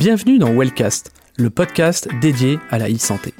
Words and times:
Bienvenue 0.00 0.38
dans 0.38 0.54
Wellcast, 0.54 1.12
le 1.36 1.50
podcast 1.50 2.08
dédié 2.22 2.58
à 2.70 2.78
la 2.78 2.88
e-santé. 2.88 3.34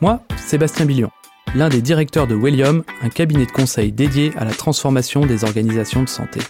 Moi, 0.00 0.24
Sébastien 0.36 0.84
Billion, 0.84 1.12
l'un 1.54 1.68
des 1.68 1.80
directeurs 1.80 2.26
de 2.26 2.34
Wellium, 2.34 2.82
un 3.00 3.10
cabinet 3.10 3.46
de 3.46 3.52
conseil 3.52 3.92
dédié 3.92 4.32
à 4.36 4.44
la 4.44 4.50
transformation 4.50 5.24
des 5.24 5.44
organisations 5.44 6.02
de 6.02 6.08
santé. 6.08 6.40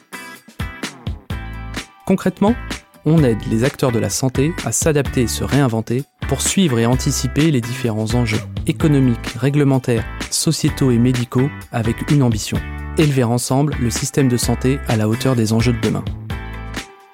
Concrètement, 2.07 2.55
on 3.05 3.23
aide 3.23 3.47
les 3.51 3.63
acteurs 3.63 3.93
de 3.93 3.99
la 3.99 4.09
santé 4.09 4.55
à 4.65 4.73
s'adapter 4.73 5.25
et 5.25 5.29
se 5.29 5.45
réinventer 5.45 6.05
pour 6.27 6.41
suivre 6.41 6.79
et 6.79 6.87
anticiper 6.87 7.51
les 7.51 7.61
différents 7.61 8.15
enjeux 8.15 8.41
économiques, 8.67 9.35
réglementaires, 9.39 10.07
sociétaux 10.31 10.91
et 10.91 10.99
médicaux 10.99 11.51
avec 11.71 12.11
une 12.11 12.23
ambition, 12.23 12.57
élever 12.97 13.25
ensemble 13.25 13.77
le 13.79 13.91
système 13.91 14.29
de 14.29 14.39
santé 14.39 14.79
à 14.89 14.97
la 14.97 15.07
hauteur 15.07 15.37
des 15.37 15.53
enjeux 15.53 15.75
de 15.75 15.81
demain. 15.83 16.05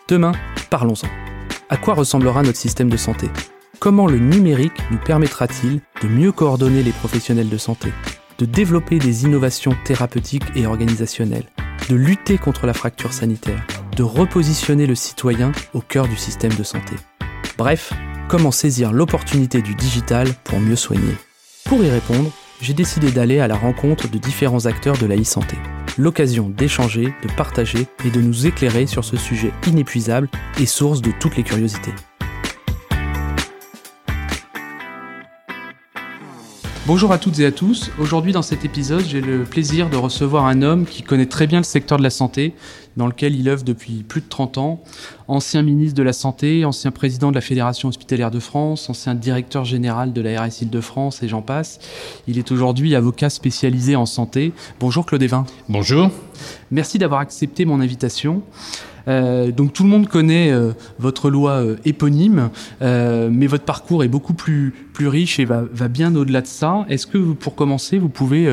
Demain, 0.07 0.31
parlons-en. 0.71 1.26
À 1.69 1.77
quoi 1.77 1.95
ressemblera 1.95 2.45
notre 2.45 2.59
système 2.59 2.89
de 2.89 2.97
santé? 2.97 3.29
Comment 3.81 4.07
le 4.07 4.21
numérique 4.21 4.81
nous 4.93 4.99
permettra-t-il 4.99 5.81
de 6.01 6.07
mieux 6.07 6.31
coordonner 6.31 6.85
les 6.85 6.93
professionnels 6.93 7.49
de 7.49 7.59
santé, 7.59 7.93
de 8.39 8.47
développer 8.47 9.01
des 9.01 9.25
innovations 9.25 9.75
thérapeutiques 9.85 10.45
et 10.55 10.67
organisationnelles, 10.67 11.51
de 11.91 11.97
lutter 11.97 12.39
contre 12.39 12.67
la 12.67 12.73
fracture 12.73 13.13
sanitaire, 13.13 13.67
de 13.97 14.05
repositionner 14.05 14.87
le 14.87 14.95
citoyen 14.95 15.51
au 15.75 15.81
cœur 15.81 16.07
du 16.07 16.17
système 16.17 16.55
de 16.55 16.63
santé? 16.63 16.95
Bref, 17.59 17.93
comment 18.29 18.53
saisir 18.53 18.93
l'opportunité 18.93 19.61
du 19.61 19.75
digital 19.75 20.29
pour 20.45 20.61
mieux 20.61 20.77
soigner? 20.77 21.17
Pour 21.65 21.83
y 21.83 21.91
répondre, 21.91 22.31
j'ai 22.61 22.75
décidé 22.75 23.11
d'aller 23.11 23.41
à 23.41 23.49
la 23.49 23.57
rencontre 23.57 24.09
de 24.09 24.19
différents 24.19 24.67
acteurs 24.67 24.99
de 24.99 25.07
la 25.07 25.17
e-santé 25.17 25.57
l'occasion 25.99 26.49
d'échanger, 26.49 27.15
de 27.23 27.33
partager 27.37 27.87
et 28.05 28.11
de 28.11 28.21
nous 28.21 28.47
éclairer 28.47 28.87
sur 28.87 29.05
ce 29.05 29.17
sujet 29.17 29.53
inépuisable 29.67 30.29
et 30.61 30.67
source 30.67 31.03
de 31.03 31.13
toutes 31.19 31.37
les 31.37 31.43
curiosités. 31.43 31.93
Bonjour 36.87 37.11
à 37.11 37.19
toutes 37.19 37.41
et 37.41 37.47
à 37.47 37.51
tous. 37.51 37.91
Aujourd'hui 37.99 38.33
dans 38.33 38.43
cet 38.43 38.65
épisode, 38.65 39.05
j'ai 39.05 39.21
le 39.21 39.43
plaisir 39.43 39.91
de 39.91 39.97
recevoir 39.97 40.47
un 40.47 40.63
homme 40.63 40.87
qui 40.87 41.03
connaît 41.03 41.27
très 41.27 41.49
bien 41.49 41.59
le 41.59 41.65
secteur 41.65 41.99
de 41.99 42.05
la 42.05 42.11
santé, 42.11 42.55
dans 42.97 43.09
lequel 43.09 43.35
il 43.35 43.49
œuvre 43.49 43.65
depuis 43.65 44.05
plus 44.05 44.21
de 44.21 44.29
30 44.29 44.57
ans. 44.59 44.85
Ancien 45.27 45.63
ministre 45.63 45.97
de 45.97 46.05
la 46.05 46.13
Santé, 46.13 46.65
ancien 46.65 46.93
président 46.93 47.31
de 47.31 47.35
la 47.35 47.41
Fédération 47.41 47.89
hospitalière 47.89 48.31
de 48.31 48.39
France, 48.39 48.89
ancien 48.89 49.17
directeur 49.17 49.65
général 49.65 50.13
de 50.13 50.21
la 50.21 50.41
RS 50.41 50.63
de 50.63 50.81
France 50.81 51.25
et 51.25 51.29
j'en 51.29 51.43
passe. 51.43 51.81
Il 52.29 52.39
est 52.39 52.53
aujourd'hui 52.53 52.95
avocat 52.95 53.31
spécialisé 53.31 53.97
en 53.97 54.07
santé. 54.07 54.53
Bonjour 54.79 55.05
Claude 55.07 55.25
Evin. 55.25 55.45
Bonjour. 55.69 56.13
Merci 56.71 56.99
d'avoir 56.99 57.19
accepté 57.19 57.65
mon 57.65 57.81
invitation. 57.81 58.45
Euh, 59.09 59.53
donc 59.53 59.73
tout 59.73 59.83
le 59.83 59.89
monde 59.89 60.09
connaît 60.09 60.51
euh, 60.51 60.73
votre 60.99 61.31
loi 61.31 61.53
euh, 61.53 61.77
éponyme, 61.85 62.51
mais 62.81 63.47
votre 63.47 63.65
parcours 63.65 64.05
est 64.05 64.09
beaucoup 64.09 64.35
plus, 64.35 64.75
plus 64.93 65.09
riche 65.09 65.39
et 65.39 65.45
va, 65.45 65.65
va 65.73 65.89
bien 65.89 66.15
au-delà 66.15 66.41
de 66.41 66.47
ça. 66.47 66.85
Est-ce 66.89 67.07
que 67.07 67.19
pour 67.19 67.55
commencer, 67.55 67.99
vous 67.99 68.09
pouvez 68.09 68.49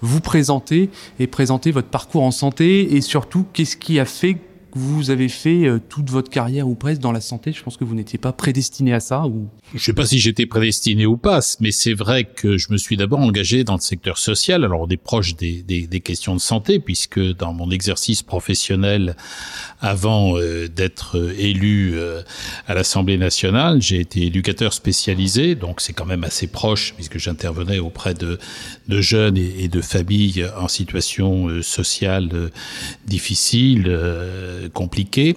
vous 0.00 0.20
présenter 0.20 0.90
et 1.18 1.26
présenter 1.26 1.70
votre 1.70 1.88
parcours 1.88 2.22
en 2.22 2.30
santé 2.30 2.94
et 2.94 3.00
surtout 3.00 3.44
qu'est-ce 3.52 3.76
qui 3.76 3.98
a 3.98 4.04
fait 4.04 4.38
vous 4.76 5.10
avez 5.10 5.28
fait 5.28 5.64
euh, 5.64 5.80
toute 5.88 6.10
votre 6.10 6.30
carrière 6.30 6.68
ou 6.68 6.74
presque 6.74 7.00
dans 7.00 7.12
la 7.12 7.22
santé. 7.22 7.52
Je 7.52 7.62
pense 7.62 7.76
que 7.76 7.84
vous 7.84 7.94
n'étiez 7.94 8.18
pas 8.18 8.32
prédestiné 8.32 8.92
à 8.92 9.00
ça. 9.00 9.26
Ou... 9.26 9.48
Je 9.74 9.82
sais 9.82 9.94
pas 9.94 10.04
si 10.04 10.18
j'étais 10.18 10.44
prédestiné 10.44 11.06
ou 11.06 11.16
pas, 11.16 11.40
mais 11.60 11.70
c'est 11.70 11.94
vrai 11.94 12.24
que 12.24 12.58
je 12.58 12.70
me 12.70 12.76
suis 12.76 12.96
d'abord 12.96 13.20
engagé 13.20 13.64
dans 13.64 13.74
le 13.74 13.80
secteur 13.80 14.18
social. 14.18 14.64
Alors 14.64 14.82
on 14.82 14.88
est 14.88 14.98
proche 14.98 15.34
des, 15.34 15.62
des, 15.62 15.86
des, 15.86 16.00
questions 16.00 16.34
de 16.34 16.40
santé, 16.40 16.78
puisque 16.78 17.18
dans 17.18 17.54
mon 17.54 17.70
exercice 17.70 18.22
professionnel, 18.22 19.16
avant 19.80 20.36
euh, 20.36 20.68
d'être 20.68 21.18
euh, 21.18 21.34
élu 21.38 21.94
à 22.66 22.74
l'Assemblée 22.74 23.16
nationale, 23.16 23.80
j'ai 23.80 24.00
été 24.00 24.26
éducateur 24.26 24.74
spécialisé, 24.74 25.54
donc 25.54 25.80
c'est 25.80 25.92
quand 25.92 26.04
même 26.04 26.24
assez 26.24 26.46
proche, 26.46 26.92
puisque 26.94 27.18
j'intervenais 27.18 27.78
auprès 27.78 28.14
de, 28.14 28.38
jeunes 28.88 29.38
et, 29.38 29.68
de 29.68 29.80
familles 29.80 30.46
en 30.58 30.68
situation 30.68 31.62
sociale 31.62 32.50
difficile 33.06 33.88
compliqué. 34.68 35.36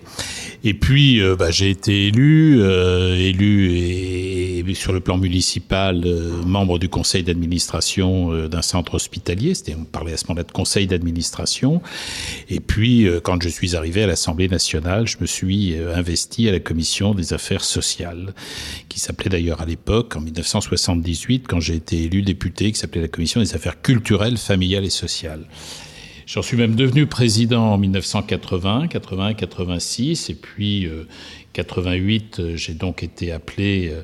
Et 0.63 0.73
puis, 0.73 1.21
euh, 1.21 1.35
bah, 1.35 1.51
j'ai 1.51 1.69
été 1.69 2.07
élu, 2.07 2.57
euh, 2.59 3.15
élu 3.15 4.75
sur 4.75 4.93
le 4.93 4.99
plan 4.99 5.17
municipal, 5.17 6.03
euh, 6.05 6.43
membre 6.45 6.79
du 6.79 6.89
conseil 6.89 7.23
d'administration 7.23 8.47
d'un 8.47 8.61
centre 8.61 8.95
hospitalier. 8.95 9.55
C'était, 9.55 9.75
on 9.75 9.85
parlait 9.85 10.13
à 10.13 10.17
ce 10.17 10.25
moment-là 10.27 10.43
de 10.43 10.51
conseil 10.51 10.87
d'administration. 10.87 11.81
Et 12.49 12.59
puis, 12.59 13.07
quand 13.23 13.41
je 13.41 13.49
suis 13.49 13.75
arrivé 13.75 14.03
à 14.03 14.07
l'Assemblée 14.07 14.47
nationale, 14.47 15.07
je 15.07 15.17
me 15.21 15.25
suis 15.25 15.75
investi 15.77 16.47
à 16.47 16.51
la 16.51 16.59
commission 16.59 17.13
des 17.13 17.33
affaires 17.33 17.63
sociales, 17.63 18.33
qui 18.89 18.99
s'appelait 18.99 19.29
d'ailleurs 19.29 19.61
à 19.61 19.65
l'époque, 19.65 20.15
en 20.15 20.21
1978, 20.21 21.45
quand 21.47 21.59
j'ai 21.59 21.75
été 21.75 22.03
élu 22.03 22.21
député, 22.21 22.71
qui 22.71 22.79
s'appelait 22.79 23.01
la 23.01 23.07
commission 23.07 23.41
des 23.41 23.55
affaires 23.55 23.81
culturelles, 23.81 24.37
familiales 24.37 24.85
et 24.85 24.89
sociales. 24.89 25.45
J'en 26.31 26.43
suis 26.43 26.57
même 26.57 26.75
devenu 26.75 27.07
président 27.07 27.73
en 27.73 27.79
1980, 27.79 28.87
80, 28.89 29.33
86, 29.33 30.29
et 30.29 30.35
puis 30.35 30.87
88, 31.53 32.39
euh, 32.39 32.55
j'ai 32.55 32.75
donc 32.75 33.01
été 33.01 33.31
appelé 33.31 33.89
euh, 33.91 34.03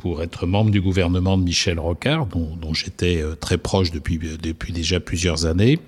pour 0.00 0.22
être 0.22 0.46
membre 0.46 0.70
du 0.70 0.80
gouvernement 0.80 1.36
de 1.36 1.42
Michel 1.42 1.78
Rocard, 1.78 2.24
dont, 2.24 2.72
j'étais 2.72 3.20
euh, 3.20 3.34
très 3.34 3.58
proche 3.58 3.90
depuis, 3.90 4.18
depuis 4.18 4.72
déjà 4.72 4.98
plusieurs 4.98 5.44
années. 5.44 5.78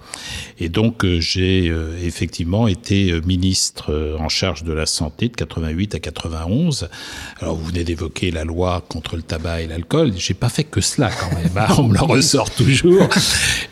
Et 0.59 0.69
donc, 0.69 1.03
euh, 1.03 1.19
j'ai 1.19 1.71
euh, 1.71 1.97
effectivement 2.03 2.69
été 2.69 3.19
ministre 3.25 4.17
en 4.21 4.28
charge 4.28 4.65
de 4.65 4.72
la 4.75 4.84
santé 4.84 5.28
de 5.28 5.34
88 5.34 5.95
à 5.95 5.99
91. 5.99 6.91
Alors, 7.41 7.56
vous 7.56 7.65
venez 7.65 7.84
d'évoquer 7.84 8.31
la 8.31 8.45
loi 8.45 8.84
contre 8.87 9.17
le 9.17 9.22
tabac 9.22 9.62
et 9.62 9.67
l'alcool. 9.67 10.12
J'ai 10.15 10.34
pas 10.34 10.51
fait 10.51 10.65
que 10.65 10.83
cela 10.83 11.09
quand 11.09 11.34
même. 11.34 11.56
Hein. 11.56 11.75
On 11.78 11.84
me 11.84 11.95
le 11.95 12.03
ressort 12.03 12.51
toujours. 12.51 13.09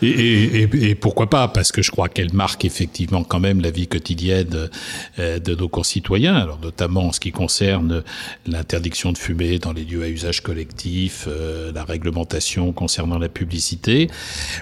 Et, 0.01 0.95
pourquoi 0.95 1.29
pas? 1.29 1.49
Parce 1.49 1.71
que 1.71 1.83
je 1.83 1.91
crois 1.91 2.09
qu'elle 2.09 2.33
marque 2.33 2.65
effectivement 2.65 3.25
quand 3.25 3.41
même 3.41 3.61
la 3.61 3.71
vie 3.71 3.89
quotidienne 3.89 4.71
de 5.19 5.55
nos 5.55 5.69
concitoyens. 5.69 6.35
Alors, 6.35 6.59
notamment 6.61 7.09
en 7.09 7.13
ce 7.13 7.21
qui 7.21 7.31
concerne 7.31 8.03
l'interdiction 8.47 9.13
de 9.13 9.19
fumer 9.19 9.59
dans 9.59 9.75
les 9.75 9.85
lieux 9.85 10.03
à 10.03 10.09
usage 10.09 10.30
collectif, 10.39 11.27
euh, 11.27 11.73
la 11.73 11.83
réglementation 11.83 12.73
concernant 12.73 13.19
la 13.19 13.29
publicité. 13.29 14.09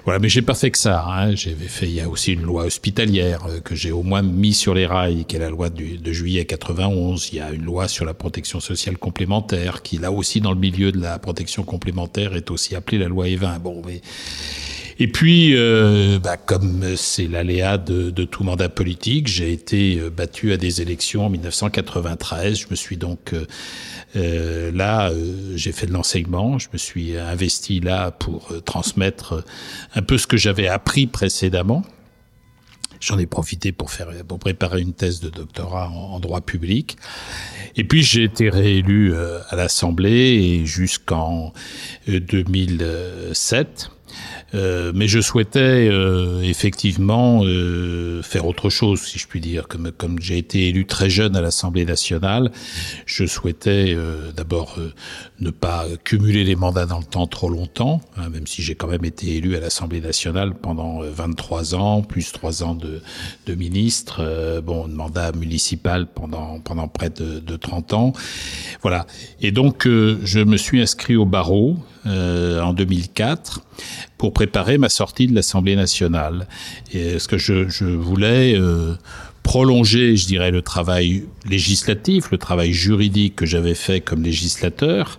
Voilà, 0.04 0.18
mais 0.18 0.30
j'ai 0.30 0.40
pas 0.40 0.54
fait 0.54 0.70
que 0.70 0.78
ça. 0.78 1.04
Hein. 1.06 1.34
J'ai 1.34 1.54
fait, 1.54 1.86
il 1.86 1.94
y 1.94 2.00
a 2.00 2.08
aussi 2.08 2.32
une 2.32 2.42
loi 2.42 2.64
hospitalière 2.64 3.44
euh, 3.46 3.60
que 3.60 3.74
j'ai 3.74 3.92
au 3.92 4.02
moins 4.02 4.22
mis 4.22 4.54
sur 4.54 4.72
les 4.72 4.86
rails, 4.86 5.26
qui 5.26 5.36
est 5.36 5.38
la 5.40 5.50
loi 5.50 5.68
du, 5.68 5.98
de 5.98 6.12
juillet 6.12 6.46
91. 6.46 7.28
Il 7.32 7.36
y 7.36 7.40
a 7.40 7.50
une 7.50 7.64
loi 7.64 7.88
sur 7.88 8.06
la 8.06 8.14
protection 8.14 8.60
sociale 8.60 8.96
complémentaire, 8.96 9.82
qui 9.82 9.98
là 9.98 10.10
aussi 10.10 10.40
dans 10.40 10.52
le 10.52 10.58
milieu 10.58 10.90
de 10.90 11.00
la 11.00 11.18
protection 11.18 11.62
complémentaire 11.64 12.34
est 12.34 12.50
aussi 12.50 12.74
appelée 12.74 12.96
la 12.96 13.08
loi 13.08 13.28
Evin. 13.28 13.58
Bon, 13.58 13.82
mais 13.86 14.00
et 15.00 15.06
puis, 15.06 15.54
euh, 15.54 16.18
bah, 16.18 16.36
comme 16.36 16.96
c'est 16.96 17.28
l'aléa 17.28 17.78
de, 17.78 18.10
tout 18.24 18.42
mandat 18.42 18.68
politique, 18.68 19.28
j'ai 19.28 19.52
été 19.52 20.00
battu 20.10 20.52
à 20.52 20.56
des 20.56 20.82
élections 20.82 21.26
en 21.26 21.30
1993. 21.30 22.58
Je 22.58 22.66
me 22.68 22.74
suis 22.74 22.96
donc 22.96 23.32
euh 24.16 24.70
là, 24.72 25.10
euh, 25.10 25.56
j'ai 25.56 25.72
fait 25.72 25.86
de 25.86 25.92
l'enseignement. 25.92 26.58
Je 26.58 26.68
me 26.72 26.78
suis 26.78 27.16
investi 27.16 27.80
là 27.80 28.10
pour 28.10 28.52
transmettre 28.64 29.44
un 29.94 30.02
peu 30.02 30.18
ce 30.18 30.26
que 30.26 30.36
j'avais 30.36 30.68
appris 30.68 31.06
précédemment. 31.06 31.82
J'en 33.00 33.18
ai 33.18 33.26
profité 33.26 33.70
pour 33.70 33.92
faire 33.92 34.08
pour 34.26 34.38
préparer 34.40 34.80
une 34.80 34.92
thèse 34.92 35.20
de 35.20 35.28
doctorat 35.28 35.88
en, 35.88 36.14
en 36.14 36.20
droit 36.20 36.40
public. 36.40 36.96
Et 37.76 37.84
puis 37.84 38.02
j'ai 38.02 38.24
été 38.24 38.50
réélu 38.50 39.14
à 39.14 39.54
l'Assemblée 39.56 40.66
jusqu'en 40.66 41.52
2007. 42.08 43.90
Euh, 44.54 44.92
mais 44.94 45.08
je 45.08 45.20
souhaitais 45.20 45.88
euh, 45.90 46.40
effectivement 46.42 47.42
euh, 47.44 48.22
faire 48.22 48.46
autre 48.46 48.70
chose, 48.70 49.00
si 49.00 49.18
je 49.18 49.26
puis 49.26 49.40
dire. 49.40 49.68
Comme, 49.68 49.92
comme 49.92 50.18
j'ai 50.20 50.38
été 50.38 50.68
élu 50.68 50.86
très 50.86 51.10
jeune 51.10 51.36
à 51.36 51.40
l'Assemblée 51.40 51.84
nationale, 51.84 52.50
je 53.04 53.26
souhaitais 53.26 53.94
euh, 53.94 54.32
d'abord 54.32 54.78
ne 55.40 55.50
pas 55.50 55.86
cumuler 56.04 56.44
les 56.44 56.56
mandats 56.56 56.86
dans 56.86 56.98
le 56.98 57.04
temps 57.04 57.26
trop 57.26 57.48
longtemps, 57.48 58.00
hein, 58.16 58.28
même 58.28 58.46
si 58.46 58.62
j'ai 58.62 58.74
quand 58.74 58.88
même 58.88 59.04
été 59.04 59.36
élu 59.36 59.56
à 59.56 59.60
l'Assemblée 59.60 60.00
nationale 60.00 60.54
pendant 60.54 61.00
23 61.00 61.74
ans, 61.74 62.02
plus 62.02 62.32
3 62.32 62.62
ans 62.64 62.74
de, 62.74 63.00
de 63.46 63.54
ministre, 63.54 64.60
bon, 64.64 64.88
de 64.88 64.94
mandat 64.94 65.32
municipal 65.32 66.06
pendant, 66.06 66.58
pendant 66.60 66.88
près 66.88 67.10
de, 67.10 67.38
de 67.38 67.56
30 67.56 67.92
ans. 67.92 68.12
Voilà. 68.82 69.06
Et 69.40 69.52
donc, 69.52 69.84
je 69.86 70.40
me 70.40 70.56
suis 70.56 70.80
inscrit 70.80 71.16
au 71.16 71.24
barreau 71.24 71.76
en 72.04 72.72
2004 72.72 73.62
pour 74.18 74.32
préparer 74.32 74.78
ma 74.78 74.88
sortie 74.88 75.28
de 75.28 75.34
l'Assemblée 75.34 75.76
nationale. 75.76 76.48
Et 76.92 77.18
ce 77.18 77.28
que 77.28 77.38
je, 77.38 77.68
je 77.68 77.84
voulais 77.84 78.54
euh, 78.56 78.94
prolonger, 79.48 80.14
je 80.14 80.26
dirais, 80.26 80.50
le 80.50 80.60
travail 80.60 81.24
législatif, 81.48 82.30
le 82.30 82.36
travail 82.36 82.74
juridique 82.74 83.34
que 83.34 83.46
j'avais 83.46 83.74
fait 83.74 84.02
comme 84.02 84.22
législateur, 84.22 85.18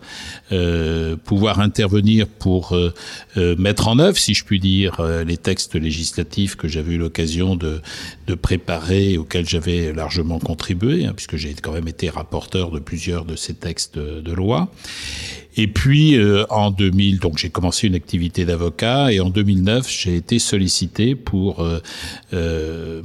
euh, 0.51 1.15
pouvoir 1.15 1.59
intervenir 1.59 2.27
pour 2.27 2.73
euh, 2.73 2.93
euh, 3.37 3.55
mettre 3.57 3.87
en 3.87 3.97
œuvre, 3.97 4.19
si 4.19 4.35
je 4.35 4.45
puis 4.45 4.59
dire, 4.59 5.01
les 5.25 5.37
textes 5.37 5.73
législatifs 5.73 6.55
que 6.55 6.67
j'avais 6.67 6.93
eu 6.93 6.97
l'occasion 6.99 7.55
de, 7.55 7.81
de 8.27 8.35
préparer, 8.35 9.17
auxquels 9.17 9.49
j'avais 9.49 9.93
largement 9.93 10.37
contribué, 10.37 11.05
hein, 11.05 11.13
puisque 11.15 11.37
j'ai 11.37 11.55
quand 11.55 11.71
même 11.71 11.87
été 11.87 12.07
rapporteur 12.11 12.69
de 12.69 12.77
plusieurs 12.77 13.25
de 13.25 13.35
ces 13.35 13.55
textes 13.55 13.97
de 13.97 14.31
loi. 14.31 14.69
Et 15.61 15.67
puis 15.67 16.15
euh, 16.15 16.45
en 16.49 16.71
2000, 16.71 17.19
donc 17.19 17.37
j'ai 17.37 17.49
commencé 17.49 17.85
une 17.85 17.95
activité 17.95 18.45
d'avocat 18.45 19.11
et 19.11 19.19
en 19.19 19.29
2009 19.29 19.89
j'ai 19.89 20.15
été 20.15 20.39
sollicité 20.39 21.15
pour 21.15 21.59
euh, 21.59 21.81
euh, 22.31 23.01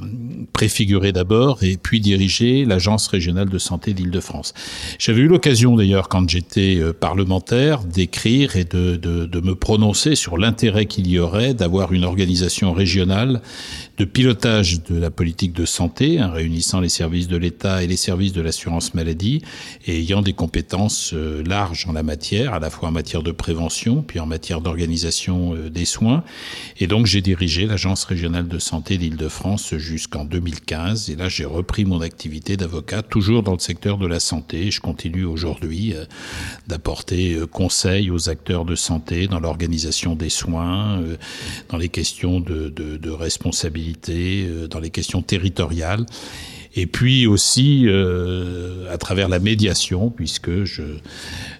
préfigurer 0.53 1.11
d'abord 1.11 1.63
et 1.63 1.75
puis 1.75 1.99
diriger 1.99 2.63
l'agence 2.63 3.07
régionale 3.07 3.49
de 3.49 3.57
santé 3.57 3.93
d'Île-de-France. 3.93 4.53
J'avais 4.99 5.23
eu 5.23 5.27
l'occasion 5.27 5.75
d'ailleurs 5.75 6.07
quand 6.07 6.29
j'étais 6.29 6.77
euh, 6.77 6.93
parlementaire 6.93 7.83
d'écrire 7.83 8.55
et 8.55 8.63
de, 8.63 8.95
de, 8.95 9.25
de 9.25 9.39
me 9.41 9.55
prononcer 9.55 10.15
sur 10.15 10.37
l'intérêt 10.37 10.85
qu'il 10.85 11.09
y 11.09 11.19
aurait 11.19 11.55
d'avoir 11.55 11.91
une 11.91 12.05
organisation 12.05 12.71
régionale 12.71 13.41
de 13.97 14.03
pilotage 14.03 14.83
de 14.83 14.97
la 14.97 15.09
politique 15.09 15.53
de 15.53 15.65
santé, 15.65 16.19
hein, 16.19 16.29
réunissant 16.29 16.81
les 16.81 16.89
services 16.89 17.27
de 17.27 17.37
l'État 17.37 17.81
et 17.81 17.87
les 17.87 17.95
services 17.95 18.33
de 18.33 18.41
l'assurance 18.41 18.93
maladie, 18.93 19.41
et 19.85 19.99
ayant 19.99 20.21
des 20.21 20.33
compétences 20.33 21.13
euh, 21.13 21.43
larges 21.43 21.85
en 21.87 21.93
la 21.93 22.03
matière, 22.03 22.53
à 22.53 22.59
la 22.59 22.69
fois 22.69 22.89
en 22.89 22.91
matière 22.91 23.23
de 23.23 23.31
prévention, 23.31 24.01
puis 24.01 24.19
en 24.19 24.25
matière 24.25 24.59
d'organisation 24.59 25.55
euh, 25.55 25.69
des 25.69 25.85
soins. 25.85 26.23
Et 26.77 26.87
donc 26.87 27.05
j'ai 27.05 27.21
dirigé 27.21 27.67
l'Agence 27.67 28.03
régionale 28.03 28.49
de 28.49 28.59
santé 28.59 28.97
d'Île-de-France 28.97 29.75
jusqu'en 29.77 30.25
2015, 30.25 31.09
et 31.09 31.15
là 31.15 31.29
j'ai 31.29 31.45
repris 31.45 31.85
mon 31.85 32.01
activité 32.01 32.57
d'avocat, 32.57 33.01
toujours 33.01 33.43
dans 33.43 33.53
le 33.53 33.59
secteur 33.59 33.97
de 33.97 34.07
la 34.07 34.19
santé. 34.19 34.71
Je 34.71 34.81
continue 34.81 35.23
aujourd'hui 35.23 35.93
euh, 35.93 36.03
d'apporter 36.67 37.39
conseil 37.51 38.11
aux 38.11 38.29
acteurs 38.29 38.65
de 38.65 38.75
santé 38.75 39.27
dans 39.27 39.39
l'organisation 39.39 40.15
des 40.15 40.29
soins, 40.29 41.01
dans 41.69 41.77
les 41.77 41.89
questions 41.89 42.39
de, 42.39 43.09
responsabilité 43.09 43.84
euh, 44.09 44.67
dans 44.67 44.79
les 44.79 44.89
questions 44.89 45.21
territoriales, 45.21 46.05
et 46.75 46.87
puis 46.87 47.27
aussi 47.27 47.83
euh, 47.85 48.91
à 48.93 48.97
travers 48.97 49.29
la 49.29 49.39
médiation, 49.39 50.09
puisque 50.09 50.63
je 50.63 50.83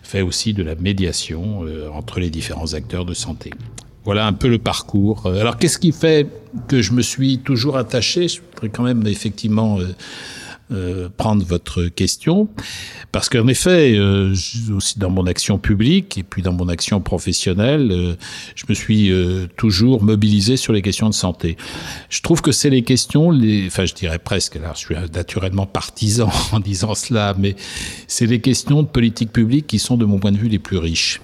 fais 0.04 0.22
aussi 0.22 0.54
de 0.54 0.64
la 0.64 0.76
médiation 0.76 1.66
euh, 1.66 1.90
entre 1.90 2.20
les 2.20 2.30
différents 2.30 2.74
acteurs 2.74 3.06
de 3.06 3.14
santé. 3.14 3.52
Voilà 4.04 4.28
un 4.28 4.34
peu 4.34 4.50
le 4.50 4.60
parcours. 4.60 5.26
Alors 5.26 5.58
qu'est-ce 5.58 5.80
qui 5.80 5.92
fait 5.92 6.28
que 6.68 6.82
je 6.82 6.92
me 6.92 7.02
suis 7.02 7.40
toujours 7.40 7.78
attaché? 7.78 8.28
Je 8.28 8.42
voudrais 8.42 8.70
quand 8.70 8.84
même 8.84 9.08
effectivement 9.08 9.80
prendre 11.18 11.46
votre 11.46 11.86
question, 11.86 12.50
parce 13.16 13.30
qu'en 13.30 13.48
effet, 13.48 13.96
euh, 13.98 14.36
aussi 14.76 15.00
dans 15.00 15.10
mon 15.10 15.26
action 15.26 15.58
publique 15.58 16.18
et 16.18 16.24
puis 16.24 16.42
dans 16.42 16.52
mon 16.52 16.68
action 16.68 17.00
professionnelle, 17.00 17.90
euh, 17.92 18.16
je 18.56 18.66
me 18.68 18.74
suis 18.74 19.10
euh, 19.10 19.48
toujours 19.56 20.04
mobilisé 20.04 20.58
sur 20.58 20.74
les 20.74 20.82
questions 20.82 21.08
de 21.10 21.14
santé. 21.14 21.56
Je 22.10 22.22
trouve 22.22 22.42
que 22.42 22.52
c'est 22.52 22.70
les 22.70 22.82
questions, 22.82 23.32
les, 23.32 23.68
enfin 23.68 23.86
je 23.86 23.94
dirais 23.94 24.20
presque, 24.20 24.56
là 24.56 24.74
je 24.76 24.80
suis 24.80 24.96
naturellement 25.14 25.66
partisan 25.66 26.30
en 26.52 26.60
disant 26.60 26.94
cela, 26.94 27.36
mais 27.38 27.56
c'est 28.08 28.26
les 28.26 28.42
questions 28.42 28.84
de 28.84 28.88
politique 28.88 29.32
publique 29.32 29.68
qui 29.68 29.80
sont 29.80 29.96
de 29.96 30.04
mon 30.04 30.20
point 30.20 30.34
de 30.34 30.38
vue 30.38 30.50
les 30.50 30.60
plus 30.60 30.78
riches. 30.78 31.22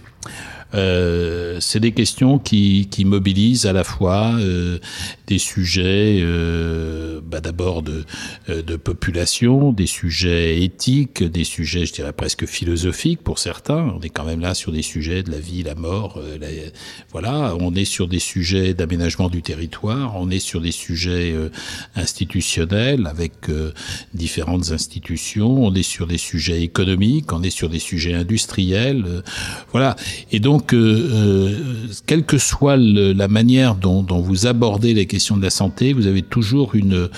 Euh, 0.73 1.57
c'est 1.59 1.79
des 1.79 1.91
questions 1.91 2.39
qui, 2.39 2.87
qui, 2.89 3.05
mobilisent 3.05 3.65
à 3.65 3.73
la 3.73 3.83
fois 3.83 4.35
euh, 4.39 4.79
des 5.31 5.39
sujets, 5.39 6.19
euh, 6.21 7.21
bah 7.23 7.39
d'abord 7.39 7.83
de, 7.83 8.03
euh, 8.49 8.61
de 8.61 8.75
population, 8.75 9.71
des 9.71 9.85
sujets 9.85 10.61
éthiques, 10.61 11.23
des 11.23 11.45
sujets, 11.45 11.85
je 11.85 11.93
dirais 11.93 12.11
presque 12.11 12.45
philosophiques 12.45 13.21
pour 13.23 13.39
certains. 13.39 13.93
On 13.95 14.01
est 14.01 14.09
quand 14.09 14.25
même 14.25 14.41
là 14.41 14.53
sur 14.53 14.73
des 14.73 14.81
sujets 14.81 15.23
de 15.23 15.31
la 15.31 15.39
vie, 15.39 15.63
la 15.63 15.75
mort. 15.75 16.17
Euh, 16.17 16.37
la, 16.37 16.47
voilà, 17.13 17.55
on 17.61 17.73
est 17.75 17.85
sur 17.85 18.09
des 18.09 18.19
sujets 18.19 18.73
d'aménagement 18.73 19.29
du 19.29 19.41
territoire, 19.41 20.17
on 20.17 20.29
est 20.29 20.39
sur 20.39 20.59
des 20.59 20.73
sujets 20.73 21.33
institutionnels 21.95 23.07
avec 23.07 23.33
différentes 24.13 24.71
institutions, 24.71 25.63
on 25.63 25.73
est 25.73 25.83
sur 25.83 26.07
des 26.07 26.17
sujets 26.17 26.61
économiques, 26.61 27.31
on 27.31 27.43
est 27.43 27.49
sur 27.49 27.69
des 27.69 27.79
sujets 27.79 28.13
industriels. 28.13 29.23
voilà, 29.71 29.95
et 30.31 30.39
donc 30.39 30.60
donc, 30.61 30.73
euh, 30.73 31.57
quelle 32.05 32.23
que 32.23 32.37
soit 32.37 32.77
la 32.77 33.27
manière 33.27 33.73
dont, 33.73 34.03
vous 34.03 34.45
abordez 34.45 34.93
les 34.93 35.07
questions 35.07 35.35
de 35.35 35.41
la 35.41 35.49
santé, 35.49 35.91
vous 35.91 36.05
avez 36.05 36.21
toujours 36.21 36.73
euh, 36.75 37.09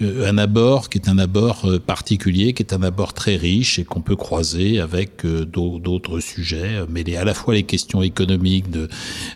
un 0.00 0.38
abord 0.38 0.88
qui 0.88 0.98
est 0.98 1.08
un 1.08 1.18
abord 1.18 1.62
euh, 1.64 1.80
particulier, 1.80 2.52
qui 2.52 2.62
est 2.62 2.72
un 2.72 2.82
abord 2.84 3.12
très 3.12 3.34
riche 3.34 3.80
et 3.80 3.84
qu'on 3.84 4.02
peut 4.02 4.14
croiser 4.14 4.78
avec 4.78 5.24
euh, 5.24 5.44
d'autres 5.44 6.20
sujets, 6.20 6.80
les, 6.94 7.16
à 7.16 7.24
la 7.24 7.34
fois 7.34 7.54
les 7.54 7.64
questions 7.64 8.02
économiques, 8.02 8.70
de, 8.70 8.88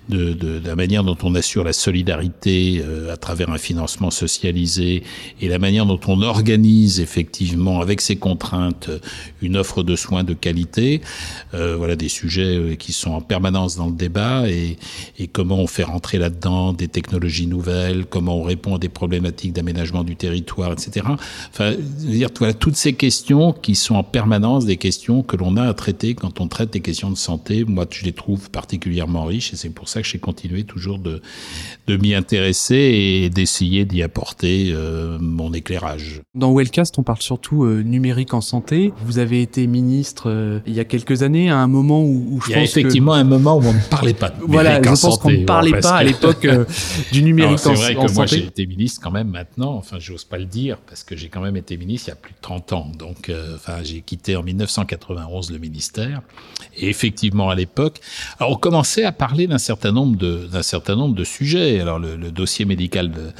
la 0.08 0.76
manière 0.76 1.02
dont 1.02 1.18
on 1.24 1.34
assure 1.34 1.64
la 1.64 1.72
solidarité 1.72 2.82
à 3.10 3.16
travers 3.16 3.50
un 3.50 3.58
financement 3.58 4.10
socialisé 4.10 5.02
et 5.40 5.48
la 5.48 5.58
manière 5.58 5.86
dont 5.86 6.00
on 6.06 6.22
organise 6.22 7.00
effectivement 7.00 7.80
avec 7.80 8.00
ces 8.00 8.16
contraintes 8.16 8.90
une 9.42 9.56
offre 9.56 9.82
de 9.82 9.96
soins 9.96 10.24
de 10.24 10.34
qualité. 10.34 11.00
voilà 11.52 11.96
des 11.96 12.08
sujets 12.08 12.76
qui 12.78 12.92
sont 12.92 13.10
en 13.10 13.20
permanence 13.20 13.55
dans 13.56 13.86
le 13.86 13.92
débat 13.92 14.48
et, 14.48 14.76
et 15.18 15.26
comment 15.26 15.58
on 15.58 15.66
fait 15.66 15.82
rentrer 15.82 16.18
là-dedans 16.18 16.72
des 16.72 16.88
technologies 16.88 17.46
nouvelles, 17.46 18.06
comment 18.06 18.38
on 18.38 18.42
répond 18.42 18.76
à 18.76 18.78
des 18.78 18.88
problématiques 18.88 19.52
d'aménagement 19.52 20.04
du 20.04 20.16
territoire, 20.16 20.72
etc. 20.72 21.06
Enfin, 21.50 21.74
dire 21.98 22.28
voilà, 22.38 22.54
toutes 22.54 22.76
ces 22.76 22.92
questions 22.92 23.52
qui 23.52 23.74
sont 23.74 23.94
en 23.94 24.04
permanence 24.04 24.64
des 24.64 24.76
questions 24.76 25.22
que 25.22 25.36
l'on 25.36 25.56
a 25.56 25.64
à 25.64 25.74
traiter 25.74 26.14
quand 26.14 26.40
on 26.40 26.48
traite 26.48 26.72
des 26.72 26.80
questions 26.80 27.10
de 27.10 27.16
santé. 27.16 27.64
Moi, 27.64 27.86
je 27.90 28.04
les 28.04 28.12
trouve 28.12 28.50
particulièrement 28.50 29.24
riches 29.24 29.52
et 29.52 29.56
c'est 29.56 29.70
pour 29.70 29.88
ça 29.88 30.02
que 30.02 30.08
j'ai 30.08 30.18
continué 30.18 30.64
toujours 30.64 30.98
de, 30.98 31.22
de 31.86 31.96
m'y 31.96 32.14
intéresser 32.14 32.74
et 32.74 33.30
d'essayer 33.30 33.84
d'y 33.84 34.02
apporter 34.02 34.70
euh, 34.72 35.18
mon 35.20 35.52
éclairage. 35.52 36.22
Dans 36.34 36.54
Wellcast, 36.54 36.98
on 36.98 37.02
parle 37.02 37.22
surtout 37.22 37.64
euh, 37.64 37.82
numérique 37.82 38.34
en 38.34 38.40
santé. 38.40 38.92
Vous 39.04 39.18
avez 39.18 39.42
été 39.42 39.66
ministre 39.66 40.24
euh, 40.30 40.60
il 40.66 40.74
y 40.74 40.80
a 40.80 40.84
quelques 40.84 41.22
années, 41.22 41.50
à 41.50 41.58
un 41.58 41.66
moment 41.66 42.02
où, 42.02 42.26
où 42.30 42.40
je 42.40 42.50
il 42.50 42.52
y 42.52 42.54
a 42.54 42.62
effectivement 42.62 43.12
que... 43.12 43.18
un 43.18 43.24
moment 43.24 43.45
où 43.54 43.64
on 43.64 43.72
ne 43.72 43.80
parlait 43.90 44.14
pas 44.14 44.30
de 44.30 44.36
Voilà, 44.40 44.82
je 44.82 44.88
pense 44.88 45.18
qu'on 45.18 45.30
ne 45.30 45.44
parlait 45.44 45.78
pas 45.80 45.96
à 45.96 46.02
l'époque 46.04 46.44
euh, 46.44 46.64
du 47.12 47.22
numérique 47.22 47.58
C'est 47.58 47.68
en, 47.68 47.74
vrai 47.74 47.96
en 47.96 48.06
que 48.06 48.12
moi 48.12 48.26
santé. 48.26 48.40
j'ai 48.40 48.46
été 48.46 48.66
ministre 48.66 49.00
quand 49.02 49.10
même 49.10 49.28
maintenant, 49.28 49.74
enfin 49.74 49.98
j'ose 49.98 50.24
pas 50.24 50.38
le 50.38 50.44
dire 50.46 50.78
parce 50.86 51.04
que 51.04 51.16
j'ai 51.16 51.28
quand 51.28 51.40
même 51.40 51.56
été 51.56 51.76
ministre 51.76 52.08
il 52.08 52.10
y 52.10 52.12
a 52.12 52.16
plus 52.16 52.32
de 52.32 52.40
30 52.40 52.72
ans. 52.72 52.90
Donc 52.98 53.28
euh, 53.28 53.54
enfin 53.56 53.78
j'ai 53.82 54.00
quitté 54.00 54.36
en 54.36 54.42
1991 54.42 55.50
le 55.50 55.58
ministère 55.58 56.22
et 56.76 56.88
effectivement 56.88 57.50
à 57.50 57.54
l'époque, 57.54 58.00
on 58.40 58.56
commençait 58.56 59.04
à 59.04 59.12
parler 59.12 59.46
d'un 59.46 59.58
certain 59.58 59.92
nombre 59.92 60.16
de 60.16 60.46
d'un 60.46 60.62
certain 60.62 60.96
nombre 60.96 61.14
de 61.14 61.24
sujets. 61.24 61.80
Alors 61.80 61.98
le, 61.98 62.16
le 62.16 62.30
dossier 62.30 62.64
médical 62.64 63.10
de, 63.10 63.32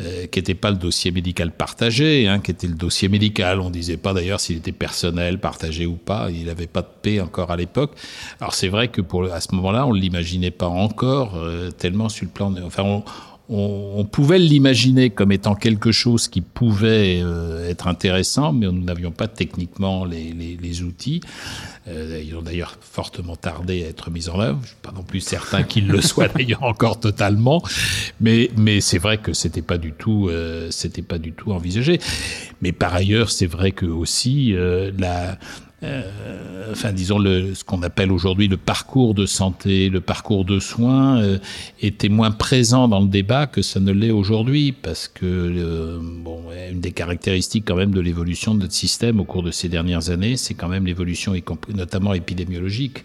euh, 0.00 0.26
qui 0.26 0.38
n'était 0.38 0.54
pas 0.54 0.70
le 0.70 0.76
dossier 0.76 1.10
médical 1.10 1.52
partagé, 1.52 2.28
hein, 2.28 2.40
qui 2.40 2.50
était 2.50 2.66
le 2.66 2.74
dossier 2.74 3.08
médical. 3.08 3.60
On 3.60 3.70
disait 3.70 3.96
pas 3.96 4.12
d'ailleurs 4.14 4.40
s'il 4.40 4.56
était 4.56 4.72
personnel, 4.72 5.38
partagé 5.38 5.86
ou 5.86 5.96
pas. 5.96 6.28
Il 6.30 6.46
n'avait 6.46 6.66
pas 6.66 6.82
de 6.82 6.88
paix 7.02 7.20
encore 7.20 7.50
à 7.50 7.56
l'époque. 7.56 7.92
Alors 8.40 8.54
c'est 8.54 8.68
vrai 8.68 8.88
que 8.88 9.00
pour 9.00 9.24
à 9.32 9.40
ce 9.42 9.54
moment-là, 9.54 9.86
on 9.86 9.92
l'imaginait 9.92 10.50
pas 10.50 10.68
encore 10.68 11.34
euh, 11.36 11.70
tellement 11.70 12.08
sur 12.08 12.24
le 12.24 12.30
plan. 12.30 12.50
De, 12.50 12.62
enfin, 12.62 13.02
on, 13.48 14.04
pouvait 14.04 14.38
l'imaginer 14.38 15.10
comme 15.10 15.32
étant 15.32 15.54
quelque 15.54 15.92
chose 15.92 16.28
qui 16.28 16.40
pouvait 16.40 17.20
euh, 17.22 17.68
être 17.68 17.88
intéressant, 17.88 18.52
mais 18.52 18.66
nous 18.66 18.82
n'avions 18.82 19.10
pas 19.10 19.28
techniquement 19.28 20.04
les, 20.04 20.82
outils. 20.82 21.20
Euh, 21.88 22.22
ils 22.24 22.34
ont 22.36 22.42
d'ailleurs 22.42 22.78
fortement 22.80 23.36
tardé 23.36 23.84
à 23.84 23.88
être 23.88 24.10
mis 24.10 24.28
en 24.28 24.40
œuvre. 24.40 24.60
Je 24.62 24.68
suis 24.68 24.76
pas 24.80 24.92
non 24.92 25.02
plus 25.02 25.20
certain 25.20 25.64
qu'ils 25.64 25.88
le 25.88 26.00
soient 26.00 26.28
d'ailleurs 26.34 26.62
encore 26.62 27.00
totalement, 27.00 27.62
mais 28.20 28.48
c'est 28.80 28.98
vrai 28.98 29.18
que 29.18 29.32
c'était 29.32 29.62
pas 29.62 29.78
du 29.78 29.92
tout 29.92 30.30
c'était 30.70 31.02
pas 31.02 31.18
du 31.18 31.32
tout 31.32 31.52
envisagé. 31.52 32.00
Mais 32.62 32.72
par 32.72 32.94
ailleurs, 32.94 33.30
c'est 33.30 33.46
vrai 33.46 33.72
que 33.72 33.86
aussi 33.86 34.54
la 34.98 35.36
euh, 35.82 36.70
enfin 36.70 36.92
disons 36.92 37.18
le, 37.18 37.54
ce 37.54 37.64
qu'on 37.64 37.82
appelle 37.82 38.12
aujourd'hui 38.12 38.46
le 38.46 38.56
parcours 38.56 39.14
de 39.14 39.26
santé, 39.26 39.88
le 39.88 40.00
parcours 40.00 40.44
de 40.44 40.60
soins 40.60 41.20
euh, 41.20 41.38
était 41.80 42.08
moins 42.08 42.30
présent 42.30 42.86
dans 42.86 43.00
le 43.00 43.08
débat 43.08 43.46
que 43.46 43.62
ça 43.62 43.80
ne 43.80 43.90
l'est 43.90 44.12
aujourd'hui 44.12 44.70
parce 44.70 45.08
que 45.08 45.24
euh, 45.24 45.98
bon, 46.00 46.42
une 46.70 46.80
des 46.80 46.92
caractéristiques 46.92 47.64
quand 47.66 47.76
même 47.76 47.92
de 47.92 48.00
l'évolution 48.00 48.54
de 48.54 48.60
notre 48.60 48.74
système 48.74 49.18
au 49.18 49.24
cours 49.24 49.42
de 49.42 49.50
ces 49.50 49.68
dernières 49.68 50.10
années, 50.10 50.36
c'est 50.36 50.54
quand 50.54 50.68
même 50.68 50.86
l'évolution 50.86 51.34
notamment 51.74 52.14
épidémiologique 52.14 53.04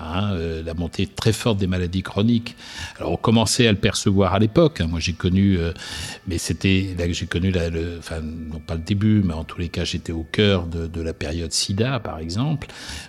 Hein, 0.00 0.32
euh, 0.32 0.60
la 0.64 0.74
montée 0.74 1.06
très 1.06 1.32
forte 1.32 1.58
des 1.58 1.68
maladies 1.68 2.02
chroniques. 2.02 2.56
Alors 2.98 3.12
on 3.12 3.16
commençait 3.16 3.68
à 3.68 3.72
le 3.72 3.78
percevoir 3.78 4.34
à 4.34 4.40
l'époque. 4.40 4.80
Hein. 4.80 4.88
Moi 4.88 4.98
j'ai 4.98 5.12
connu, 5.12 5.56
euh, 5.56 5.72
mais 6.26 6.36
c'était 6.36 6.96
là 6.98 7.06
que 7.06 7.12
j'ai 7.12 7.26
connu, 7.26 7.52
la, 7.52 7.68
enfin 7.98 8.20
non 8.20 8.58
pas 8.58 8.74
le 8.74 8.80
début, 8.80 9.22
mais 9.24 9.34
en 9.34 9.44
tous 9.44 9.60
les 9.60 9.68
cas 9.68 9.84
j'étais 9.84 10.10
au 10.10 10.24
cœur 10.24 10.66
de, 10.66 11.00
la 11.00 11.12
période 11.12 11.52
SIDA 11.52 12.00
par 12.00 12.18
exemple. 12.18 12.66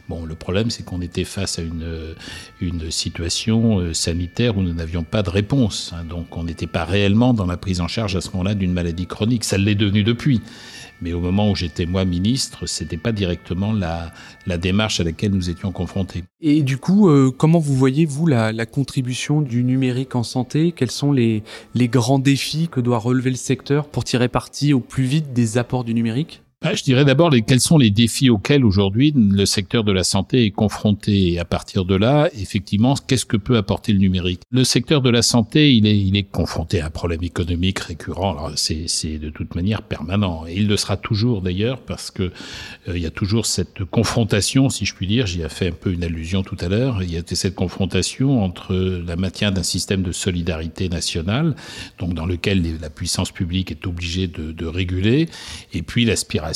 Bon, 0.09 0.25
le 0.25 0.35
problème 0.35 0.69
c'est 0.69 0.83
qu'on 0.83 1.01
était 1.01 1.23
face 1.23 1.57
à 1.57 1.63
une 1.63 2.15
une 2.61 2.91
situation 2.91 3.79
euh, 3.79 3.93
sanitaire 3.95 4.55
où 4.55 4.61
nous 4.61 4.73
n'avions 4.73 5.03
pas 5.03 5.23
de 5.23 5.31
réponse. 5.31 5.91
Hein. 5.91 6.03
Donc 6.03 6.37
on 6.37 6.43
n'était 6.43 6.67
pas 6.67 6.85
réellement 6.85 7.33
dans 7.33 7.47
la 7.47 7.57
prise 7.57 7.81
en 7.81 7.87
charge 7.87 8.15
à 8.15 8.21
ce 8.21 8.29
moment-là 8.31 8.53
d'une 8.53 8.73
maladie 8.73 9.07
chronique. 9.07 9.43
Ça 9.43 9.57
l'est 9.57 9.73
devenu 9.73 10.03
depuis. 10.03 10.39
Mais 11.01 11.13
au 11.13 11.19
moment 11.19 11.51
où 11.51 11.55
j'étais 11.55 11.85
moi 11.85 12.05
ministre, 12.05 12.65
c'était 12.65 12.97
pas 12.97 13.11
directement 13.11 13.73
la, 13.73 14.13
la 14.47 14.57
démarche 14.57 14.99
à 14.99 15.03
laquelle 15.03 15.31
nous 15.31 15.49
étions 15.49 15.71
confrontés. 15.71 16.23
Et 16.41 16.61
du 16.61 16.77
coup, 16.77 17.09
euh, 17.09 17.31
comment 17.35 17.59
vous 17.59 17.75
voyez, 17.75 18.05
vous, 18.05 18.27
la, 18.27 18.51
la, 18.51 18.65
contribution 18.65 19.41
du 19.41 19.63
numérique 19.63 20.15
en 20.15 20.23
santé? 20.23 20.71
Quels 20.71 20.91
sont 20.91 21.11
les, 21.11 21.43
grands 21.75 22.19
défis 22.19 22.67
que 22.69 22.79
doit 22.79 22.99
relever 22.99 23.29
le 23.29 23.35
secteur 23.35 23.87
pour 23.87 24.03
tirer 24.03 24.27
parti 24.27 24.73
au 24.73 24.79
plus 24.79 25.03
vite 25.03 25.33
des 25.33 25.57
apports 25.57 25.83
du 25.83 25.93
numérique? 25.93 26.41
Je 26.73 26.83
dirais 26.83 27.05
d'abord 27.05 27.31
quels 27.45 27.59
sont 27.59 27.77
les 27.77 27.91
défis 27.91 28.29
auxquels 28.29 28.65
aujourd'hui 28.65 29.13
le 29.15 29.45
secteur 29.45 29.83
de 29.83 29.91
la 29.91 30.03
santé 30.03 30.45
est 30.45 30.51
confronté? 30.51 31.33
Et 31.33 31.39
à 31.39 31.45
partir 31.45 31.85
de 31.85 31.95
là, 31.95 32.29
effectivement, 32.33 32.95
qu'est-ce 32.95 33.25
que 33.25 33.37
peut 33.37 33.57
apporter 33.57 33.93
le 33.93 33.99
numérique? 33.99 34.41
Le 34.51 34.63
secteur 34.63 35.01
de 35.01 35.09
la 35.09 35.21
santé, 35.21 35.75
il 35.75 35.85
est, 35.85 35.99
il 35.99 36.15
est 36.17 36.23
confronté 36.23 36.81
à 36.81 36.87
un 36.87 36.89
problème 36.89 37.23
économique 37.23 37.79
récurrent. 37.79 38.31
Alors 38.31 38.51
c'est, 38.55 38.87
c'est 38.87 39.19
de 39.19 39.29
toute 39.29 39.53
manière 39.55 39.81
permanent. 39.81 40.45
Et 40.47 40.55
il 40.55 40.67
le 40.67 40.77
sera 40.77 40.97
toujours 40.97 41.41
d'ailleurs 41.41 41.81
parce 41.81 42.09
que 42.09 42.23
euh, 42.87 42.95
il 42.95 43.01
y 43.01 43.05
a 43.05 43.11
toujours 43.11 43.45
cette 43.45 43.83
confrontation, 43.83 44.69
si 44.69 44.85
je 44.85 44.95
puis 44.95 45.07
dire. 45.07 45.27
J'y 45.27 45.41
ai 45.41 45.49
fait 45.49 45.67
un 45.67 45.71
peu 45.71 45.91
une 45.91 46.03
allusion 46.03 46.41
tout 46.41 46.57
à 46.61 46.69
l'heure. 46.69 47.03
Il 47.03 47.11
y 47.11 47.17
a 47.17 47.21
cette 47.35 47.55
confrontation 47.55 48.43
entre 48.43 48.73
la 48.73 49.15
maintien 49.17 49.51
d'un 49.51 49.63
système 49.63 50.01
de 50.01 50.11
solidarité 50.11 50.87
nationale, 50.89 51.55
donc 51.99 52.13
dans 52.13 52.25
lequel 52.25 52.63
la 52.79 52.89
puissance 52.89 53.31
publique 53.31 53.71
est 53.71 53.85
obligée 53.85 54.27
de, 54.27 54.51
de 54.53 54.65
réguler, 54.65 55.27
et 55.73 55.81
puis 55.81 56.05
l'aspiration 56.05 56.54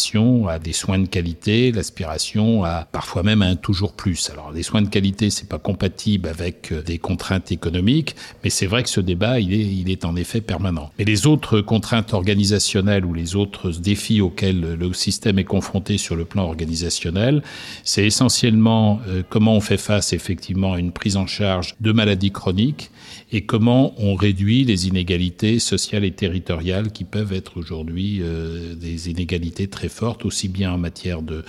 à 0.50 0.60
des 0.60 0.74
soins 0.74 1.00
de 1.00 1.08
qualité, 1.08 1.72
l'aspiration 1.72 2.64
à 2.64 2.88
parfois 2.92 3.24
même 3.24 3.42
à 3.42 3.48
un 3.48 3.56
toujours 3.56 3.94
plus. 3.94 4.30
Alors 4.30 4.52
les 4.52 4.64
soins 4.64 4.82
de 4.82 4.88
qualité, 4.88 5.30
c'est 5.30 5.50
pas 5.50 5.60
compatible 5.60 6.28
avec 6.28 6.72
euh, 6.72 6.82
des 6.82 6.98
contraintes 6.98 7.52
économiques, 7.52 8.16
mais 8.44 8.50
c'est 8.50 8.66
vrai 8.66 8.84
que 8.84 8.90
ce 8.90 9.02
débat, 9.02 9.40
il 9.40 9.90
est, 9.90 10.06
en 10.06 10.16
effet 10.16 10.42
permanent. 10.42 10.90
Mais 10.98 11.06
les 11.06 11.28
autres 11.28 11.62
contraintes 11.62 12.14
organisationnelles 12.14 13.04
ou 13.06 13.14
les 13.14 13.36
autres 13.36 13.72
défis 13.72 14.22
auxquels 14.22 14.62
le 14.62 14.94
système 14.94 15.40
est 15.40 15.44
confronté 15.44 15.98
sur 15.98 16.16
le 16.16 16.26
plan 16.26 16.44
organisationnel, 16.44 17.44
c'est 17.84 18.06
essentiellement 18.06 19.02
euh, 19.08 19.24
comment 19.28 19.56
on 19.56 19.62
fait 19.62 19.78
face 19.78 20.14
effectivement 20.14 20.74
à 20.74 20.80
une 20.80 20.92
prise 20.92 21.18
en 21.18 21.28
charge 21.28 21.76
de 21.82 21.92
maladies 21.92 22.32
chroniques 22.32 22.92
et 23.32 23.42
comment 23.42 23.94
on 23.98 24.16
réduit 24.16 24.64
les 24.64 24.88
inégalités 24.88 25.60
sociales 25.60 26.04
et 26.04 26.12
territoriales 26.12 26.92
qui 26.92 27.04
peuvent 27.04 27.34
être 27.34 27.58
aujourd'hui 27.58 28.20
euh, 28.22 28.74
des 28.76 29.10
inégalités 29.10 29.68
très 29.68 29.90
fortes, 29.90 30.26
aussi 30.26 30.48
bien 30.48 30.72
en 30.74 30.78
matière 30.78 31.22
de, 31.22 31.44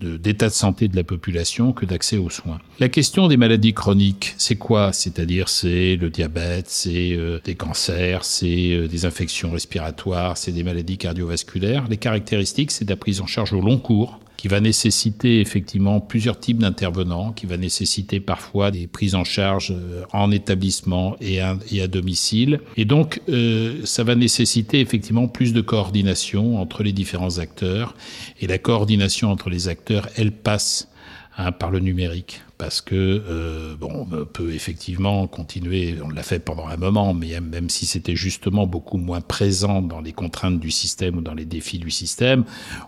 d'état 0.00 0.48
de, 0.48 0.52
santé 0.52 0.88
de 0.88 0.96
la 0.96 1.04
population 1.04 1.72
que 1.72 1.86
d'accès 1.86 2.18
aux 2.18 2.30
soins. 2.30 2.58
La 2.80 2.88
question 2.88 3.28
des 3.28 3.36
maladies 3.36 3.72
chroniques, 3.72 4.34
c'est 4.36 4.56
quoi? 4.56 4.92
C'est-à-dire 4.92 5.48
c'est 5.48 5.96
le 5.96 6.10
diabète, 6.10 6.68
c'est 6.68 7.12
euh, 7.12 7.40
des 7.44 7.54
cancers, 7.54 8.24
c'est 8.24 8.72
euh, 8.72 8.86
des 8.86 9.06
infections 9.06 9.50
respiratoires, 9.50 10.36
c'est 10.36 10.52
des 10.52 10.62
maladies 10.62 10.98
cardiovasculaires. 10.98 11.86
Les 11.88 11.96
caractéristiques, 11.96 12.70
c'est 12.70 12.84
de 12.84 12.90
la 12.90 12.96
prise 12.96 13.20
en 13.20 13.26
charge 13.26 13.52
au 13.52 13.60
long 13.60 13.78
cours 13.78 14.20
qui 14.36 14.48
va 14.48 14.60
nécessiter 14.60 15.40
effectivement 15.40 16.00
plusieurs 16.00 16.38
types 16.38 16.58
d'intervenants, 16.58 17.32
qui 17.32 17.46
va 17.46 17.56
nécessiter 17.56 18.20
parfois 18.20 18.70
des 18.70 18.86
prises 18.86 19.14
en 19.14 19.24
charge 19.24 19.72
euh, 19.72 20.04
en 20.12 20.30
établissement 20.30 21.16
et 21.20 21.40
à, 21.40 21.56
domicile. 21.88 22.60
Et 22.76 22.84
donc, 22.84 23.20
euh, 23.28 23.80
ça 23.84 24.04
va 24.04 24.14
nécessiter 24.14 24.80
effectivement 24.80 25.28
plus 25.28 25.52
de 25.52 25.60
coordination 25.60 26.60
entre 26.60 26.82
les 26.82 26.92
différents 26.92 27.38
acteurs. 27.38 27.94
Et 28.40 28.46
la 28.46 28.58
coordination 28.58 29.30
entre 29.30 29.50
les 29.50 29.68
acteurs, 29.68 30.08
elle 30.16 30.32
passe 30.32 30.88
hein, 31.36 31.52
par 31.52 31.70
le 31.70 31.80
numérique 31.80 32.42
parce 32.62 32.80
que 32.80 32.94
euh, 32.94 33.74
bon, 33.74 34.06
on 34.12 34.24
peut 34.24 34.52
effectivement 34.52 35.26
continuer, 35.26 35.96
on 36.00 36.10
l'a 36.10 36.22
fait 36.22 36.38
pendant 36.38 36.68
un 36.68 36.76
moment, 36.76 37.12
mais 37.12 37.40
même 37.40 37.68
si 37.68 37.86
c'était 37.86 38.14
justement 38.14 38.68
beaucoup 38.68 38.98
moins 38.98 39.20
présent 39.20 39.82
dans 39.82 40.00
les 40.00 40.12
contraintes 40.12 40.60
du 40.60 40.70
système 40.70 41.16
ou 41.16 41.22
dans 41.22 41.34
les 41.34 41.44
défis 41.44 41.80
du 41.80 41.90
système, 41.90 42.44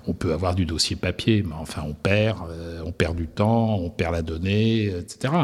on 0.06 0.12
peut 0.12 0.32
avoir 0.32 0.54
du 0.54 0.64
dossier 0.64 0.94
papier, 0.94 1.42
mais 1.42 1.56
enfin 1.58 1.82
on 1.84 1.92
perd, 1.92 2.38
euh, 2.50 2.82
on 2.86 2.92
perd 2.92 3.16
du 3.16 3.26
temps, 3.26 3.74
on 3.74 3.90
perd 3.90 4.12
la 4.12 4.22
donnée, 4.22 4.84
etc. 4.84 5.34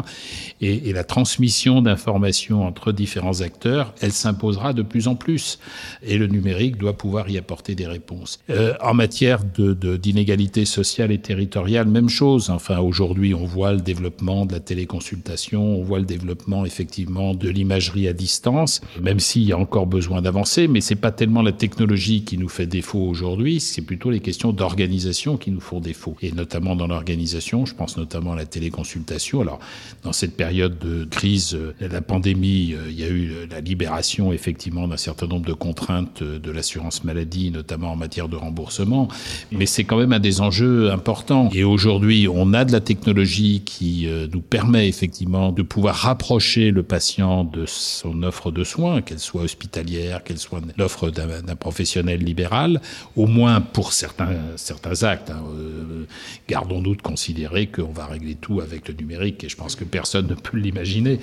Et, 0.61 0.93
la 0.93 1.03
transmission 1.03 1.81
d'informations 1.81 2.65
entre 2.65 2.93
différents 2.93 3.41
acteurs, 3.41 3.93
elle 3.99 4.13
s'imposera 4.13 4.71
de 4.71 4.81
plus 4.81 5.09
en 5.09 5.15
plus, 5.15 5.59
et 6.03 6.17
le 6.17 6.27
numérique 6.27 6.77
doit 6.77 6.97
pouvoir 6.97 7.29
y 7.29 7.37
apporter 7.37 7.75
des 7.75 7.87
réponses. 7.87 8.39
Euh, 8.49 8.75
en 8.81 8.93
matière 8.93 9.43
de 9.43 9.73
d'inégalité 9.97 10.63
sociale 10.63 11.11
et 11.11 11.19
territoriale, 11.19 11.87
même 11.87 12.07
chose. 12.07 12.49
Enfin 12.49 12.79
aujourd'hui, 12.79 13.33
on 13.33 13.45
voit 13.45 13.73
le 13.73 13.81
développement 13.81 14.20
de 14.21 14.53
la 14.53 14.59
téléconsultation, 14.59 15.79
on 15.79 15.83
voit 15.83 15.97
le 15.97 16.05
développement 16.05 16.63
effectivement 16.63 17.33
de 17.33 17.49
l'imagerie 17.49 18.07
à 18.07 18.13
distance, 18.13 18.79
même 19.01 19.19
s'il 19.19 19.43
y 19.43 19.51
a 19.51 19.57
encore 19.57 19.87
besoin 19.87 20.21
d'avancer, 20.21 20.67
mais 20.67 20.79
c'est 20.79 20.95
pas 20.95 21.11
tellement 21.11 21.41
la 21.41 21.51
technologie 21.51 22.23
qui 22.23 22.37
nous 22.37 22.47
fait 22.47 22.67
défaut 22.67 22.99
aujourd'hui, 22.99 23.59
c'est 23.59 23.81
plutôt 23.81 24.11
les 24.11 24.19
questions 24.19 24.53
d'organisation 24.53 25.37
qui 25.37 25.49
nous 25.49 25.59
font 25.59 25.79
défaut. 25.79 26.15
Et 26.21 26.31
notamment 26.31 26.75
dans 26.75 26.85
l'organisation, 26.85 27.65
je 27.65 27.73
pense 27.73 27.97
notamment 27.97 28.33
à 28.33 28.35
la 28.35 28.45
téléconsultation. 28.45 29.41
Alors, 29.41 29.59
dans 30.03 30.13
cette 30.13 30.37
période 30.37 30.77
de 30.77 31.03
crise, 31.05 31.55
euh, 31.55 31.73
la 31.79 32.01
pandémie, 32.01 32.73
euh, 32.73 32.89
il 32.89 32.99
y 32.99 33.03
a 33.03 33.09
eu 33.09 33.31
la 33.49 33.59
libération 33.59 34.31
effectivement 34.33 34.87
d'un 34.87 34.97
certain 34.97 35.25
nombre 35.25 35.47
de 35.47 35.53
contraintes 35.53 36.21
euh, 36.21 36.37
de 36.37 36.51
l'assurance 36.51 37.03
maladie, 37.03 37.49
notamment 37.49 37.91
en 37.91 37.95
matière 37.95 38.29
de 38.29 38.35
remboursement, 38.35 39.07
mais 39.51 39.65
c'est 39.65 39.83
quand 39.83 39.97
même 39.97 40.13
un 40.13 40.19
des 40.19 40.41
enjeux 40.41 40.91
importants. 40.91 41.49
Et 41.53 41.63
aujourd'hui, 41.63 42.27
on 42.27 42.53
a 42.53 42.65
de 42.65 42.71
la 42.71 42.81
technologie 42.81 43.61
qui 43.65 44.00
euh, 44.07 44.27
nous 44.31 44.41
permet 44.41 44.87
effectivement 44.87 45.51
de 45.51 45.61
pouvoir 45.61 45.95
rapprocher 45.95 46.71
le 46.71 46.83
patient 46.83 47.43
de 47.43 47.65
son 47.65 48.23
offre 48.23 48.51
de 48.51 48.63
soins, 48.63 49.01
qu'elle 49.01 49.19
soit 49.19 49.43
hospitalière, 49.43 50.23
qu'elle 50.23 50.37
soit 50.37 50.61
l'offre 50.77 51.09
d'un 51.09 51.55
professionnel 51.55 52.23
libéral, 52.23 52.81
au 53.15 53.27
moins 53.27 53.61
pour 53.61 53.93
certains, 53.93 54.35
certains 54.55 55.03
actes. 55.03 55.29
Hein. 55.29 55.43
Euh, 55.53 56.05
gardons-nous 56.47 56.95
de 56.95 57.01
considérer 57.01 57.67
qu'on 57.67 57.91
va 57.91 58.05
régler 58.05 58.35
tout 58.35 58.61
avec 58.61 58.87
le 58.87 58.93
numérique, 58.93 59.43
et 59.43 59.49
je 59.49 59.55
pense 59.55 59.75
que 59.75 59.83
personne 59.83 60.27
ne 60.27 60.35
peut 60.35 60.57
l'imaginer. 60.57 61.19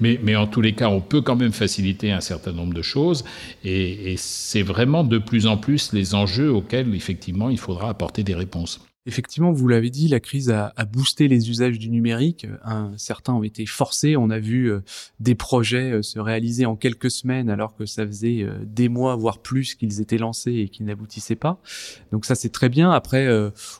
Mais, 0.00 0.18
mais 0.22 0.36
en 0.36 0.46
tous 0.46 0.60
les 0.60 0.74
cas, 0.74 0.88
on 0.88 1.00
peut 1.00 1.20
quand 1.20 1.36
même 1.36 1.52
faciliter 1.52 2.12
un 2.12 2.20
certain 2.20 2.52
nombre 2.52 2.74
de 2.74 2.82
choses, 2.82 3.24
et, 3.64 4.12
et 4.12 4.16
c'est 4.16 4.62
vraiment 4.62 5.04
de 5.04 5.18
plus 5.18 5.46
en 5.46 5.56
plus 5.56 5.92
les 5.92 6.14
enjeux 6.14 6.52
auxquels 6.52 6.94
effectivement 6.94 7.50
il 7.50 7.58
faudra 7.58 7.88
apporter 7.88 8.22
des 8.22 8.34
réponses. 8.34 8.80
Effectivement, 9.06 9.50
vous 9.50 9.66
l'avez 9.66 9.88
dit, 9.88 10.08
la 10.08 10.20
crise 10.20 10.50
a, 10.50 10.74
boosté 10.92 11.26
les 11.26 11.48
usages 11.48 11.78
du 11.78 11.88
numérique. 11.88 12.46
Un, 12.62 12.92
certains 12.98 13.32
ont 13.32 13.42
été 13.42 13.64
forcés. 13.64 14.14
On 14.14 14.28
a 14.28 14.38
vu 14.38 14.70
euh, 14.70 14.80
des 15.20 15.34
projets 15.34 15.92
euh, 15.92 16.02
se 16.02 16.18
réaliser 16.18 16.66
en 16.66 16.76
quelques 16.76 17.10
semaines 17.10 17.48
alors 17.48 17.74
que 17.74 17.86
ça 17.86 18.06
faisait 18.06 18.42
euh, 18.42 18.58
des 18.62 18.90
mois, 18.90 19.16
voire 19.16 19.38
plus, 19.38 19.74
qu'ils 19.74 20.02
étaient 20.02 20.18
lancés 20.18 20.52
et 20.52 20.68
qui 20.68 20.82
n'aboutissaient 20.82 21.34
pas. 21.34 21.62
Donc 22.12 22.26
ça, 22.26 22.34
c'est 22.34 22.50
très 22.50 22.68
bien. 22.68 22.90
Après, 22.90 23.26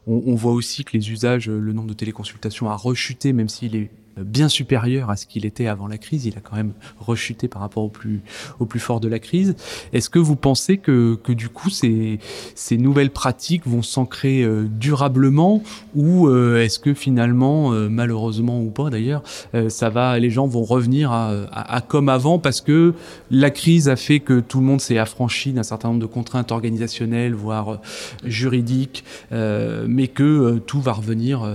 on, 0.06 0.22
on, 0.26 0.34
voit 0.34 0.52
aussi 0.52 0.84
que 0.84 0.96
les 0.96 1.10
usages, 1.10 1.50
le 1.50 1.72
nombre 1.74 1.88
de 1.88 1.94
téléconsultations 1.94 2.70
a 2.70 2.76
rechuté, 2.76 3.34
même 3.34 3.48
s'il 3.48 3.76
est 3.76 3.90
bien 4.24 4.48
supérieur 4.48 5.10
à 5.10 5.16
ce 5.16 5.26
qu'il 5.26 5.46
était 5.46 5.66
avant 5.66 5.86
la 5.86 5.98
crise. 5.98 6.26
Il 6.26 6.36
a 6.36 6.40
quand 6.40 6.56
même 6.56 6.72
rechuté 6.98 7.48
par 7.48 7.62
rapport 7.62 7.84
au 7.84 7.88
plus, 7.88 8.22
au 8.58 8.66
plus 8.66 8.80
fort 8.80 9.00
de 9.00 9.08
la 9.08 9.18
crise. 9.18 9.54
Est-ce 9.92 10.10
que 10.10 10.18
vous 10.18 10.36
pensez 10.36 10.78
que, 10.78 11.18
que 11.22 11.32
du 11.32 11.48
coup, 11.48 11.70
ces, 11.70 12.18
ces 12.54 12.76
nouvelles 12.76 13.10
pratiques 13.10 13.66
vont 13.66 13.82
s'ancrer 13.82 14.42
euh, 14.42 14.66
durablement 14.70 15.62
ou 15.94 16.28
euh, 16.28 16.62
est-ce 16.62 16.78
que 16.78 16.94
finalement, 16.94 17.72
euh, 17.72 17.88
malheureusement 17.88 18.60
ou 18.60 18.70
pas 18.70 18.90
d'ailleurs, 18.90 19.22
ça 19.68 19.88
va, 19.90 20.18
les 20.18 20.30
gens 20.30 20.46
vont 20.46 20.62
revenir 20.62 21.12
à, 21.12 21.30
à, 21.50 21.76
à, 21.76 21.80
comme 21.80 22.08
avant 22.08 22.38
parce 22.38 22.60
que 22.60 22.94
la 23.30 23.50
crise 23.50 23.88
a 23.88 23.96
fait 23.96 24.20
que 24.20 24.40
tout 24.40 24.60
le 24.60 24.66
monde 24.66 24.80
s'est 24.80 24.98
affranchi 24.98 25.52
d'un 25.52 25.62
certain 25.62 25.88
nombre 25.88 26.00
de 26.00 26.06
contraintes 26.06 26.52
organisationnelles, 26.52 27.34
voire 27.34 27.80
juridiques, 28.24 29.04
mais 29.30 30.08
que 30.08 30.58
tout 30.58 30.80
va 30.80 30.92
revenir. 30.92 31.48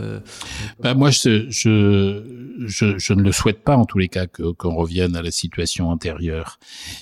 Bah, 0.82 0.94
moi, 0.94 1.10
je, 1.10 1.50
je 1.50 2.24
je, 2.60 3.14
ne 3.14 3.22
le 3.22 3.32
souhaite 3.32 3.64
pas 3.64 3.76
en 3.76 3.86
tous 3.86 3.98
les 3.98 4.08
cas 4.08 4.26
qu'on 4.28 4.76
revienne 4.76 5.16
à 5.16 5.22
la 5.22 5.32
situation 5.32 5.90
antérieure. 5.90 6.60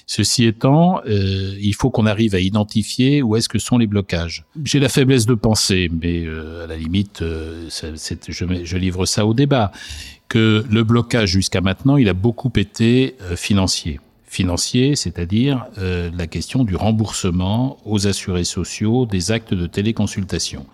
Ceci 0.08 0.46
étant, 0.46 1.02
euh, 1.08 1.56
il 1.60 1.74
faut 1.74 1.90
qu'on 1.90 2.06
arrive 2.06 2.36
à 2.36 2.40
identifier 2.40 3.22
où 3.22 3.36
est-ce 3.36 3.50
que 3.50 3.60
sont 3.60 3.78
les 3.78 3.88
blocages. 3.88 4.46
J'ai 4.64 4.80
la 4.80 4.90
faiblesse 4.90 5.26
de 5.26 5.34
penser, 5.34 5.90
mais 6.02 6.26
euh, 6.26 6.64
à 6.64 6.68
la 6.68 6.78
limite, 6.78 7.22
euh, 7.22 7.70
je, 7.70 8.78
livre 8.78 9.06
ça 9.06 9.26
au 9.26 9.34
débat, 9.34 9.72
que 10.30 10.66
le 10.70 10.84
blocage 10.84 11.30
jusqu'à 11.30 11.62
maintenant, 11.62 11.98
il 11.98 12.10
a 12.10 12.14
beaucoup 12.14 12.52
été 12.56 13.16
financier 13.36 14.00
financier, 14.26 14.96
c'est-à-dire 14.96 15.68
la 15.78 16.26
question 16.26 16.64
du 16.64 16.76
remboursement 16.76 17.78
aux 17.86 18.08
assurés 18.08 18.46
sociaux 18.46 19.06
des 19.06 19.32
actes 19.32 19.54
de 19.54 19.68
téléconsultation. 19.68 20.66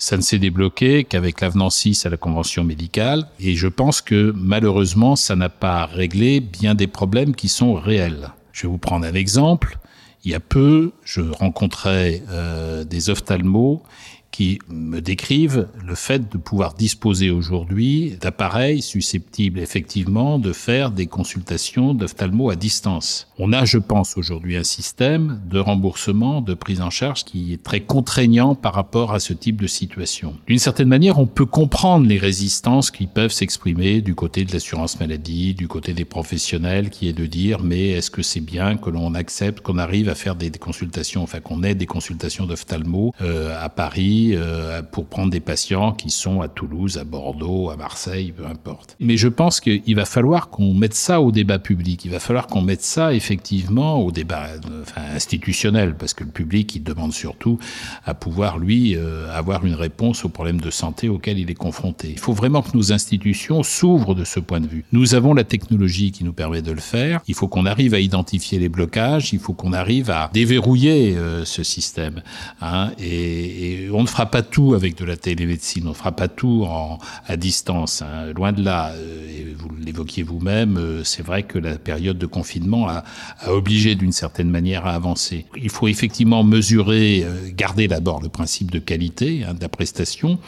Ça 0.00 0.16
ne 0.16 0.22
s'est 0.22 0.38
débloqué 0.38 1.02
qu'avec 1.02 1.40
l'avenant 1.40 1.70
6 1.70 2.06
à 2.06 2.08
la 2.08 2.16
convention 2.16 2.62
médicale. 2.62 3.26
Et 3.40 3.56
je 3.56 3.66
pense 3.66 4.00
que 4.00 4.32
malheureusement, 4.36 5.16
ça 5.16 5.34
n'a 5.34 5.48
pas 5.48 5.86
réglé 5.86 6.38
bien 6.38 6.76
des 6.76 6.86
problèmes 6.86 7.34
qui 7.34 7.48
sont 7.48 7.74
réels. 7.74 8.30
Je 8.52 8.62
vais 8.62 8.68
vous 8.68 8.78
prendre 8.78 9.04
un 9.04 9.14
exemple. 9.14 9.78
Il 10.24 10.30
y 10.30 10.34
a 10.36 10.40
peu, 10.40 10.92
je 11.02 11.20
rencontrais 11.20 12.22
euh, 12.30 12.84
des 12.84 13.10
ophtalmos 13.10 13.82
qui 14.38 14.60
me 14.68 15.00
décrivent 15.00 15.66
le 15.84 15.96
fait 15.96 16.30
de 16.30 16.38
pouvoir 16.38 16.74
disposer 16.74 17.28
aujourd'hui 17.28 18.16
d'appareils 18.20 18.82
susceptibles 18.82 19.58
effectivement 19.58 20.38
de 20.38 20.52
faire 20.52 20.92
des 20.92 21.08
consultations 21.08 21.92
d'ophtalmo 21.92 22.48
à 22.48 22.54
distance. 22.54 23.26
On 23.40 23.52
a, 23.52 23.64
je 23.64 23.78
pense, 23.78 24.16
aujourd'hui 24.16 24.56
un 24.56 24.62
système 24.62 25.40
de 25.50 25.58
remboursement, 25.58 26.40
de 26.40 26.54
prise 26.54 26.80
en 26.82 26.90
charge 26.90 27.24
qui 27.24 27.52
est 27.52 27.64
très 27.64 27.80
contraignant 27.80 28.54
par 28.54 28.74
rapport 28.74 29.12
à 29.12 29.18
ce 29.18 29.32
type 29.32 29.60
de 29.60 29.66
situation. 29.66 30.36
D'une 30.46 30.60
certaine 30.60 30.86
manière, 30.86 31.18
on 31.18 31.26
peut 31.26 31.44
comprendre 31.44 32.06
les 32.06 32.18
résistances 32.18 32.92
qui 32.92 33.08
peuvent 33.08 33.32
s'exprimer 33.32 34.02
du 34.02 34.14
côté 34.14 34.44
de 34.44 34.52
l'assurance 34.52 35.00
maladie, 35.00 35.54
du 35.54 35.66
côté 35.66 35.94
des 35.94 36.04
professionnels, 36.04 36.90
qui 36.90 37.08
est 37.08 37.12
de 37.12 37.26
dire 37.26 37.60
mais 37.64 37.88
est-ce 37.88 38.12
que 38.12 38.22
c'est 38.22 38.38
bien 38.38 38.76
que 38.76 38.90
l'on 38.90 39.14
accepte 39.14 39.62
qu'on 39.62 39.78
arrive 39.78 40.08
à 40.08 40.14
faire 40.14 40.36
des, 40.36 40.52
consultations, 40.52 41.24
enfin 41.24 41.40
qu'on 41.40 41.64
ait 41.64 41.74
des 41.74 41.86
consultations 41.86 42.46
d'ophtalmo 42.46 43.12
euh, 43.20 43.58
à 43.60 43.68
Paris 43.68 44.27
euh, 44.34 44.82
pour 44.82 45.06
prendre 45.06 45.30
des 45.30 45.40
patients 45.40 45.92
qui 45.92 46.10
sont 46.10 46.40
à 46.40 46.48
Toulouse, 46.48 46.98
à 46.98 47.04
Bordeaux, 47.04 47.70
à 47.70 47.76
Marseille, 47.76 48.32
peu 48.36 48.46
importe. 48.46 48.96
Mais 49.00 49.16
je 49.16 49.28
pense 49.28 49.60
qu'il 49.60 49.94
va 49.94 50.04
falloir 50.04 50.50
qu'on 50.50 50.74
mette 50.74 50.94
ça 50.94 51.20
au 51.20 51.32
débat 51.32 51.58
public. 51.58 52.04
Il 52.04 52.10
va 52.10 52.20
falloir 52.20 52.46
qu'on 52.46 52.62
mette 52.62 52.82
ça 52.82 53.14
effectivement 53.14 53.98
au 53.98 54.10
débat 54.10 54.46
institutionnel, 55.14 55.94
parce 55.96 56.14
que 56.14 56.24
le 56.24 56.30
public, 56.30 56.74
il 56.74 56.82
demande 56.82 57.12
surtout 57.12 57.58
à 58.04 58.14
pouvoir, 58.14 58.58
lui, 58.58 58.96
euh, 58.96 59.30
avoir 59.32 59.64
une 59.64 59.74
réponse 59.74 60.24
aux 60.24 60.28
problèmes 60.28 60.60
de 60.60 60.70
santé 60.70 61.08
auxquels 61.08 61.38
il 61.38 61.50
est 61.50 61.54
confronté. 61.54 62.08
Il 62.10 62.18
faut 62.18 62.32
vraiment 62.32 62.62
que 62.62 62.76
nos 62.76 62.92
institutions 62.92 63.62
s'ouvrent 63.62 64.14
de 64.14 64.24
ce 64.24 64.40
point 64.40 64.60
de 64.60 64.66
vue. 64.66 64.84
Nous 64.92 65.14
avons 65.14 65.34
la 65.34 65.44
technologie 65.44 66.12
qui 66.12 66.24
nous 66.24 66.32
permet 66.32 66.62
de 66.62 66.72
le 66.72 66.80
faire. 66.80 67.20
Il 67.28 67.34
faut 67.34 67.48
qu'on 67.48 67.66
arrive 67.66 67.94
à 67.94 68.00
identifier 68.00 68.58
les 68.58 68.68
blocages. 68.68 69.32
Il 69.32 69.38
faut 69.38 69.52
qu'on 69.52 69.72
arrive 69.72 70.10
à 70.10 70.30
déverrouiller 70.32 71.16
euh, 71.16 71.44
ce 71.44 71.62
système. 71.62 72.22
Hein, 72.60 72.90
et 72.98 73.88
on 73.92 74.02
ne 74.02 74.06
fera 74.06 74.17
pas 74.26 74.42
tout 74.42 74.74
avec 74.74 74.96
de 74.96 75.04
la 75.04 75.16
télémédecine, 75.16 75.86
on 75.86 75.94
fera 75.94 76.12
pas 76.12 76.28
tout 76.28 76.64
en, 76.64 76.98
à 77.26 77.36
distance. 77.36 78.02
Hein. 78.02 78.32
Loin 78.34 78.52
de 78.52 78.62
là, 78.62 78.92
euh, 78.92 79.54
vous 79.56 79.68
l'évoquiez 79.84 80.22
vous-même, 80.22 80.76
euh, 80.76 81.04
c'est 81.04 81.22
vrai 81.22 81.42
que 81.42 81.58
la 81.58 81.78
période 81.78 82.18
de 82.18 82.26
confinement 82.26 82.88
a, 82.88 83.04
obligé 83.46 83.94
d'une 83.94 84.12
certaine 84.12 84.50
manière 84.50 84.86
à 84.86 84.94
avancer. 84.94 85.46
Il 85.56 85.70
faut 85.70 85.88
effectivement 85.88 86.44
mesurer, 86.44 87.22
euh, 87.24 87.50
garder 87.52 87.88
d'abord 87.88 88.20
le 88.22 88.28
principe 88.28 88.70
de 88.70 88.78
qualité 88.78 89.44
hein, 89.44 89.54
de 89.54 89.60
la 89.60 89.68
prestation. 89.68 90.38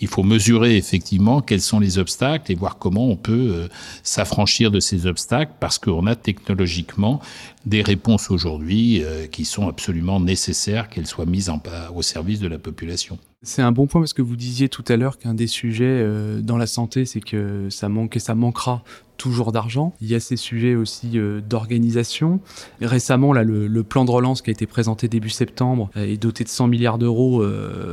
Il 0.00 0.08
faut 0.08 0.22
mesurer 0.22 0.76
effectivement 0.76 1.40
quels 1.40 1.60
sont 1.60 1.80
les 1.80 1.98
obstacles 1.98 2.52
et 2.52 2.54
voir 2.54 2.78
comment 2.78 3.08
on 3.08 3.16
peut 3.16 3.68
s'affranchir 4.02 4.70
de 4.70 4.80
ces 4.80 5.06
obstacles 5.06 5.52
parce 5.60 5.78
qu'on 5.78 6.06
a 6.06 6.14
technologiquement 6.14 7.20
des 7.64 7.82
réponses 7.82 8.30
aujourd'hui 8.30 9.02
qui 9.32 9.44
sont 9.44 9.68
absolument 9.68 10.20
nécessaires 10.20 10.88
qu'elles 10.88 11.06
soient 11.06 11.26
mises 11.26 11.50
au 11.94 12.02
service 12.02 12.40
de 12.40 12.48
la 12.48 12.58
population. 12.58 13.15
C'est 13.46 13.62
un 13.62 13.70
bon 13.70 13.86
point 13.86 14.00
parce 14.00 14.12
que 14.12 14.22
vous 14.22 14.34
disiez 14.34 14.68
tout 14.68 14.84
à 14.88 14.96
l'heure 14.96 15.18
qu'un 15.18 15.32
des 15.32 15.46
sujets 15.46 15.84
euh, 15.86 16.40
dans 16.40 16.56
la 16.56 16.66
santé, 16.66 17.04
c'est 17.04 17.20
que 17.20 17.68
ça 17.70 17.88
manque 17.88 18.16
et 18.16 18.18
ça 18.18 18.34
manquera 18.34 18.82
toujours 19.18 19.52
d'argent. 19.52 19.94
Il 20.00 20.08
y 20.08 20.16
a 20.16 20.20
ces 20.20 20.34
sujets 20.34 20.74
aussi 20.74 21.12
euh, 21.14 21.40
d'organisation. 21.40 22.40
Récemment, 22.80 23.32
là, 23.32 23.44
le, 23.44 23.82
plan 23.84 24.04
de 24.04 24.10
relance 24.10 24.42
qui 24.42 24.50
a 24.50 24.52
été 24.52 24.66
présenté 24.66 25.06
début 25.06 25.30
septembre 25.30 25.90
euh, 25.96 26.12
est 26.12 26.16
doté 26.16 26.42
de 26.42 26.48
100 26.48 26.66
milliards 26.66 26.98
d'euros, 26.98 27.44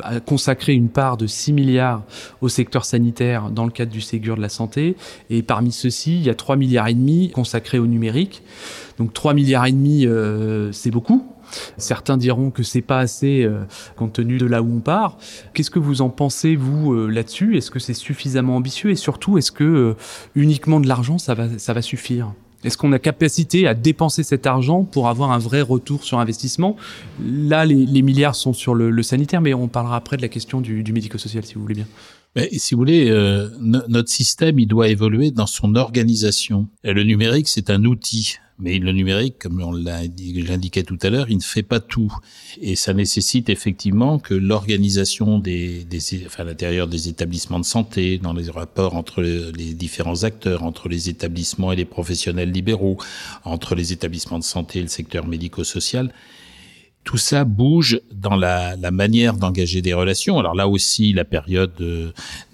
a 0.02 0.20
consacré 0.22 0.74
une 0.74 0.90
part 0.90 1.18
de 1.18 1.28
6 1.28 1.54
milliards 1.54 2.02
au 2.42 2.50
secteur 2.50 2.84
sanitaire 2.84 3.52
dans 3.52 3.66
le 3.66 3.72
cadre 3.72 3.92
du 3.92 4.02
Ségur 4.02 4.36
de 4.36 4.42
la 4.42 4.50
santé. 4.50 4.96
Et 5.30 5.44
parmi 5.44 5.72
ceux-ci, 5.72 6.16
il 6.16 6.24
y 6.24 6.32
a 6.32 6.36
3 6.36 6.56
milliards 6.56 6.88
et 6.88 6.96
demi 6.96 7.30
consacrés 7.30 7.78
au 7.78 7.86
numérique. 7.86 8.42
Donc 8.98 9.14
3 9.14 9.36
milliards 9.36 9.68
et 9.68 9.72
demi, 9.72 10.08
c'est 10.72 10.92
beaucoup 10.92 11.24
Certains 11.78 12.18
diront 12.18 12.52
que 12.52 12.64
c'est 12.64 12.82
pas 12.82 13.00
assez 13.00 13.44
euh, 13.44 13.64
compte 13.96 14.14
tenu 14.14 14.38
de 14.38 14.46
là 14.46 14.62
où 14.62 14.78
on 14.78 14.80
part. 14.80 15.18
Qu'est-ce 15.54 15.72
que 15.72 15.80
vous 15.80 16.02
en 16.02 16.10
pensez 16.10 16.56
vous 16.56 16.94
euh, 16.94 17.08
là-dessus? 17.08 17.58
Est-ce 17.58 17.72
que 17.72 17.80
c'est 17.80 17.94
suffisamment 17.94 18.56
ambitieux? 18.56 18.92
Et 18.92 18.96
surtout 18.96 19.38
est-ce 19.38 19.52
que 19.52 19.64
euh, 19.64 19.96
uniquement 20.36 20.80
de 20.80 20.88
l'argent 20.88 21.18
ça 21.18 21.34
va 21.34 21.48
ça 21.58 21.74
va 21.74 21.82
suffire? 21.82 22.34
Est-ce 22.64 22.78
qu'on 22.78 22.94
a 22.94 23.00
capacité 23.00 23.68
à 23.68 23.74
dépenser 23.74 24.24
cet 24.24 24.48
argent 24.48 24.84
pour 24.84 25.10
avoir 25.10 25.32
un 25.32 25.38
vrai 25.38 25.62
retour 25.62 26.06
sur 26.06 26.20
investissement? 26.20 26.78
Là, 27.22 27.66
les, 27.66 28.02
milliards 28.02 28.36
sont 28.36 28.54
sur 28.54 28.74
le, 28.74 29.04
sanitaire, 29.04 29.42
mais 29.42 29.54
on 29.54 29.68
parlera 29.68 29.98
après 29.98 30.16
de 30.16 30.22
la 30.22 30.30
question 30.30 30.62
du, 30.62 30.82
médico-social, 30.94 31.44
si 31.44 31.56
vous 31.56 31.62
voulez 31.62 31.76
bien. 31.76 31.88
Mais, 32.38 32.48
si 32.54 32.74
vous 32.74 32.80
voulez, 32.80 33.12
notre 33.60 34.08
système, 34.08 34.60
il 34.60 34.68
doit 34.68 34.88
évoluer 34.88 35.32
dans 35.32 35.46
son 35.46 35.76
organisation. 35.76 36.70
Et 36.86 36.94
le 36.94 37.04
numérique, 37.04 37.50
c'est 37.50 37.70
un 37.70 37.84
outil. 37.84 38.38
Mais 38.60 38.78
le 38.78 38.92
numérique, 38.92 39.40
comme 39.40 39.62
on 39.62 39.72
l'indiquait 39.72 40.84
tout 40.84 41.00
à 41.02 41.10
l'heure, 41.10 41.30
il 41.30 41.38
ne 41.38 41.42
fait 41.42 41.64
pas 41.64 41.80
tout. 41.80 42.14
Et 42.62 42.76
ça 42.76 42.94
nécessite 42.94 43.50
effectivement 43.50 44.20
que 44.20 44.36
l'organisation 44.36 45.40
des, 45.40 45.84
des, 45.86 46.26
enfin, 46.26 46.44
à 46.44 46.46
l'intérieur 46.46 46.88
des 46.88 47.10
établissements 47.10 47.60
de 47.60 47.66
santé, 47.66 48.20
dans 48.20 48.34
les 48.34 48.50
rapports 48.50 48.96
entre 48.96 49.22
les 49.24 49.74
différents 49.74 50.24
acteurs, 50.24 50.64
entre 50.64 50.88
les 50.88 51.10
établissements 51.10 51.72
et 51.72 51.76
les 51.76 51.86
professionnels 51.86 52.52
libéraux, 52.52 52.98
entre 53.44 53.74
les 53.76 53.92
établissements 53.92 54.40
de 54.40 54.44
santé 54.44 54.80
et 54.80 54.84
le 54.84 54.88
secteur 54.88 55.26
médico-social, 55.26 56.14
tout 57.04 57.18
ça 57.18 57.44
bouge 57.44 58.00
dans 58.14 58.36
la, 58.36 58.76
la 58.76 58.92
manière 58.92 59.36
d'engager 59.36 59.82
des 59.82 59.94
relations. 59.94 60.40
Alors 60.40 60.56
là 60.56 60.68
aussi, 60.68 61.14
la 61.14 61.26
période 61.26 61.72
de, 61.78 62.14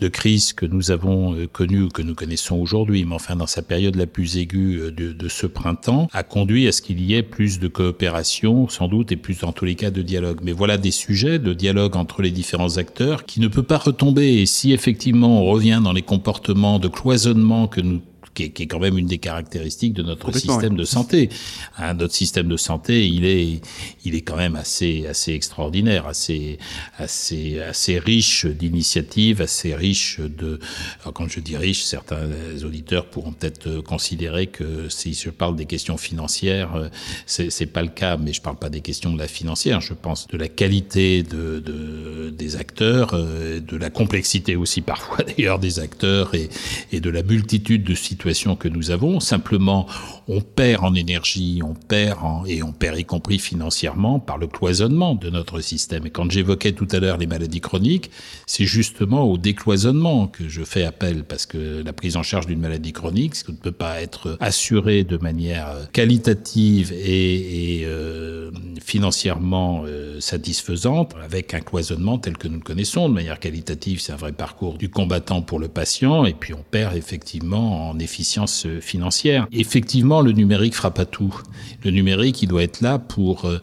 crise 0.09 0.53
que 0.53 0.65
nous 0.65 0.91
avons 0.91 1.35
euh, 1.35 1.47
connue 1.47 1.83
ou 1.83 1.89
que 1.89 2.01
nous 2.01 2.15
connaissons 2.15 2.55
aujourd'hui, 2.55 3.05
mais 3.05 3.15
enfin 3.15 3.35
dans 3.35 3.47
sa 3.47 3.61
période 3.61 3.95
la 3.95 4.07
plus 4.07 4.37
aiguë 4.37 4.79
euh, 4.79 4.91
de, 4.91 5.13
de 5.13 5.27
ce 5.27 5.45
printemps, 5.45 6.07
a 6.13 6.23
conduit 6.23 6.67
à 6.67 6.71
ce 6.71 6.81
qu'il 6.81 6.99
y 7.01 7.13
ait 7.13 7.23
plus 7.23 7.59
de 7.59 7.67
coopération, 7.67 8.67
sans 8.67 8.87
doute, 8.87 9.11
et 9.11 9.17
plus 9.17 9.39
dans 9.39 9.51
tous 9.51 9.65
les 9.65 9.75
cas 9.75 9.91
de 9.91 10.01
dialogue. 10.01 10.39
Mais 10.43 10.51
voilà 10.51 10.77
des 10.77 10.91
sujets 10.91 11.37
de 11.37 11.53
dialogue 11.53 11.95
entre 11.95 12.21
les 12.21 12.31
différents 12.31 12.77
acteurs 12.77 13.25
qui 13.25 13.39
ne 13.39 13.47
peut 13.47 13.63
pas 13.63 13.77
retomber. 13.77 14.41
Et 14.41 14.45
si 14.45 14.73
effectivement 14.73 15.41
on 15.41 15.45
revient 15.45 15.81
dans 15.83 15.93
les 15.93 16.01
comportements 16.01 16.79
de 16.79 16.87
cloisonnement 16.87 17.67
que 17.67 17.81
nous 17.81 18.01
qui 18.33 18.43
est, 18.43 18.49
qui 18.49 18.63
est, 18.63 18.67
quand 18.67 18.79
même 18.79 18.97
une 18.97 19.07
des 19.07 19.17
caractéristiques 19.17 19.93
de 19.93 20.03
notre 20.03 20.31
système 20.31 20.75
de 20.75 20.83
santé. 20.83 21.29
Hein, 21.77 21.93
notre 21.93 22.13
système 22.13 22.47
de 22.47 22.57
santé, 22.57 23.07
il 23.07 23.25
est, 23.25 23.61
il 24.05 24.15
est 24.15 24.21
quand 24.21 24.37
même 24.37 24.55
assez, 24.55 25.07
assez 25.07 25.33
extraordinaire, 25.33 26.07
assez, 26.07 26.57
assez, 26.97 27.59
assez 27.59 27.99
riche 27.99 28.45
d'initiatives, 28.45 29.41
assez 29.41 29.75
riche 29.75 30.19
de. 30.19 30.59
Alors 31.01 31.13
quand 31.13 31.27
je 31.27 31.39
dis 31.39 31.57
riche, 31.57 31.83
certains 31.83 32.29
auditeurs 32.63 33.07
pourront 33.07 33.31
peut-être 33.31 33.81
considérer 33.81 34.47
que 34.47 34.89
si 34.89 35.13
je 35.13 35.29
parle 35.29 35.55
des 35.55 35.65
questions 35.65 35.97
financières, 35.97 36.75
euh, 36.75 36.89
c'est, 37.25 37.49
c'est 37.49 37.65
pas 37.65 37.81
le 37.81 37.89
cas, 37.89 38.17
mais 38.17 38.33
je 38.33 38.41
parle 38.41 38.57
pas 38.57 38.69
des 38.69 38.81
questions 38.81 39.11
de 39.13 39.17
la 39.17 39.27
financière. 39.27 39.81
Je 39.81 39.93
pense 39.93 40.27
de 40.27 40.37
la 40.37 40.47
qualité 40.47 41.23
de, 41.23 41.59
de 41.59 42.29
des 42.29 42.55
acteurs, 42.55 43.11
euh, 43.13 43.59
de 43.59 43.77
la 43.77 43.89
complexité 43.89 44.55
aussi 44.55 44.81
parfois 44.89 45.23
d'ailleurs 45.23 45.59
des 45.59 45.79
acteurs 45.79 46.33
et, 46.35 46.49
et 46.91 46.99
de 46.99 47.09
la 47.09 47.23
multitude 47.23 47.83
de 47.83 47.95
que 48.19 48.67
nous 48.67 48.91
avons. 48.91 49.19
Simplement, 49.19 49.87
on 50.27 50.41
perd 50.41 50.83
en 50.83 50.93
énergie, 50.93 51.61
on 51.63 51.73
perd 51.73 52.19
en, 52.21 52.45
et 52.45 52.61
on 52.61 52.71
perd 52.71 52.99
y 52.99 53.05
compris 53.05 53.39
financièrement 53.39 54.19
par 54.19 54.37
le 54.37 54.47
cloisonnement 54.47 55.15
de 55.15 55.29
notre 55.29 55.61
système. 55.61 56.05
Et 56.05 56.09
quand 56.09 56.29
j'évoquais 56.29 56.73
tout 56.73 56.87
à 56.91 56.99
l'heure 56.99 57.17
les 57.17 57.27
maladies 57.27 57.61
chroniques, 57.61 58.11
c'est 58.45 58.65
justement 58.65 59.23
au 59.23 59.37
décloisonnement 59.37 60.27
que 60.27 60.49
je 60.49 60.63
fais 60.63 60.83
appel 60.83 61.23
parce 61.23 61.45
que 61.45 61.81
la 61.83 61.93
prise 61.93 62.17
en 62.17 62.23
charge 62.23 62.45
d'une 62.45 62.59
maladie 62.59 62.93
chronique, 62.93 63.35
ce 63.35 63.51
ne 63.51 63.55
peut 63.55 63.71
pas 63.71 64.01
être 64.01 64.37
assuré 64.39 65.03
de 65.03 65.17
manière 65.17 65.89
qualitative 65.93 66.91
et, 66.93 67.83
euh, 67.85 68.51
financièrement 68.81 69.83
euh, 69.85 70.19
satisfaisante 70.19 71.15
avec 71.23 71.53
un 71.53 71.61
cloisonnement 71.61 72.17
tel 72.17 72.37
que 72.37 72.47
nous 72.47 72.57
le 72.57 72.63
connaissons. 72.63 73.07
De 73.07 73.13
manière 73.13 73.39
qualitative, 73.39 74.01
c'est 74.01 74.11
un 74.11 74.17
vrai 74.17 74.31
parcours 74.31 74.77
du 74.77 74.89
combattant 74.89 75.41
pour 75.41 75.59
le 75.59 75.67
patient 75.67 76.25
et 76.25 76.33
puis 76.33 76.53
on 76.53 76.63
perd 76.69 76.95
effectivement 76.95 77.89
en 77.89 77.99
efficience 78.09 78.67
financière. 78.81 79.47
Effectivement, 79.51 80.21
le 80.21 80.31
numérique 80.31 80.75
fera 80.75 80.91
pas 80.91 81.05
tout. 81.05 81.41
Le 81.83 81.91
numérique, 81.91 82.41
il 82.41 82.47
doit 82.47 82.63
être 82.63 82.81
là 82.81 82.97
pour 82.97 83.45
euh, 83.45 83.59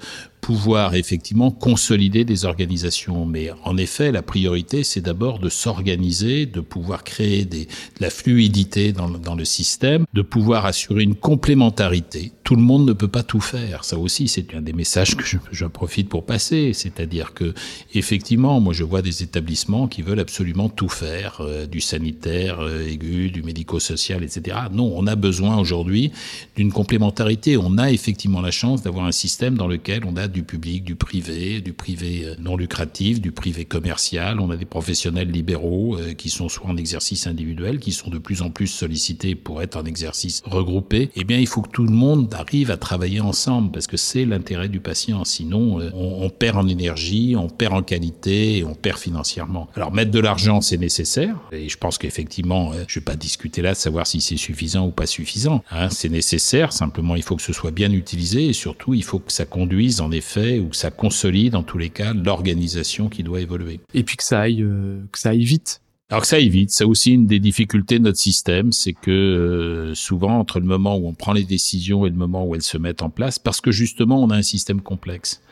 pouvoir 0.47 0.95
effectivement 0.95 1.51
consolider 1.51 2.25
des 2.25 2.45
organisations. 2.45 3.27
Mais 3.27 3.51
en 3.65 3.77
effet, 3.77 4.13
la 4.13 4.23
priorité, 4.23 4.85
c'est 4.85 5.01
d'abord 5.01 5.41
de 5.41 5.49
s'organiser, 5.49 6.47
de 6.47 6.61
pouvoir 6.61 7.03
créer 7.03 7.45
des, 7.45 7.65
de 7.65 7.71
la 7.99 8.11
fluidité 8.11 8.93
dans, 8.93 9.35
le 9.35 9.45
système, 9.45 10.05
de 10.15 10.23
pouvoir 10.23 10.65
assurer 10.65 11.03
une 11.03 11.17
complémentarité. 11.17 12.31
Tout 12.45 12.55
le 12.55 12.63
monde 12.63 12.87
ne 12.87 12.93
peut 12.93 13.09
pas 13.09 13.25
tout 13.25 13.41
faire. 13.41 13.83
Ça 13.83 13.99
aussi, 13.99 14.29
c'est 14.29 14.55
un 14.55 14.61
des 14.61 14.73
messages 14.73 15.17
que 15.17 15.25
je, 15.25 15.39
je 15.51 15.65
profite 15.65 16.09
pour 16.09 16.25
passer. 16.25 16.73
C'est-à-dire 16.75 17.35
que, 17.35 17.53
effectivement, 17.95 18.61
moi, 18.61 18.73
je 18.73 18.85
vois 18.85 19.03
des 19.03 19.25
établissements 19.25 19.89
qui 19.89 20.03
veulent 20.03 20.21
absolument 20.21 20.69
tout 20.69 20.89
faire, 20.89 21.39
euh, 21.41 21.67
du 21.67 21.81
sanitaire 21.81 22.61
euh, 22.61 22.87
aigu, 22.87 23.33
du 23.33 23.43
médico-social, 23.43 24.23
etc. 24.23 24.57
Non, 24.71 24.93
on 24.95 25.09
a 25.09 25.17
besoin 25.17 25.59
aujourd'hui 25.59 26.13
d'une 26.55 26.71
complémentarité. 26.71 27.57
On 27.57 27.79
a 27.79 27.91
effectivement 27.91 28.41
la 28.41 28.53
chance 28.53 28.85
d'avoir 28.85 29.07
un 29.07 29.13
système 29.13 29.57
dans 29.57 29.67
lequel 29.67 30.05
on 30.05 30.17
a 30.17 30.29
du 30.37 30.43
public, 30.43 30.85
du 30.85 30.97
privé, 30.97 31.63
du 31.63 31.73
privé 31.73 32.27
euh, 32.27 32.35
non 32.39 32.59
lucratif, 32.59 33.23
du 33.23 33.33
privé 33.33 33.65
commercial. 33.65 34.39
On 34.39 34.51
a 34.51 34.57
des 34.59 34.67
professionnels 34.67 35.31
libéraux 35.31 35.97
euh, 35.97 36.13
qui 36.13 36.29
sont 36.29 36.51
soit 36.51 36.69
en 36.69 36.77
exercice 36.77 37.27
individuel, 37.27 37.79
qui 37.79 37.93
sont 37.93 38.11
de 38.11 38.19
plus 38.19 38.43
en 38.43 38.51
plus 38.51 38.67
sollicités 38.67 39.35
pour 39.35 39.63
être 39.63 39.79
en 39.79 39.87
exercice 39.87 40.43
regroupé. 40.45 41.11
Eh 41.17 41.25
bien, 41.25 41.39
il 41.39 41.47
faut 41.47 41.63
que 41.63 41.71
tout 41.71 41.87
le 41.87 41.93
monde 41.93 42.35
arrive 42.35 42.71
à 42.71 42.77
travailler 42.77 43.21
ensemble 43.21 43.71
parce 43.73 43.87
que 43.87 43.97
c'est 43.97 44.27
l'intérêt 44.27 44.69
du 44.69 44.79
patient. 44.79 45.25
Sinon, 45.25 45.81
euh, 45.81 45.91
on, 45.95 46.29
perd 46.29 46.59
en 46.59 46.69
énergie, 46.69 47.35
on 47.35 47.49
perd 47.49 47.73
en 47.73 47.83
qualité 47.83 48.59
et 48.59 48.65
on 48.65 48.75
perd 48.75 48.99
financièrement. 48.99 49.69
Alors, 49.75 49.91
mettre 49.91 50.11
de 50.11 50.21
l'argent, 50.21 50.61
c'est 50.61 50.77
nécessaire. 50.77 51.35
Et 51.51 51.71
je 51.71 51.79
pense 51.79 51.97
qu'effectivement, 51.97 52.73
je 52.87 52.99
vais 52.99 53.05
pas 53.05 53.17
discuter 53.17 53.63
là 53.63 53.73
de 53.73 53.79
savoir 53.79 54.07
si 54.07 54.21
c'est 54.21 54.37
suffisant 54.37 54.87
ou 54.87 54.91
pas 54.91 55.07
suffisant. 55.07 55.65
Hein, 55.71 55.89
c'est 55.89 56.11
nécessaire. 56.11 56.75
Simplement, 56.75 57.17
il 57.17 57.23
faut 57.23 57.37
que 57.37 57.43
ce 57.43 57.55
soit 57.55 57.71
bien 57.71 57.91
utilisé 57.91 58.49
et 58.49 58.53
surtout, 58.53 58.93
il 58.93 59.03
faut 59.03 59.19
que 59.19 59.33
ça 59.33 59.47
conduise 59.47 60.03
en 60.03 60.11
effet 60.11 60.26
ou 60.37 60.69
que 60.69 60.77
ça 60.77 60.91
consolide 60.91 61.55
en 61.55 61.63
tous 61.63 61.79
les 61.79 61.91
cas 61.91 62.13
l'organisation 62.13 63.09
qui 63.09 63.23
doit 63.23 63.41
évoluer. 63.41 63.81
Et 63.95 64.03
puis 64.03 64.17
que 64.17 64.25
ça 64.25 64.41
aille, 64.41 64.63
euh, 64.63 65.01
que 65.13 65.19
ça 65.19 65.31
aille 65.31 65.45
vite. 65.45 65.81
Alors 66.09 66.23
que 66.23 66.29
ça 66.29 66.37
aille 66.37 66.49
vite, 66.49 66.71
c'est 66.71 66.85
aussi 66.85 67.13
une 67.13 67.27
des 67.27 67.41
difficultés 67.41 67.99
de 67.99 68.05
notre 68.05 68.19
système, 68.19 68.71
c'est 68.71 68.93
que 68.93 69.11
euh, 69.11 69.95
souvent 69.95 70.39
entre 70.39 70.61
le 70.61 70.67
moment 70.67 70.97
où 70.97 71.09
on 71.09 71.15
prend 71.15 71.33
les 71.33 71.43
décisions 71.43 72.07
et 72.07 72.11
le 72.11 72.17
moment 72.17 72.47
où 72.47 72.55
elles 72.55 72.63
se 72.63 72.79
mettent 72.79 73.03
en 73.03 73.11
place, 73.11 73.41
parce 73.41 73.61
que 73.61 73.73
justement 73.73 74.23
on 74.23 74.31
a 74.31 74.37
un 74.37 74.43
système 74.43 74.81
complexe. 74.81 75.43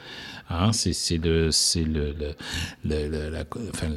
Hein, 0.50 0.72
c'est 0.72 1.16
le 1.16 1.50
c'est 1.50 1.82
le, 1.82 2.12
le, 2.12 3.08
le, 3.08 3.30
la, 3.30 3.44
enfin, 3.72 3.88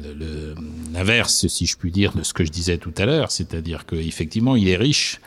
l'inverse, 0.92 1.46
si 1.46 1.66
je 1.66 1.76
puis 1.76 1.92
dire, 1.92 2.14
de 2.14 2.22
ce 2.22 2.32
que 2.32 2.42
je 2.44 2.50
disais 2.50 2.78
tout 2.78 2.94
à 2.96 3.04
l'heure, 3.04 3.30
c'est-à-dire 3.30 3.84
qu'effectivement 3.84 4.56
il 4.56 4.68
est 4.68 4.76
riche 4.76 5.20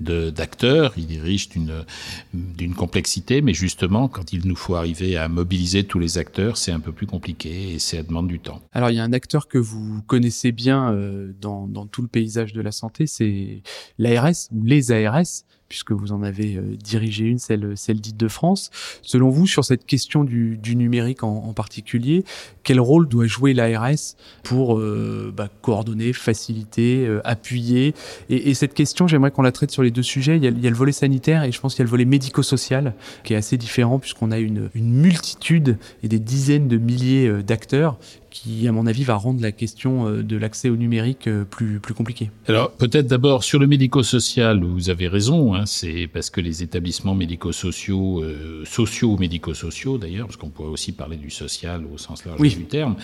d'acteurs, 0.00 0.92
il 0.96 1.14
est 1.14 1.20
riche 1.20 1.48
d'une 1.48 2.74
complexité, 2.74 3.42
mais 3.42 3.54
justement, 3.54 4.08
quand 4.08 4.32
il 4.32 4.46
nous 4.46 4.56
faut 4.56 4.74
arriver 4.74 5.16
à 5.16 5.28
mobiliser 5.28 5.84
tous 5.84 5.98
les 5.98 6.18
acteurs, 6.18 6.56
c'est 6.56 6.72
un 6.72 6.80
peu 6.80 6.92
plus 6.92 7.06
compliqué 7.06 7.74
et 7.74 7.78
ça 7.78 8.02
demande 8.02 8.28
du 8.28 8.40
temps. 8.40 8.60
Alors, 8.72 8.90
il 8.90 8.96
y 8.96 9.00
a 9.00 9.04
un 9.04 9.12
acteur 9.12 9.48
que 9.48 9.58
vous 9.58 10.02
connaissez 10.06 10.52
bien 10.52 10.92
euh, 10.92 11.32
dans, 11.40 11.66
dans 11.66 11.86
tout 11.86 12.02
le 12.02 12.08
paysage 12.08 12.52
de 12.52 12.60
la 12.60 12.72
santé, 12.72 13.06
c'est 13.06 13.62
l'ARS 13.98 14.48
ou 14.52 14.64
les 14.64 14.90
ARS 14.92 15.44
puisque 15.68 15.92
vous 15.92 16.12
en 16.12 16.22
avez 16.22 16.56
euh, 16.56 16.76
dirigé 16.76 17.24
une, 17.24 17.38
celle, 17.38 18.00
dite 18.00 18.16
de 18.16 18.28
France. 18.28 18.70
Selon 19.02 19.30
vous, 19.30 19.46
sur 19.46 19.64
cette 19.64 19.86
question 19.86 20.24
du, 20.24 20.58
numérique 20.76 21.22
en, 21.22 21.52
particulier, 21.52 22.24
quel 22.62 22.80
rôle 22.80 23.08
doit 23.08 23.26
jouer 23.26 23.54
l'ARS 23.54 24.16
pour 24.42 24.78
euh, 24.78 25.32
bah, 25.34 25.48
coordonner, 25.62 26.12
faciliter, 26.12 27.06
euh, 27.06 27.20
appuyer? 27.24 27.94
Et, 28.28 28.50
et, 28.50 28.54
cette 28.54 28.74
question, 28.74 29.06
j'aimerais 29.06 29.30
qu'on 29.30 29.42
la 29.42 29.52
traite 29.52 29.70
sur 29.70 29.82
les 29.82 29.90
deux 29.90 30.02
sujets. 30.02 30.36
Il 30.36 30.44
y, 30.44 30.66
a, 30.66 30.70
le 30.70 30.76
volet 30.76 30.92
sanitaire 30.92 31.44
et 31.44 31.52
je 31.52 31.60
pense 31.60 31.74
qu'il 31.74 31.80
y 31.80 31.84
a 31.84 31.86
le 31.86 31.90
volet 31.90 32.04
médico-social 32.04 32.94
qui 33.22 33.34
est 33.34 33.36
assez 33.36 33.56
différent 33.56 33.98
puisqu'on 33.98 34.30
a 34.30 34.38
une, 34.38 34.70
multitude 34.74 35.78
et 36.02 36.08
des 36.08 36.18
dizaines 36.18 36.68
de 36.68 36.76
milliers 36.76 37.42
d'acteurs 37.42 37.98
qui, 38.34 38.66
à 38.66 38.72
mon 38.72 38.86
avis, 38.86 39.04
va 39.04 39.14
rendre 39.14 39.40
la 39.40 39.52
question 39.52 40.08
euh, 40.08 40.22
de 40.24 40.36
l'accès 40.36 40.68
au 40.68 40.74
numérique 40.74 41.28
euh, 41.28 41.44
plus, 41.44 41.78
plus 41.78 41.94
compliquée. 41.94 42.30
Alors, 42.48 42.72
peut-être 42.72 43.06
d'abord 43.06 43.44
sur 43.44 43.60
le 43.60 43.68
médico-social, 43.68 44.62
vous 44.64 44.90
avez 44.90 45.06
raison, 45.06 45.54
hein, 45.54 45.66
c'est 45.66 46.08
parce 46.12 46.30
que 46.30 46.40
les 46.40 46.64
établissements 46.64 47.14
médico-sociaux, 47.14 48.24
euh, 48.24 48.64
sociaux 48.64 49.12
ou 49.12 49.18
médico-sociaux 49.18 49.98
d'ailleurs, 49.98 50.26
parce 50.26 50.36
qu'on 50.36 50.48
pourrait 50.48 50.68
aussi 50.68 50.90
parler 50.90 51.16
du 51.16 51.30
social 51.30 51.84
au 51.94 51.96
sens 51.96 52.24
large 52.24 52.40
oui. 52.40 52.56
du 52.56 52.64
terme, 52.64 52.96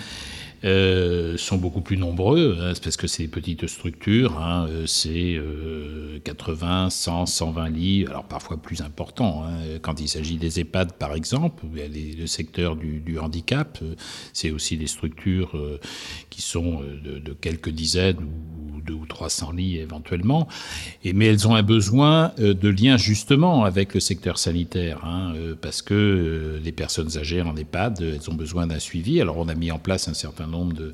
euh, 0.65 1.37
sont 1.39 1.57
beaucoup 1.57 1.81
plus 1.81 1.97
nombreux, 1.97 2.59
hein, 2.61 2.73
parce 2.83 2.97
que 2.97 3.07
c'est 3.07 3.23
des 3.23 3.29
petites 3.29 3.67
structures, 3.67 4.39
hein, 4.39 4.67
euh, 4.69 4.87
c'est 4.87 5.35
euh, 5.37 6.19
80, 6.25 6.91
100, 6.91 7.27
120 7.27 7.69
lits, 7.71 8.07
alors 8.07 8.25
parfois 8.25 8.59
plus 8.59 8.83
important. 8.83 9.45
Hein, 9.45 9.79
quand 9.81 10.01
il 10.01 10.09
s'agit 10.09 10.37
des 10.37 10.61
EHPAD, 10.61 10.93
par 10.95 11.15
exemple, 11.15 11.65
le 11.75 12.27
secteur 12.27 12.77
du, 12.77 13.19
handicap, 13.19 13.79
euh, 13.83 13.95
c'est 14.33 14.51
aussi 14.51 14.77
des 14.77 14.87
structures 14.87 15.59
qui 16.29 16.43
sont 16.43 16.83
de, 16.83 17.33
quelques 17.33 17.71
dizaines 17.71 18.19
ou 18.19 18.81
deux 18.83 18.95
ou 18.95 19.07
300 19.07 19.53
lits 19.53 19.79
éventuellement, 19.79 20.49
mais 21.05 21.27
elles 21.27 21.47
ont 21.49 21.55
un 21.55 21.63
besoin 21.63 22.33
de 22.39 22.69
lien 22.69 22.97
justement 22.97 23.65
avec 23.65 23.95
le 23.95 24.01
secteur 24.01 24.39
sanitaire, 24.39 25.01
parce 25.61 25.83
que 25.83 26.61
les 26.63 26.73
personnes 26.73 27.17
âgées 27.17 27.43
en 27.43 27.57
EHPAD, 27.57 28.01
elles 28.01 28.31
ont 28.31 28.35
besoin 28.35 28.67
d'un 28.67 28.79
suivi. 28.79 29.21
Alors 29.21 29.39
on 29.39 29.49
a 29.49 29.55
mis 29.55 29.71
en 29.71 29.79
place 29.79 30.09
un 30.09 30.15
certain 30.15 30.50
nombre 30.51 30.77
de, 30.77 30.93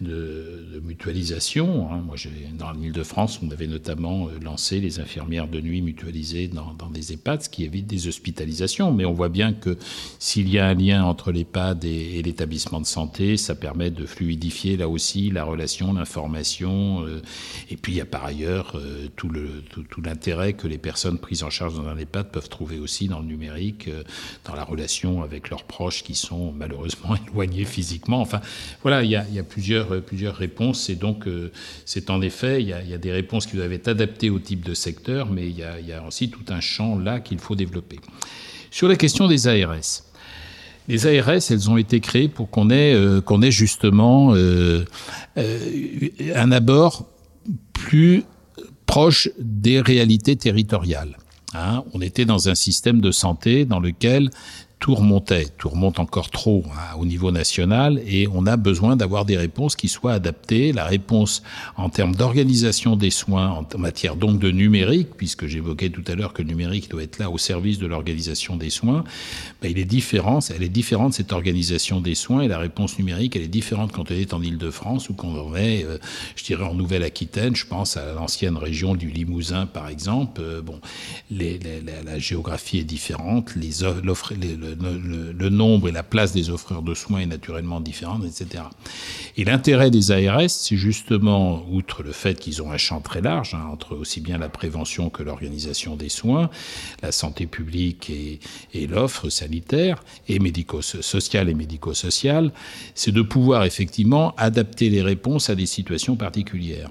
de, 0.00 0.80
mutualisation. 0.82 1.90
Hein. 1.90 2.02
Moi, 2.04 2.16
dans 2.58 2.72
l'île 2.72 2.92
de 2.92 3.02
France, 3.02 3.40
on 3.42 3.50
avait 3.50 3.66
notamment 3.66 4.26
euh, 4.26 4.38
lancé 4.42 4.80
les 4.80 5.00
infirmières 5.00 5.48
de 5.48 5.60
nuit 5.60 5.82
mutualisées 5.82 6.48
dans, 6.48 6.90
des 6.90 7.12
EHPAD, 7.12 7.42
ce 7.42 7.48
qui 7.48 7.64
évite 7.64 7.86
des 7.86 8.08
hospitalisations. 8.08 8.92
Mais 8.92 9.04
on 9.04 9.12
voit 9.12 9.28
bien 9.28 9.52
que 9.52 9.78
s'il 10.18 10.48
y 10.48 10.58
a 10.58 10.66
un 10.66 10.74
lien 10.74 11.04
entre 11.04 11.32
l'EHPAD 11.32 11.84
et, 11.84 12.18
et 12.18 12.22
l'établissement 12.22 12.80
de 12.80 12.86
santé, 12.86 13.36
ça 13.36 13.54
permet 13.54 13.90
de 13.90 14.04
fluidifier 14.04 14.76
là 14.76 14.88
aussi 14.88 15.30
la 15.30 15.44
relation, 15.44 15.92
l'information. 15.92 17.06
Euh, 17.06 17.22
et 17.70 17.76
puis 17.76 17.92
il 17.92 17.96
y 17.96 18.00
a 18.00 18.06
par 18.06 18.24
ailleurs 18.24 18.76
euh, 18.76 19.08
tout 19.16 19.30
l'intérêt 20.02 20.52
que 20.52 20.66
les 20.66 20.78
personnes 20.78 21.18
prises 21.18 21.42
en 21.42 21.50
charge 21.50 21.74
dans 21.74 21.88
un 21.88 21.96
EHPAD 21.96 22.30
peuvent 22.30 22.48
trouver 22.48 22.78
aussi 22.78 23.08
dans 23.08 23.20
le 23.20 23.26
numérique, 23.26 23.88
dans 24.44 24.54
la 24.54 24.64
relation 24.64 25.22
avec 25.22 25.50
leurs 25.50 25.64
proches 25.64 26.02
qui 26.02 26.14
sont 26.14 26.52
malheureusement 26.52 27.16
éloignés 27.28 27.64
physiquement. 27.64 28.20
Enfin, 28.20 28.40
voilà, 28.82 29.02
il 29.02 29.10
y 29.10 29.16
a 29.16 29.42
plusieurs 29.42 29.83
plusieurs, 29.86 30.04
plusieurs 30.04 30.36
réponses. 30.36 30.88
Et 30.90 30.96
donc, 30.96 31.26
euh, 31.26 31.50
c'est 31.84 32.10
en 32.10 32.20
effet, 32.20 32.62
il 32.62 32.68
y, 32.68 32.72
a, 32.72 32.98
des 32.98 33.12
réponses 33.12 33.46
qui 33.46 33.56
doivent 33.56 33.72
être 33.72 33.88
adaptées 33.88 34.30
au 34.30 34.38
type 34.38 34.64
de 34.64 34.74
secteur, 34.74 35.30
mais 35.30 35.48
il 35.48 35.56
y 35.56 35.62
a, 35.62 36.04
aussi 36.06 36.30
tout 36.30 36.44
un 36.48 36.60
champ 36.60 36.98
là 36.98 37.20
qu'il 37.20 37.38
faut 37.38 37.54
développer. 37.54 38.00
Sur 38.70 38.88
la 38.88 38.96
question 38.96 39.28
des 39.28 39.46
ARS. 39.46 40.02
Les 40.88 41.06
ARS, 41.06 41.50
elles 41.50 41.70
ont 41.70 41.76
été 41.76 42.00
créées 42.00 42.28
pour 42.28 42.50
qu'on 42.50 42.70
ait, 42.70 42.94
euh, 42.94 43.20
qu'on 43.20 43.40
ait 43.40 43.50
justement 43.50 44.34
euh, 44.34 44.84
euh, 45.38 46.08
un 46.34 46.52
abord 46.52 47.06
plus 47.72 48.24
proche 48.86 49.30
des 49.38 49.80
réalités 49.80 50.36
territoriales. 50.36 51.16
Hein, 51.54 51.84
on 51.94 52.00
était 52.00 52.24
dans 52.24 52.48
un 52.48 52.54
système 52.54 53.00
de 53.00 53.12
santé 53.12 53.64
dans 53.64 53.80
lequel 53.80 54.30
tout 54.84 54.94
remontait, 54.94 55.46
tout 55.56 55.70
remonte 55.70 55.98
encore 55.98 56.28
trop 56.28 56.62
hein, 56.66 56.96
au 56.98 57.06
niveau 57.06 57.30
national 57.30 58.02
et 58.06 58.28
on 58.30 58.44
a 58.44 58.58
besoin 58.58 58.96
d'avoir 58.96 59.24
des 59.24 59.38
réponses 59.38 59.76
qui 59.76 59.88
soient 59.88 60.12
adaptées. 60.12 60.74
La 60.74 60.84
réponse 60.84 61.42
en 61.78 61.88
termes 61.88 62.14
d'organisation 62.14 62.94
des 62.94 63.08
soins, 63.08 63.64
en 63.74 63.78
matière 63.78 64.14
donc 64.14 64.38
de 64.40 64.50
numérique, 64.50 65.08
puisque 65.16 65.46
j'évoquais 65.46 65.88
tout 65.88 66.04
à 66.06 66.14
l'heure 66.14 66.34
que 66.34 66.42
le 66.42 66.48
numérique 66.48 66.90
doit 66.90 67.02
être 67.02 67.18
là 67.18 67.30
au 67.30 67.38
service 67.38 67.78
de 67.78 67.86
l'organisation 67.86 68.56
des 68.56 68.68
soins, 68.68 69.04
ben, 69.62 69.70
il 69.70 69.78
est 69.78 69.86
différent, 69.86 70.40
elle 70.54 70.62
est 70.62 70.68
différente 70.68 71.14
cette 71.14 71.32
organisation 71.32 72.02
des 72.02 72.14
soins 72.14 72.42
et 72.42 72.48
la 72.48 72.58
réponse 72.58 72.98
numérique, 72.98 73.36
elle 73.36 73.42
est 73.44 73.48
différente 73.48 73.90
quand 73.90 74.10
elle 74.10 74.18
est 74.18 74.34
en 74.34 74.42
Ile-de-France 74.42 75.08
ou 75.08 75.14
quand 75.14 75.28
on 75.28 75.56
est, 75.56 75.82
euh, 75.86 75.96
je 76.36 76.44
dirais, 76.44 76.64
en 76.64 76.74
Nouvelle-Aquitaine. 76.74 77.56
Je 77.56 77.64
pense 77.64 77.96
à 77.96 78.12
l'ancienne 78.12 78.58
région 78.58 78.94
du 78.94 79.08
Limousin, 79.08 79.64
par 79.64 79.88
exemple. 79.88 80.42
Euh, 80.44 80.60
bon, 80.60 80.78
la, 81.30 82.18
géographie 82.18 82.80
est 82.80 82.84
différente, 82.84 83.56
les 83.56 83.82
offres, 83.82 84.34
les, 84.38 84.56
le, 84.56 84.73
le, 84.80 85.48
nombre 85.48 85.88
et 85.88 85.92
la 85.92 86.02
place 86.02 86.32
des 86.32 86.50
offreurs 86.50 86.82
de 86.82 86.94
soins 86.94 87.20
est 87.20 87.26
naturellement 87.26 87.80
différente, 87.80 88.24
etc. 88.24 88.64
Et 89.36 89.44
l'intérêt 89.44 89.90
des 89.90 90.10
ARS, 90.10 90.48
c'est 90.48 90.76
justement, 90.76 91.64
outre 91.70 92.02
le 92.02 92.12
fait 92.12 92.38
qu'ils 92.38 92.62
ont 92.62 92.70
un 92.70 92.76
champ 92.76 93.00
très 93.00 93.20
large, 93.20 93.54
hein, 93.54 93.66
entre 93.70 93.96
aussi 93.96 94.20
bien 94.20 94.38
la 94.38 94.48
prévention 94.48 95.10
que 95.10 95.22
l'organisation 95.22 95.96
des 95.96 96.08
soins, 96.08 96.50
la 97.02 97.12
santé 97.12 97.46
publique 97.46 98.10
et, 98.10 98.40
et 98.72 98.86
l'offre 98.86 99.28
sanitaire, 99.28 100.02
et 100.28 100.38
médico-sociale 100.38 101.48
et 101.48 101.54
médico-sociale, 101.54 102.52
c'est 102.94 103.12
de 103.12 103.22
pouvoir 103.22 103.64
effectivement 103.64 104.34
adapter 104.36 104.90
les 104.90 105.02
réponses 105.02 105.50
à 105.50 105.54
des 105.54 105.66
situations 105.66 106.16
particulières. 106.16 106.90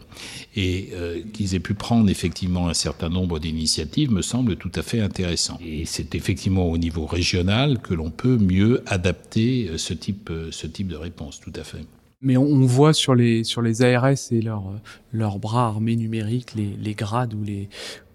Et 0.55 0.89
euh, 0.93 1.21
qu'ils 1.33 1.55
aient 1.55 1.59
pu 1.59 1.73
prendre 1.73 2.09
effectivement 2.09 2.67
un 2.67 2.73
certain 2.73 3.09
nombre 3.09 3.39
d'initiatives 3.39 4.11
me 4.11 4.21
semble 4.21 4.55
tout 4.55 4.71
à 4.75 4.81
fait 4.81 4.99
intéressant. 4.99 5.57
Et 5.65 5.85
c'est 5.85 6.15
effectivement 6.15 6.65
au 6.69 6.77
niveau 6.77 7.05
régional 7.05 7.72
que 7.79 7.93
l'on 7.93 8.11
peut 8.11 8.37
mieux 8.37 8.81
adapter 8.85 9.69
euh, 9.69 9.77
ce 9.77 9.93
type, 9.93 10.29
euh, 10.29 10.49
ce 10.51 10.67
type 10.67 10.87
de 10.87 10.95
réponse, 10.95 11.39
tout 11.39 11.53
à 11.55 11.63
fait. 11.63 11.85
Mais 12.21 12.37
on 12.37 12.61
voit 12.61 12.93
sur 12.93 13.15
les, 13.15 13.43
sur 13.43 13.61
les 13.61 13.81
ARS 13.81 14.31
et 14.31 14.41
leurs 14.41 14.71
leur 15.11 15.39
bras 15.39 15.67
armés 15.67 15.97
numériques, 15.97 16.55
les, 16.55 16.73
les 16.81 16.93
grades 16.93 17.33
ou 17.33 17.43
les, 17.43 17.67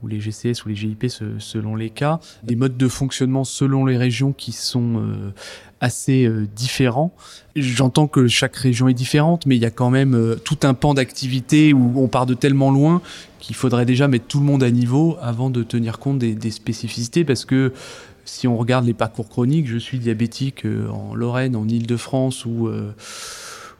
ou 0.02 0.08
les 0.08 0.20
GCS 0.20 0.64
ou 0.64 0.68
les 0.68 0.74
GIP 0.74 1.06
selon 1.38 1.76
les 1.76 1.90
cas, 1.90 2.20
des 2.42 2.56
modes 2.56 2.76
de 2.76 2.88
fonctionnement 2.88 3.44
selon 3.44 3.84
les 3.84 3.96
régions 3.96 4.32
qui 4.32 4.52
sont 4.52 4.96
euh, 4.96 5.32
assez 5.80 6.24
euh, 6.24 6.46
différents. 6.54 7.14
J'entends 7.56 8.06
que 8.06 8.28
chaque 8.28 8.56
région 8.56 8.88
est 8.88 8.94
différente, 8.94 9.46
mais 9.46 9.56
il 9.56 9.62
y 9.62 9.66
a 9.66 9.70
quand 9.70 9.90
même 9.90 10.14
euh, 10.14 10.36
tout 10.36 10.58
un 10.62 10.74
pan 10.74 10.94
d'activité 10.94 11.72
où 11.72 11.94
on 11.96 12.08
part 12.08 12.26
de 12.26 12.34
tellement 12.34 12.70
loin 12.70 13.00
qu'il 13.40 13.56
faudrait 13.56 13.86
déjà 13.86 14.08
mettre 14.08 14.26
tout 14.26 14.40
le 14.40 14.44
monde 14.44 14.62
à 14.62 14.70
niveau 14.70 15.16
avant 15.20 15.50
de 15.50 15.62
tenir 15.62 15.98
compte 15.98 16.18
des, 16.18 16.34
des 16.34 16.50
spécificités 16.50 17.24
parce 17.24 17.44
que 17.44 17.72
si 18.28 18.46
on 18.46 18.56
regarde 18.56 18.84
les 18.84 18.94
parcours 18.94 19.28
chroniques, 19.28 19.66
je 19.66 19.78
suis 19.78 19.98
diabétique 19.98 20.64
en 20.64 21.14
Lorraine, 21.14 21.56
en 21.56 21.66
Île-de-France 21.68 22.44
ou 22.44 22.68
euh, 22.68 22.92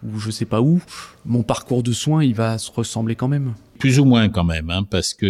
ou 0.05 0.19
je 0.19 0.31
sais 0.31 0.45
pas 0.45 0.61
où, 0.61 0.81
mon 1.25 1.43
parcours 1.43 1.83
de 1.83 1.93
soins, 1.93 2.23
il 2.23 2.35
va 2.35 2.59
se 2.59 2.71
ressembler 2.71 3.17
quand 3.17 3.29
même. 3.29 3.55
Plus 3.79 3.99
ou 3.99 4.05
moins 4.05 4.29
quand 4.29 4.45
même, 4.45 4.71
hein, 4.71 4.85
parce 4.89 5.15
que 5.15 5.27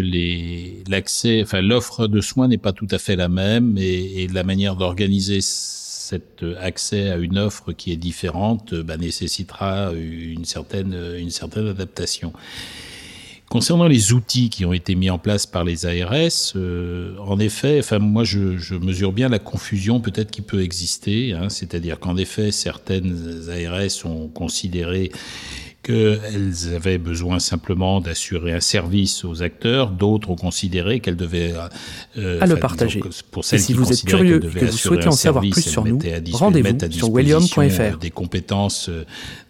l'accès, 0.90 1.42
enfin 1.42 1.60
l'offre 1.60 2.06
de 2.06 2.20
soins 2.20 2.48
n'est 2.48 2.58
pas 2.58 2.72
tout 2.72 2.88
à 2.90 2.98
fait 2.98 3.16
la 3.16 3.28
même 3.28 3.76
et, 3.78 4.26
la 4.32 4.42
manière 4.42 4.76
d'organiser 4.76 5.40
cet 5.40 6.44
accès 6.60 7.10
à 7.10 7.16
une 7.16 7.38
offre 7.38 7.72
qui 7.72 7.92
est 7.92 7.96
différente 7.96 8.74
bah, 8.74 8.96
nécessitera 8.96 9.92
une 9.92 10.44
certaine, 10.44 10.96
une 11.18 11.30
certaine 11.30 11.68
adaptation. 11.68 12.32
Concernant 13.50 13.86
les 13.88 14.12
outils 14.12 14.50
qui 14.50 14.66
ont 14.66 14.74
été 14.74 14.94
mis 14.94 15.08
en 15.08 15.18
place 15.18 15.46
par 15.46 15.64
les 15.64 15.86
ARS, 15.86 16.52
euh, 16.54 17.16
en 17.18 17.38
effet, 17.38 17.78
enfin 17.78 17.98
moi 17.98 18.22
je, 18.22 18.74
mesure 18.74 19.12
bien 19.12 19.30
la 19.30 19.38
confusion 19.38 20.00
peut-être 20.00 20.30
qui 20.30 20.42
peut 20.42 20.62
exister, 20.62 21.32
hein, 21.32 21.48
c'est-à-dire 21.48 21.98
qu'en 21.98 22.18
effet 22.18 22.52
certaines 22.52 23.48
ARS 23.48 24.04
ont 24.04 24.28
considéré 24.28 25.10
qu'elles 25.82 26.74
avaient 26.74 26.98
besoin 26.98 27.38
simplement 27.38 28.00
d'assurer 28.00 28.52
un 28.52 28.60
service 28.60 29.24
aux 29.24 29.42
acteurs, 29.42 29.90
d'autres 29.90 30.30
ont 30.30 30.36
considéré 30.36 31.00
qu'elles 31.00 31.16
devaient 31.16 31.54
euh, 32.16 32.40
à 32.40 32.46
le 32.46 32.56
partager. 32.56 33.00
pour 33.30 33.44
celles 33.44 33.60
Et 33.60 33.62
si 33.62 33.72
vous 33.74 33.90
êtes 33.90 34.04
curieux 34.04 34.40
que 34.40 34.64
vous 34.64 34.76
souhaitez 34.76 35.06
en 35.06 35.12
savoir 35.12 35.42
plus 35.42 35.62
sur 35.62 35.84
nous, 35.84 35.98
rendez-vous 36.32 36.90
sur 36.90 37.10
william.fr. 37.10 37.98
Des 37.98 38.10
compétences 38.10 38.88
euh, 38.88 39.04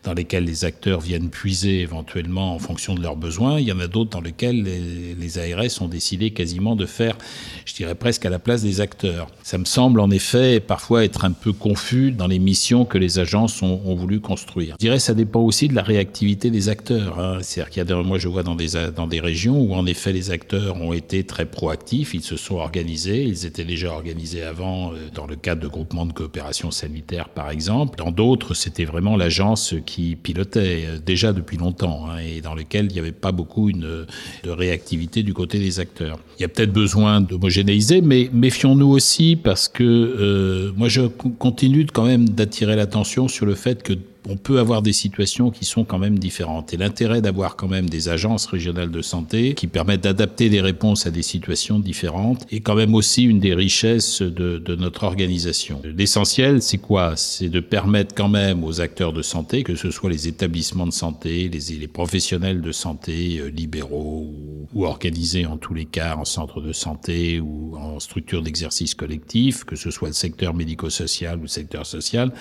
dans 0.05 0.12
lesquelles 0.14 0.45
les 0.45 0.64
acteurs 0.64 1.01
viennent 1.01 1.31
puiser 1.31 1.81
éventuellement 1.81 2.55
en 2.55 2.59
fonction 2.59 2.95
de 2.95 3.03
leurs 3.03 3.17
besoins. 3.17 3.59
Il 3.59 3.67
y 3.67 3.73
en 3.73 3.81
a 3.81 3.87
d'autres 3.87 4.11
dans 4.11 4.21
lesquelles 4.21 4.62
les, 4.62 5.14
les, 5.14 5.38
ARS 5.38 5.83
ont 5.83 5.88
décidé 5.88 6.31
quasiment 6.31 6.77
de 6.77 6.87
faire, 6.87 7.17
je 7.64 7.75
dirais 7.75 7.95
presque 7.95 8.25
à 8.27 8.31
la 8.31 8.38
place 8.38 8.62
des 8.62 8.81
acteurs. 8.81 9.29
Ça 9.43 9.59
me 9.59 9.64
semble 9.64 10.01
en 10.01 10.11
effet 10.11 10.61
parfois 10.61 11.05
être 11.05 11.25
un 11.25 11.33
peu 11.33 11.53
confus 11.53 12.12
dans 12.12 12.27
les 12.27 12.38
missions 12.38 12.85
que 12.85 12.99
les 12.99 13.19
agences 13.19 13.62
ont, 13.62 13.81
ont 13.85 13.95
voulu 13.95 14.21
construire. 14.21 14.75
Je 14.75 14.87
dirais 14.87 14.99
ça 14.99 15.14
dépend 15.14 15.41
aussi 15.41 15.69
de 15.69 15.75
la 15.75 15.83
réactivité 15.83 16.17
des 16.24 16.68
acteurs. 16.68 17.18
Hein. 17.18 17.38
C'est-à-dire 17.42 17.85
qu'il 17.85 17.94
moi 18.04 18.18
je 18.18 18.28
vois 18.28 18.42
dans 18.42 18.54
des, 18.54 18.70
dans 18.94 19.07
des 19.07 19.20
régions 19.20 19.61
où 19.61 19.74
en 19.74 19.87
effet 19.87 20.12
les 20.12 20.31
acteurs 20.31 20.76
ont 20.81 20.92
été 20.92 21.24
très 21.24 21.46
proactifs, 21.46 22.14
ils 22.14 22.22
se 22.22 22.37
sont 22.37 22.57
organisés, 22.57 23.22
ils 23.24 23.46
étaient 23.46 23.64
déjà 23.64 23.92
organisés 23.92 24.42
avant 24.42 24.92
euh, 24.92 24.96
dans 25.14 25.26
le 25.26 25.37
cadre 25.37 25.62
de 25.62 25.68
groupements 25.68 26.07
de 26.07 26.12
coopération 26.12 26.70
sanitaire 26.70 27.28
par 27.28 27.50
exemple. 27.50 27.98
Dans 27.98 28.11
d'autres, 28.11 28.54
c'était 28.54 28.85
vraiment 28.85 29.16
l'agence 29.16 29.74
qui 29.87 30.16
pilotait 30.16 30.85
euh, 30.87 30.98
déjà 30.98 31.33
depuis 31.33 31.57
longtemps 31.57 32.09
hein, 32.11 32.18
et 32.18 32.40
dans 32.40 32.54
lequel 32.54 32.87
il 32.87 32.94
n'y 32.94 33.00
avait 33.00 33.12
pas 33.12 33.33
beaucoup 33.33 33.68
une, 33.70 34.07
de 34.44 34.50
réactivité 34.50 35.22
du 35.22 35.35
côté 35.35 35.59
des 35.59 35.81
acteurs. 35.81 36.18
Il 36.38 36.42
y 36.42 36.44
a 36.44 36.48
peut-être 36.48 36.72
besoin 36.72 37.20
d'homogénéiser, 37.20 38.00
mais 38.00 38.31
méfions-nous 38.33 38.88
aussi 38.88 39.37
parce 39.37 39.68
que 39.68 39.85
euh, 39.85 40.72
moi 40.76 40.88
je 40.88 41.02
continue 41.02 41.87
quand 41.87 42.07
même 42.07 42.28
d'attirer 42.28 42.76
l'attention 42.76 43.28
sur 43.28 43.46
le 43.46 43.54
fait 43.54 43.83
que 43.83 43.92
on 44.29 44.37
peut 44.37 44.59
avoir 44.59 44.83
des 44.83 44.93
situations 44.93 45.51
qui 45.51 45.64
sont 45.64 45.85
quand 45.85 45.99
même 45.99 46.19
différentes. 46.19 46.75
Et 46.75 46.77
l'intérêt 46.77 47.23
d'avoir 47.23 47.57
quand 47.57 47.69
même 47.69 47.88
des 47.88 48.09
agences 48.09 48.47
régionales 48.47 48.91
de 48.91 49.03
santé 49.03 49.55
qui 49.55 49.67
permettent 49.67 50.05
d'adapter 50.05 50.51
des 50.51 50.61
réponses 50.61 51.07
à 51.07 51.11
des 51.11 51.23
situations 51.23 51.79
différentes 51.79 52.47
est 52.51 52.61
quand 52.61 52.75
même 52.75 52.95
aussi 52.95 53.25
une 53.25 53.41
des 53.41 53.55
richesses 53.55 54.23
de, 54.23 54.59
notre 54.77 55.05
organisation. 55.05 55.81
L'essentiel, 55.85 56.62
c'est 56.62 56.79
quoi? 56.79 57.17
C'est 57.17 57.49
de 57.49 57.61
permettre 57.61 58.14
quand 58.14 58.29
même 58.29 58.64
aux 58.64 58.81
acteurs 58.81 59.12
de 59.12 59.23
santé, 59.23 59.62
que 59.62 59.75
ce 59.75 59.91
soit 59.91 60.11
les 60.11 60.29
établissements 60.29 60.87
de 60.87 60.93
santé, 60.93 61.49
les, 61.49 61.77
les 61.79 61.88
professionnels 61.88 62.61
de 62.61 62.71
santé 62.71 63.38
euh, 63.41 63.49
libéraux 63.49 64.29
ou, 64.31 64.69
ou 64.75 64.85
organisés 64.85 65.47
en 65.47 65.57
tous 65.57 65.75
les 65.75 65.87
cas 65.87 66.17
en 66.17 66.25
centre 66.25 66.61
de 66.61 66.73
santé 66.73 67.41
ou 67.41 67.77
en 67.77 67.99
structure 67.99 68.43
d'exercice 68.43 68.95
collectif, 68.95 69.64
que 69.64 69.77
ce 69.77 69.91
soit 69.91 70.09
le 70.09 70.14
secteur 70.14 70.55
médico-social 70.55 71.38
ou 71.38 71.43
le 71.43 71.49
secteur 71.49 71.87
social, 71.87 72.33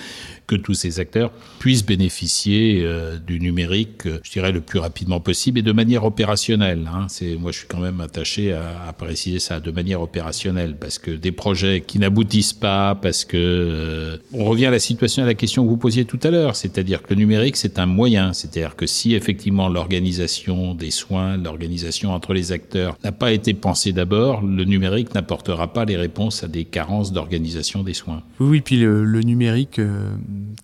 que 0.45 0.56
tous 0.56 0.73
ces 0.73 1.00
acteurs 1.00 1.32
puissent 1.60 1.76
bénéficier 1.85 2.81
euh, 2.83 3.17
du 3.17 3.39
numérique, 3.39 4.05
euh, 4.05 4.19
je 4.23 4.31
dirais, 4.31 4.51
le 4.51 4.61
plus 4.61 4.79
rapidement 4.79 5.19
possible 5.19 5.59
et 5.59 5.61
de 5.61 5.71
manière 5.71 6.05
opérationnelle. 6.05 6.89
Hein. 6.93 7.07
C'est, 7.09 7.35
moi, 7.35 7.51
je 7.51 7.59
suis 7.59 7.67
quand 7.67 7.79
même 7.79 8.01
attaché 8.01 8.53
à, 8.53 8.93
préciser 8.97 9.39
ça 9.39 9.59
de 9.59 9.69
manière 9.69 10.01
opérationnelle, 10.01 10.75
parce 10.79 10.97
que 10.97 11.11
des 11.11 11.31
projets 11.31 11.81
qui 11.81 11.99
n'aboutissent 11.99 12.53
pas, 12.53 12.95
parce 12.95 13.25
que 13.25 13.37
euh, 13.37 14.17
on 14.33 14.45
revient 14.45 14.65
à 14.65 14.71
la 14.71 14.79
situation, 14.79 15.23
à 15.23 15.25
la 15.25 15.35
question 15.35 15.63
que 15.63 15.69
vous 15.69 15.77
posiez 15.77 16.05
tout 16.05 16.19
à 16.23 16.31
l'heure, 16.31 16.55
c'est-à-dire 16.55 17.03
que 17.03 17.13
le 17.13 17.19
numérique, 17.19 17.57
c'est 17.57 17.77
un 17.79 17.85
moyen, 17.85 18.33
c'est-à-dire 18.33 18.75
que 18.75 18.87
si 18.87 19.13
effectivement 19.13 19.69
l'organisation 19.69 20.73
des 20.73 20.89
soins, 20.89 21.37
l'organisation 21.37 22.11
entre 22.11 22.33
les 22.33 22.51
acteurs 22.51 22.97
n'a 23.03 23.11
pas 23.11 23.31
été 23.31 23.53
pensée 23.53 23.93
d'abord, 23.93 24.41
le 24.41 24.63
numérique 24.63 25.13
n'apportera 25.13 25.71
pas 25.73 25.85
les 25.85 25.97
réponses 25.97 26.43
à 26.43 26.47
des 26.47 26.65
carences 26.65 27.11
d'organisation 27.11 27.83
des 27.83 27.93
soins. 27.93 28.23
Oui, 28.39 28.47
oui, 28.49 28.61
puis 28.61 28.77
le 28.77 29.21
numérique, 29.21 29.79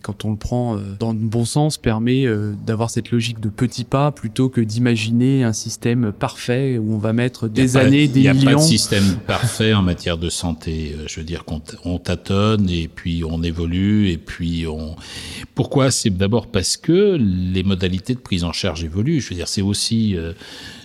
quand 0.01 0.25
on 0.25 0.31
le 0.31 0.37
prend 0.37 0.77
dans 1.03 1.11
le 1.11 1.19
bon 1.19 1.43
sens, 1.43 1.77
permet 1.77 2.25
euh, 2.25 2.53
d'avoir 2.65 2.89
cette 2.89 3.11
logique 3.11 3.41
de 3.41 3.49
petits 3.49 3.83
pas 3.83 4.11
plutôt 4.11 4.47
que 4.47 4.61
d'imaginer 4.61 5.43
un 5.43 5.51
système 5.51 6.13
parfait 6.13 6.77
où 6.77 6.93
on 6.93 6.97
va 6.97 7.11
mettre 7.11 7.49
des 7.49 7.75
années, 7.75 8.07
des 8.07 8.21
millions. 8.21 8.33
Il 8.33 8.39
n'y 8.39 8.47
a 8.47 8.55
pas 8.55 8.61
de 8.61 8.65
système 8.65 9.15
parfait 9.27 9.73
en 9.73 9.81
matière 9.81 10.17
de 10.17 10.29
santé. 10.29 10.95
Euh, 10.97 11.03
je 11.07 11.19
veux 11.19 11.25
dire 11.25 11.43
qu'on 11.43 11.61
on 11.83 11.99
tâtonne 11.99 12.69
et 12.69 12.87
puis 12.87 13.23
on 13.27 13.43
évolue 13.43 14.09
et 14.11 14.17
puis 14.17 14.65
on. 14.65 14.95
Pourquoi? 15.55 15.91
C'est 15.91 16.09
d'abord 16.09 16.47
parce 16.47 16.77
que 16.77 17.17
les 17.19 17.63
modalités 17.63 18.13
de 18.13 18.19
prise 18.19 18.45
en 18.45 18.53
charge 18.53 18.85
évoluent. 18.85 19.19
Je 19.19 19.29
veux 19.29 19.35
dire, 19.35 19.49
c'est 19.49 19.61
aussi 19.61 20.15
euh, 20.15 20.31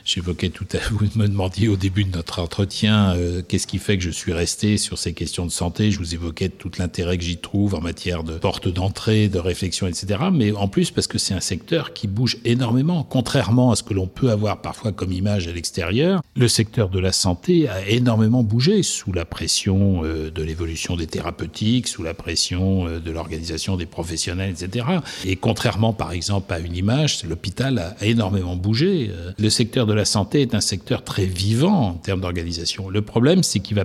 J'évoquais 0.08 0.48
tout 0.48 0.66
à 0.72 0.78
vous 0.90 1.06
me 1.16 1.28
demandiez 1.28 1.68
au 1.68 1.76
début 1.76 2.02
de 2.02 2.16
notre 2.16 2.40
entretien 2.40 3.14
euh, 3.14 3.42
qu'est-ce 3.46 3.66
qui 3.66 3.76
fait 3.76 3.98
que 3.98 4.02
je 4.02 4.08
suis 4.08 4.32
resté 4.32 4.78
sur 4.78 4.96
ces 4.96 5.12
questions 5.12 5.44
de 5.44 5.50
santé. 5.50 5.90
Je 5.90 5.98
vous 5.98 6.14
évoquais 6.14 6.48
tout 6.48 6.70
l'intérêt 6.78 7.18
que 7.18 7.24
j'y 7.24 7.36
trouve 7.36 7.74
en 7.74 7.82
matière 7.82 8.24
de 8.24 8.38
porte 8.38 8.68
d'entrée, 8.68 9.28
de 9.28 9.38
réflexion, 9.38 9.86
etc. 9.86 10.20
Mais 10.32 10.52
en 10.52 10.66
plus 10.66 10.90
parce 10.90 11.08
que 11.08 11.18
c'est 11.18 11.34
un 11.34 11.40
secteur 11.40 11.92
qui 11.92 12.08
bouge 12.08 12.38
énormément, 12.46 13.02
contrairement 13.02 13.70
à 13.70 13.76
ce 13.76 13.82
que 13.82 13.92
l'on 13.92 14.06
peut 14.06 14.30
avoir 14.30 14.62
parfois 14.62 14.92
comme 14.92 15.12
image 15.12 15.46
à 15.46 15.52
l'extérieur. 15.52 16.22
Le 16.34 16.48
secteur 16.48 16.88
de 16.88 17.00
la 17.00 17.12
santé 17.12 17.68
a 17.68 17.86
énormément 17.86 18.42
bougé 18.42 18.82
sous 18.82 19.12
la 19.12 19.26
pression 19.26 20.04
euh, 20.04 20.30
de 20.30 20.42
l'évolution 20.42 20.96
des 20.96 21.06
thérapeutiques, 21.06 21.86
sous 21.86 22.02
la 22.02 22.14
pression 22.14 22.86
euh, 22.86 22.98
de 22.98 23.10
l'organisation 23.10 23.76
des 23.76 23.84
professionnels, 23.84 24.54
etc. 24.58 24.86
Et 25.26 25.36
contrairement 25.36 25.92
par 25.92 26.12
exemple 26.12 26.50
à 26.54 26.60
une 26.60 26.76
image, 26.76 27.24
l'hôpital 27.24 27.78
a 27.78 28.06
énormément 28.06 28.56
bougé. 28.56 29.10
Le 29.36 29.50
secteur 29.50 29.84
de 29.86 29.97
la 29.98 30.04
santé 30.04 30.40
est 30.42 30.54
un 30.54 30.60
secteur 30.60 31.04
très 31.04 31.26
vivant 31.26 31.88
en 31.88 31.94
termes 31.94 32.20
d'organisation. 32.20 32.88
Le 32.88 33.02
problème, 33.02 33.42
c'est 33.42 33.60
qu'il 33.60 33.76
va 33.76 33.84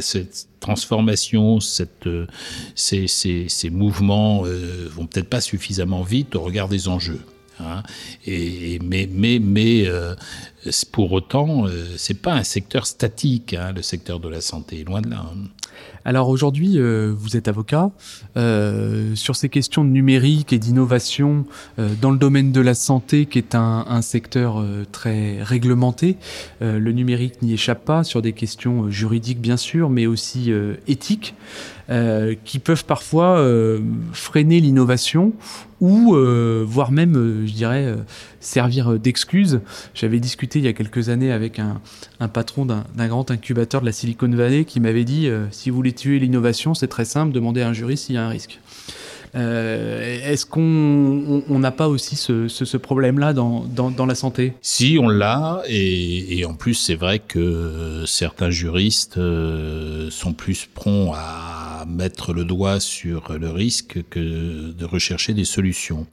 cette 0.00 0.46
transformation, 0.60 1.58
cette, 1.58 2.06
euh, 2.06 2.26
ces, 2.76 3.08
ces, 3.08 3.48
ces, 3.48 3.70
mouvements 3.70 4.42
euh, 4.44 4.88
vont 4.88 5.06
peut-être 5.06 5.28
pas 5.28 5.40
suffisamment 5.40 6.02
vite 6.02 6.36
au 6.36 6.42
regard 6.42 6.68
des 6.68 6.86
enjeux. 6.86 7.20
Hein. 7.60 7.82
Et, 8.26 8.78
mais 8.82 9.08
mais, 9.10 9.38
mais 9.38 9.86
euh, 9.86 10.14
pour 10.92 11.12
autant, 11.12 11.66
euh, 11.66 11.86
c'est 11.96 12.20
pas 12.20 12.34
un 12.34 12.44
secteur 12.44 12.86
statique, 12.86 13.54
hein, 13.54 13.72
le 13.72 13.82
secteur 13.82 14.20
de 14.20 14.28
la 14.28 14.40
santé, 14.40 14.84
loin 14.84 15.00
de 15.00 15.10
là. 15.10 15.24
Hein. 15.24 15.48
Alors 16.04 16.28
aujourd'hui, 16.28 16.78
euh, 16.78 17.14
vous 17.16 17.36
êtes 17.36 17.48
avocat. 17.48 17.90
Euh, 18.36 19.14
sur 19.14 19.36
ces 19.36 19.48
questions 19.48 19.84
de 19.84 19.90
numérique 19.90 20.52
et 20.52 20.58
d'innovation 20.58 21.46
euh, 21.78 21.94
dans 22.00 22.10
le 22.10 22.18
domaine 22.18 22.52
de 22.52 22.60
la 22.60 22.74
santé, 22.74 23.26
qui 23.26 23.38
est 23.38 23.54
un, 23.54 24.02
secteur 24.02 24.62
très 24.92 25.42
réglementé, 25.42 26.16
le 26.60 26.92
numérique 26.92 27.40
n'y 27.42 27.54
échappe 27.54 27.84
pas 27.84 28.04
sur 28.04 28.20
des 28.20 28.32
questions 28.32 28.90
juridiques 28.90 29.40
bien 29.40 29.56
sûr, 29.56 29.88
mais 29.88 30.06
aussi 30.06 30.52
éthiques. 30.86 31.34
Euh, 31.90 32.34
qui 32.46 32.60
peuvent 32.60 32.86
parfois 32.86 33.36
euh, 33.36 33.78
freiner 34.14 34.58
l'innovation 34.58 35.34
ou 35.82 36.14
euh, 36.14 36.64
voire 36.66 36.90
même, 36.90 37.44
je 37.44 37.52
dirais, 37.52 37.94
servir 38.40 38.98
d'excuse. 38.98 39.60
J'avais 39.92 40.18
discuté 40.18 40.60
il 40.60 40.64
y 40.64 40.68
a 40.68 40.72
quelques 40.72 41.10
années 41.10 41.30
avec 41.30 41.58
un, 41.58 41.82
un 42.20 42.28
patron 42.28 42.64
d'un 42.64 43.08
grand 43.08 43.30
incubateur 43.30 43.82
de 43.82 43.86
la 43.86 43.92
Silicon 43.92 44.30
Valley 44.30 44.64
qui 44.64 44.80
m'avait 44.80 45.04
dit 45.04 45.28
si 45.50 45.68
vous 45.68 45.76
voulez 45.76 45.92
tuer 45.92 46.18
l'innovation, 46.18 46.72
c'est 46.72 46.88
très 46.88 47.04
simple, 47.04 47.32
demandez 47.32 47.60
à 47.60 47.68
un 47.68 47.74
jury 47.74 47.98
s'il 47.98 48.14
y 48.14 48.18
a 48.18 48.24
un 48.24 48.30
risque. 48.30 48.60
Euh, 49.34 50.20
Est-ce 50.30 50.46
qu'on 50.46 51.58
n'a 51.58 51.70
pas 51.70 51.88
aussi 51.88 52.16
ce, 52.16 52.76
problème-là 52.76 53.32
dans, 53.32 54.06
la 54.06 54.14
santé? 54.14 54.54
Si, 54.62 54.98
on 55.00 55.08
l'a, 55.08 55.62
et, 55.68 56.44
en 56.44 56.54
plus 56.54 56.74
c'est 56.74 56.94
vrai 56.94 57.18
que 57.18 58.04
certains 58.06 58.50
juristes 58.50 59.18
euh, 59.18 60.10
sont 60.10 60.32
plus 60.32 60.66
prompts 60.66 61.14
à 61.16 61.84
mettre 61.86 62.32
le 62.32 62.44
doigt 62.44 62.80
sur 62.80 63.36
le 63.38 63.50
risque 63.50 63.98
que 64.08 64.72
de 64.72 64.84
rechercher 64.84 65.34
des 65.34 65.44
solutions. 65.44 66.06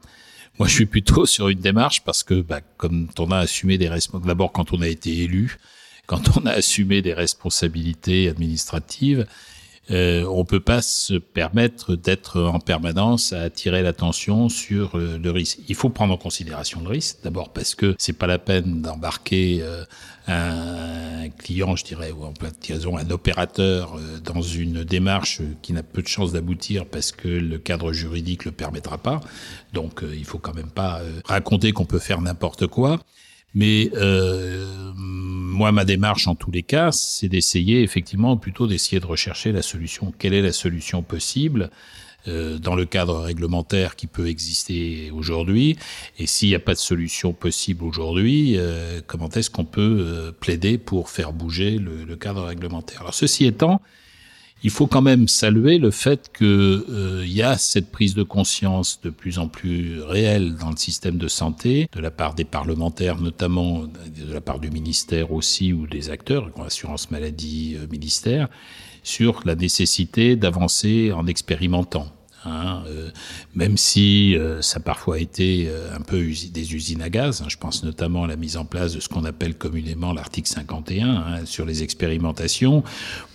Moi, 0.60 0.67
je 0.67 0.73
suis 0.73 0.86
plutôt 0.86 1.25
sur 1.25 1.49
une 1.49 1.60
démarche 1.60 2.03
parce 2.03 2.23
que, 2.23 2.41
bah, 2.41 2.60
comme 2.77 3.07
on 3.17 3.31
a 3.31 3.38
assumé 3.38 3.77
des 3.77 3.89
d'abord 4.25 4.51
quand 4.51 4.73
on 4.73 4.81
a 4.81 4.88
été 4.88 5.23
élu, 5.23 5.57
quand 6.05 6.38
on 6.38 6.45
a 6.45 6.51
assumé 6.51 7.01
des 7.01 7.13
responsabilités 7.13 8.29
administratives, 8.29 9.25
euh, 9.89 10.26
on 10.26 10.46
peut 10.46 10.60
pas 10.60 10.82
se 10.82 11.15
permettre 11.15 11.96
d'être 11.96 12.41
en 12.41 12.60
permanence 12.60 13.34
à 13.34 13.41
attirer 13.41 13.82
l'attention 13.82 14.48
sur 14.48 14.96
euh, 14.96 15.17
le 15.17 15.32
risque. 15.32 15.60
Il 15.67 15.76
faut 15.76 15.89
prendre 15.89 16.13
en 16.13 16.17
considération 16.17 16.82
le 16.82 16.89
risque, 16.89 17.17
d'abord 17.24 17.52
parce 17.52 17.74
que 17.74 17.96
c'est 17.98 18.13
pas 18.13 18.28
la 18.28 18.38
peine 18.38 18.82
d'embarquer 18.82 19.60
euh, 19.62 19.84
un 20.28 21.30
client, 21.30 21.76
je 21.76 21.84
dirais, 21.84 22.12
ou 22.12 22.24
en 22.24 22.34
disons 22.62 22.98
un 22.98 23.10
opérateur 23.10 23.98
euh, 23.98 24.20
dans 24.20 24.41
une 24.41 24.84
démarche 24.84 25.41
qui 25.63 25.74
n'a 25.74 25.84
peu 25.84 26.04
de 26.04 26.08
chances 26.08 26.32
d'aboutir 26.32 26.86
parce 26.86 27.12
que 27.12 27.28
le 27.28 27.58
cadre 27.58 27.91
juridique 27.91 28.46
le 28.46 28.52
permettra 28.52 29.00
pas. 29.00 29.20
Donc, 29.74 30.04
il 30.13 30.26
faut 30.26 30.38
quand 30.38 30.54
même 30.54 30.70
pas 30.70 31.02
raconter 31.26 31.72
qu'on 31.72 31.86
peut 31.86 32.00
faire 32.00 32.22
n'importe 32.22 32.67
quoi. 32.67 33.00
Mais 33.53 33.91
euh, 33.95 34.91
moi, 35.61 35.71
ma 35.71 35.85
démarche 35.85 36.27
en 36.27 36.35
tous 36.35 36.51
les 36.51 36.63
cas, 36.63 36.91
c'est 36.91 37.27
d'essayer 37.27 37.83
effectivement 37.83 38.37
plutôt 38.37 38.67
d'essayer 38.67 38.99
de 38.99 39.05
rechercher 39.05 39.51
la 39.51 39.61
solution. 39.61 40.13
Quelle 40.17 40.33
est 40.33 40.41
la 40.41 40.53
solution 40.53 41.03
possible 41.03 41.69
euh, 42.27 42.57
dans 42.57 42.75
le 42.75 42.85
cadre 42.85 43.19
réglementaire 43.19 43.95
qui 43.95 44.07
peut 44.07 44.27
exister 44.27 45.11
aujourd'hui? 45.11 45.77
Et 46.17 46.27
s'il 46.27 46.49
n'y 46.49 46.55
a 46.55 46.59
pas 46.59 46.73
de 46.73 46.79
solution 46.79 47.33
possible 47.33 47.83
aujourd'hui, 47.83 48.55
euh, 48.57 49.01
comment 49.05 49.29
est-ce 49.29 49.49
qu'on 49.49 49.65
peut 49.65 49.97
euh, 49.99 50.31
plaider 50.31 50.77
pour 50.77 51.09
faire 51.09 51.33
bouger 51.33 51.77
le, 51.77 52.05
le, 52.05 52.15
cadre 52.15 52.43
réglementaire? 52.43 53.01
Alors 53.01 53.13
ceci 53.13 53.45
étant, 53.45 53.81
il 54.63 54.69
faut 54.69 54.88
quand 54.88 55.02
même 55.02 55.28
saluer 55.28 55.78
le 55.78 55.91
fait 55.91 56.32
qu'il 56.38 57.26
y 57.26 57.41
a 57.41 57.58
cette 57.58 57.91
prise 57.91 58.13
de 58.13 58.24
conscience 58.24 59.00
de 59.02 59.10
plus 59.10 59.39
en 59.39 59.47
plus 59.47 60.02
réelle 60.02 60.56
dans 60.56 60.69
le 60.69 60.78
système 60.78 61.17
de 61.17 61.28
santé, 61.28 61.88
de 61.93 62.00
la 62.00 62.12
part 62.12 62.36
des 62.36 62.45
parlementaires 62.45 63.19
notamment, 63.19 63.84
de 63.84 64.34
la 64.34 64.41
part 64.41 64.60
du 64.60 64.69
ministère 64.69 65.32
aussi 65.32 65.74
ou 65.74 65.88
des 65.88 66.10
acteurs, 66.10 66.50
assurance 66.63 67.10
maladie, 67.12 67.78
ministère, 67.91 68.50
sur 69.04 69.41
la 69.45 69.56
nécessité 69.56 70.36
d'avancer 70.36 71.12
en 71.12 71.26
expérimentant. 71.26 72.08
Hein, 72.43 72.84
euh, 72.88 73.10
même 73.54 73.77
si 73.77 74.36
euh, 74.36 74.63
ça 74.63 74.77
a 74.77 74.80
parfois 74.80 75.19
été 75.19 75.67
euh, 75.67 75.95
un 75.95 76.01
peu 76.01 76.17
des 76.19 76.73
usines 76.73 77.01
à 77.04 77.10
gaz, 77.10 77.41
hein, 77.41 77.45
je 77.49 77.58
pense 77.58 77.84
notamment 77.84 78.23
à 78.23 78.27
la 78.27 78.36
mise 78.36 78.58
en 78.58 78.65
place 78.65 78.93
de 78.93 78.99
ce 78.99 79.10
qu'on 79.10 79.25
appelle 79.25 79.56
communément 79.56 80.12
l'article 80.12 80.49
51 80.49 81.08
hein, 81.08 81.45
sur 81.45 81.65
les 81.65 81.84
expérimentations. 81.84 82.84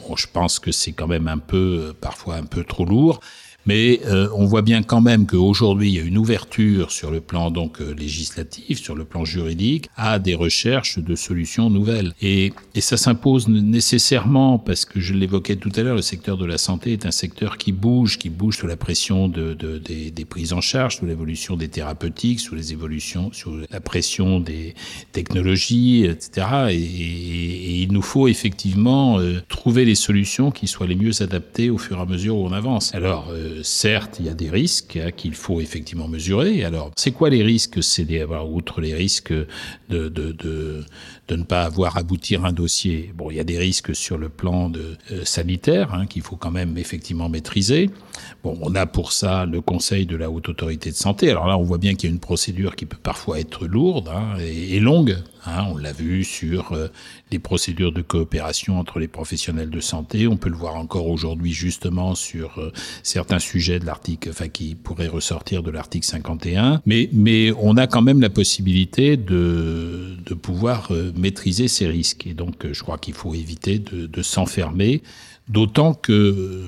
Bon, 0.01 0.16
je 0.16 0.27
pense 0.27 0.59
que 0.59 0.73
c'est 0.73 0.92
quand 0.92 1.07
même 1.07 1.29
un 1.29 1.38
peu, 1.38 1.95
parfois 2.01 2.35
un 2.37 2.45
peu 2.45 2.64
trop 2.64 2.85
lourd. 2.85 3.21
Mais 3.66 4.00
euh, 4.07 4.29
on 4.35 4.46
voit 4.46 4.62
bien 4.62 4.83
quand 4.83 5.00
même 5.00 5.26
qu'aujourd'hui, 5.26 5.90
il 5.90 5.94
y 5.96 5.98
a 5.98 6.02
une 6.02 6.18
ouverture 6.18 6.92
sur 6.92 7.11
le 7.11 7.20
plan 7.20 7.50
donc 7.50 7.81
euh, 7.81 7.92
législatif, 7.94 8.81
sur 8.81 8.94
le 8.94 9.05
plan 9.05 9.24
juridique, 9.24 9.88
à 9.96 10.18
des 10.18 10.35
recherches 10.35 10.98
de 10.98 11.14
solutions 11.14 11.68
nouvelles. 11.68 12.12
Et, 12.22 12.52
et 12.74 12.81
ça 12.81 12.96
s'impose 12.96 13.48
nécessairement 13.48 14.59
parce 14.59 14.85
que 14.85 15.00
je 15.00 15.14
l'évoquais 15.14 15.57
tout 15.57 15.72
à 15.74 15.83
l'heure, 15.83 15.96
le 15.96 16.02
secteur 16.02 16.37
de 16.37 16.46
la 16.46 16.59
santé 16.59 16.92
est 16.92 17.07
un 17.07 17.11
secteur 17.11 17.59
qui 17.59 17.72
bouge, 17.72 18.18
qui 18.18 18.31
bouge 18.31 18.59
sous 18.59 18.66
la 18.66 18.76
pression 18.76 19.29
de, 19.29 19.55
de 19.55 19.79
des, 19.79 20.11
des, 20.11 20.24
prises 20.24 20.52
en 20.52 20.61
charge, 20.61 20.96
sous 20.98 21.07
l'évolution 21.07 21.57
des 21.57 21.68
thérapeutiques, 21.68 22.40
sous 22.40 22.55
les 22.55 22.72
évolutions, 22.72 23.31
sous 23.33 23.62
la 23.70 23.81
pression 23.81 24.40
des 24.40 24.74
technologies, 25.12 26.05
etc. 26.05 26.46
Et, 26.70 26.76
et, 26.76 27.83
il 27.83 27.92
nous 27.92 28.02
faut 28.02 28.29
effectivement 28.29 29.18
euh, 29.18 29.40
trouver 29.48 29.85
les 29.85 29.94
solutions 29.94 30.50
qui 30.50 30.66
soient 30.66 30.87
les 30.87 30.94
mieux 30.94 31.22
adaptées 31.22 31.70
au 31.70 31.79
fur 31.79 31.98
et 31.98 32.00
à 32.00 32.07
mesure 32.07 32.37
où 32.37 32.46
on 32.46 32.52
avance. 32.52 32.94
Alors 32.94 33.33
certes, 33.62 34.16
il 34.21 34.27
y 34.27 34.29
a 34.29 34.35
des 34.35 34.51
risques 34.51 34.97
hein, 34.97 35.11
qu'il 35.11 35.35
faut 35.35 35.61
effectivement 35.61 36.09
mesurer. 36.09 36.64
Alors, 36.64 36.90
c'est 36.97 37.12
quoi 37.12 37.31
les 37.31 37.42
risques 37.42 37.83
C'est 37.83 38.05
d'avoir, 38.05 38.51
outre 38.51 38.81
les 38.81 38.95
risques 38.95 39.33
de, 39.33 40.09
de, 40.09 40.33
de, 40.33 40.85
ne 41.31 41.42
pas 41.42 41.64
avoir 41.64 41.97
aboutir 41.97 42.45
un 42.45 42.53
dossier? 42.53 43.12
Bon, 43.14 43.31
il 43.31 43.37
y 43.37 43.40
a 43.40 43.45
des 43.45 43.59
risques 43.59 43.95
sur 43.95 44.19
le 44.19 44.29
plan 44.29 44.71
euh, 44.75 45.25
sanitaire 45.25 45.95
hein, 45.95 46.07
qu'il 46.07 46.23
faut 46.23 46.37
quand 46.37 46.51
même 46.51 46.79
effectivement 46.79 47.29
maîtriser. 47.29 47.90
Bon, 48.47 48.57
on 48.63 48.77
a 48.77 48.87
pour 48.87 49.11
ça 49.11 49.45
le 49.45 49.61
Conseil 49.61 50.07
de 50.07 50.15
la 50.15 50.31
Haute 50.31 50.49
Autorité 50.49 50.93
de 50.93 50.95
Santé. 50.95 51.29
Alors 51.29 51.49
là, 51.49 51.59
on 51.59 51.65
voit 51.65 51.79
bien 51.79 51.97
qu'il 51.97 52.09
y 52.09 52.13
a 52.13 52.15
une 52.15 52.21
procédure 52.21 52.77
qui 52.77 52.87
peut 52.87 52.97
parfois 52.97 53.41
être 53.41 53.67
lourde 53.67 54.09
hein, 54.09 54.39
et, 54.39 54.79
longue. 54.79 55.17
Hein, 55.47 55.65
on 55.69 55.77
l'a 55.77 55.91
vu 55.91 56.23
sur 56.23 56.71
euh, 56.71 56.87
les 57.33 57.41
procédures 57.41 57.91
de 57.91 58.03
coopération 58.03 58.79
entre 58.79 59.01
les 59.01 59.09
professionnels 59.09 59.71
de 59.71 59.81
santé. 59.81 60.29
On 60.29 60.37
peut 60.37 60.49
le 60.49 60.55
voir 60.55 60.77
encore 60.77 61.09
aujourd'hui 61.09 61.53
justement 61.53 62.15
sur 62.15 62.61
euh, 62.61 62.73
certains 63.03 63.41
sujets 63.41 63.81
de 63.81 63.85
l'article, 63.85 64.29
enfin 64.31 64.47
qui 64.47 64.77
pourraient 64.77 65.09
ressortir 65.09 65.65
de 65.65 65.73
l'article 65.73 66.07
51. 66.07 66.83
Mais 66.87 67.11
mais 67.13 67.51
on 67.59 67.77
a 67.77 67.89
quand 67.89 68.03
même 68.03 68.21
la 68.21 68.31
possibilité 68.31 69.17
de 69.17 70.15
de 70.25 70.35
pouvoir 70.35 70.93
euh, 70.93 71.11
maîtriser 71.17 71.67
ces 71.67 71.89
risques. 71.89 72.29
Et 72.29 72.35
donc 72.35 72.65
je 72.71 72.81
crois 72.81 72.99
qu'il 72.99 73.15
faut 73.15 73.35
éviter 73.35 73.81
de, 73.81 74.07
de 74.07 74.23
s'enfermer 74.23 75.03
D'autant 75.49 75.95
que 75.95 76.65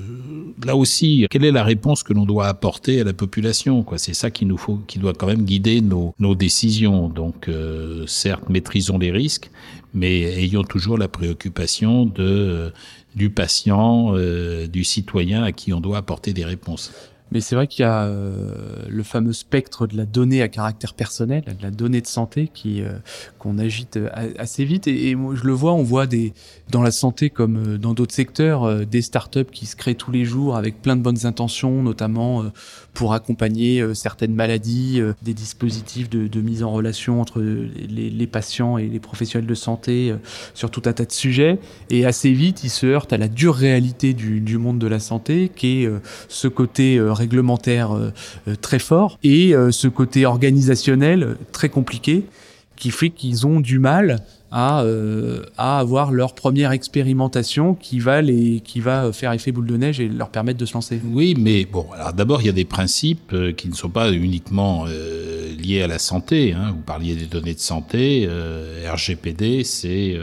là 0.65 0.75
aussi, 0.75 1.27
quelle 1.29 1.43
est 1.43 1.51
la 1.51 1.63
réponse 1.63 2.01
que 2.01 2.13
l'on 2.13 2.25
doit 2.25 2.47
apporter 2.47 3.01
à 3.01 3.03
la 3.03 3.11
population 3.11 3.83
Quoi, 3.83 3.97
c'est 3.97 4.13
ça 4.13 4.31
qui 4.31 4.45
nous 4.45 4.57
faut, 4.57 4.79
qui 4.87 4.99
doit 4.99 5.13
quand 5.13 5.27
même 5.27 5.43
guider 5.43 5.81
nos, 5.81 6.13
décisions. 6.35 7.09
Donc, 7.09 7.49
euh, 7.49 8.05
certes, 8.07 8.49
maîtrisons 8.49 8.97
les 8.97 9.11
risques, 9.11 9.51
mais 9.93 10.21
ayons 10.21 10.63
toujours 10.63 10.97
la 10.97 11.09
préoccupation 11.09 12.05
de 12.05 12.71
du 13.15 13.29
patient, 13.29 14.13
euh, 14.15 14.67
du 14.67 14.83
citoyen 14.83 15.43
à 15.43 15.51
qui 15.51 15.73
on 15.73 15.81
doit 15.81 15.97
apporter 15.97 16.31
des 16.31 16.45
réponses. 16.45 16.91
Mais 17.31 17.41
c'est 17.41 17.55
vrai 17.55 17.67
qu'il 17.67 17.83
y 17.83 17.85
a 17.85 18.03
euh, 18.03 18.53
le 18.87 19.03
fameux 19.03 19.33
spectre 19.33 19.87
de 19.87 19.95
la 19.95 20.05
donnée 20.05 20.41
à 20.41 20.47
caractère 20.47 20.93
personnel, 20.93 21.43
de 21.43 21.63
la 21.63 21.71
donnée 21.71 22.01
de 22.01 22.07
santé 22.07 22.49
qui 22.53 22.81
euh, 22.81 22.93
qu'on 23.37 23.57
agite 23.57 23.97
euh, 23.97 24.09
assez 24.37 24.65
vite. 24.65 24.87
Et, 24.87 25.15
moi, 25.15 25.35
je 25.35 25.43
le 25.43 25.53
vois, 25.53 25.73
on 25.73 25.83
voit 25.83 26.07
des 26.07 26.33
dans 26.69 26.81
la 26.81 26.91
santé 26.91 27.29
comme 27.29 27.57
euh, 27.57 27.77
dans 27.77 27.93
d'autres 27.93 28.13
secteurs 28.13 28.85
des 28.85 29.01
startups 29.01 29.45
qui 29.51 29.65
se 29.65 29.75
créent 29.75 29.95
tous 29.95 30.11
les 30.11 30.25
jours 30.25 30.55
avec 30.55 30.81
plein 30.81 30.95
de 30.95 31.01
bonnes 31.01 31.25
intentions, 31.25 31.83
notamment 31.83 32.45
pour 32.93 33.13
accompagner 33.13 33.83
certaines 33.93 34.33
maladies, 34.33 35.01
des 35.21 35.33
dispositifs 35.33 36.09
de, 36.09 36.41
mise 36.41 36.63
en 36.63 36.71
relation 36.71 37.21
entre 37.21 37.41
les, 37.41 38.27
patients 38.27 38.77
et 38.77 38.87
les 38.87 38.99
professionnels 38.99 39.47
de 39.47 39.55
santé 39.55 40.13
sur 40.53 40.71
tout 40.71 40.81
un 40.85 40.93
tas 40.93 41.05
de 41.05 41.11
sujets. 41.11 41.59
Et 41.89 42.05
assez 42.05 42.31
vite, 42.31 42.63
ils 42.63 42.69
se 42.69 42.85
heurtent 42.85 43.13
à 43.13 43.17
la 43.17 43.27
dure 43.27 43.55
réalité 43.55 44.13
du, 44.13 44.39
du 44.41 44.57
monde 44.57 44.79
de 44.79 44.87
la 44.87 44.99
santé, 44.99 45.51
qui 45.55 45.83
est 45.83 45.89
ce 46.27 46.47
côté 46.47 46.99
réglementaire 46.99 47.59
euh, 47.95 48.11
euh, 48.47 48.55
très 48.55 48.79
fort 48.79 49.17
et 49.23 49.55
euh, 49.55 49.71
ce 49.71 49.87
côté 49.87 50.25
organisationnel 50.25 51.37
très 51.51 51.69
compliqué 51.69 52.25
qui 52.75 52.91
fait 52.91 53.09
qu'ils 53.09 53.45
ont 53.45 53.59
du 53.59 53.79
mal 53.79 54.21
à, 54.51 54.83
à 55.57 55.79
avoir 55.79 56.11
leur 56.11 56.33
première 56.33 56.71
expérimentation 56.71 57.75
qui 57.75 57.99
va 57.99 58.21
les 58.21 58.61
qui 58.61 58.79
va 58.79 59.11
faire 59.11 59.31
effet 59.33 59.51
boule 59.51 59.67
de 59.67 59.77
neige 59.77 59.99
et 59.99 60.07
leur 60.07 60.29
permettre 60.29 60.59
de 60.59 60.65
se 60.65 60.73
lancer. 60.73 60.99
Oui, 61.11 61.35
mais 61.37 61.65
bon, 61.65 61.85
alors 61.93 62.13
d'abord 62.13 62.41
il 62.41 62.47
y 62.47 62.49
a 62.49 62.53
des 62.53 62.65
principes 62.65 63.35
qui 63.55 63.69
ne 63.69 63.75
sont 63.75 63.89
pas 63.89 64.11
uniquement 64.11 64.85
liés 64.85 65.81
à 65.81 65.87
la 65.87 65.99
santé. 65.99 66.53
Hein. 66.53 66.71
Vous 66.71 66.81
parliez 66.81 67.15
des 67.15 67.25
données 67.25 67.53
de 67.53 67.59
santé, 67.59 68.27
RGPD, 68.91 69.63
c'est 69.63 70.17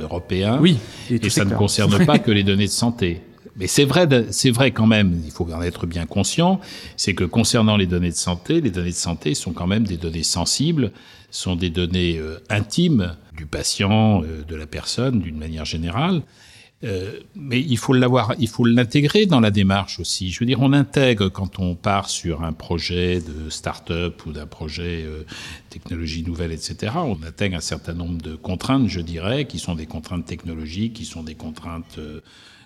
européen. 0.00 0.58
Oui, 0.60 0.78
et, 1.10 1.14
et 1.14 1.30
ça 1.30 1.44
ne 1.44 1.54
concerne 1.54 2.04
pas 2.06 2.18
que 2.18 2.30
les 2.30 2.42
données 2.42 2.66
de 2.66 2.70
santé. 2.70 3.22
Mais 3.56 3.66
c'est 3.66 3.84
vrai, 3.84 4.06
c'est 4.30 4.50
vrai 4.50 4.70
quand 4.70 4.86
même, 4.86 5.20
il 5.24 5.30
faut 5.30 5.50
en 5.50 5.62
être 5.62 5.86
bien 5.86 6.06
conscient, 6.06 6.60
c'est 6.96 7.14
que 7.14 7.24
concernant 7.24 7.76
les 7.76 7.86
données 7.86 8.10
de 8.10 8.16
santé, 8.16 8.60
les 8.60 8.70
données 8.70 8.90
de 8.90 8.94
santé 8.94 9.34
sont 9.34 9.52
quand 9.52 9.66
même 9.66 9.86
des 9.86 9.96
données 9.96 10.22
sensibles, 10.22 10.92
sont 11.30 11.56
des 11.56 11.70
données 11.70 12.18
euh, 12.18 12.38
intimes 12.48 13.16
du 13.36 13.46
patient, 13.46 14.22
euh, 14.22 14.42
de 14.46 14.56
la 14.56 14.66
personne 14.66 15.20
d'une 15.20 15.38
manière 15.38 15.64
générale. 15.64 16.22
Euh, 16.82 17.20
mais 17.34 17.60
il 17.60 17.76
faut 17.76 17.92
l'avoir, 17.92 18.34
il 18.38 18.48
faut 18.48 18.64
l'intégrer 18.64 19.26
dans 19.26 19.40
la 19.40 19.50
démarche 19.50 20.00
aussi. 20.00 20.30
Je 20.30 20.40
veux 20.40 20.46
dire, 20.46 20.60
on 20.62 20.72
intègre 20.72 21.28
quand 21.28 21.58
on 21.58 21.74
part 21.74 22.08
sur 22.08 22.42
un 22.42 22.54
projet 22.54 23.20
de 23.20 23.50
start-up 23.50 24.24
ou 24.24 24.32
d'un 24.32 24.46
projet 24.46 25.04
technologie 25.68 26.22
nouvelle, 26.22 26.52
etc. 26.52 26.94
On 26.96 27.22
intègre 27.22 27.56
un 27.56 27.60
certain 27.60 27.92
nombre 27.92 28.22
de 28.22 28.34
contraintes, 28.34 28.88
je 28.88 29.00
dirais, 29.00 29.44
qui 29.44 29.58
sont 29.58 29.74
des 29.74 29.84
contraintes 29.84 30.24
technologiques, 30.24 30.94
qui 30.94 31.04
sont 31.04 31.22
des 31.22 31.34
contraintes 31.34 31.98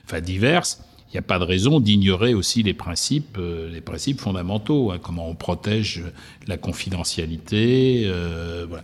enfin 0.07 0.21
diverses, 0.21 0.83
il 1.09 1.13
n'y 1.13 1.19
a 1.19 1.23
pas 1.23 1.39
de 1.39 1.45
raison 1.45 1.81
d'ignorer 1.81 2.35
aussi 2.35 2.63
les 2.63 2.75
principes, 2.75 3.37
euh, 3.39 3.71
les 3.73 3.81
principes 3.81 4.21
fondamentaux, 4.21 4.91
hein, 4.91 4.99
comment 5.01 5.29
on 5.29 5.35
protège 5.35 6.03
la 6.47 6.57
confidentialité, 6.57 8.03
euh, 8.07 8.67
voilà. 8.69 8.83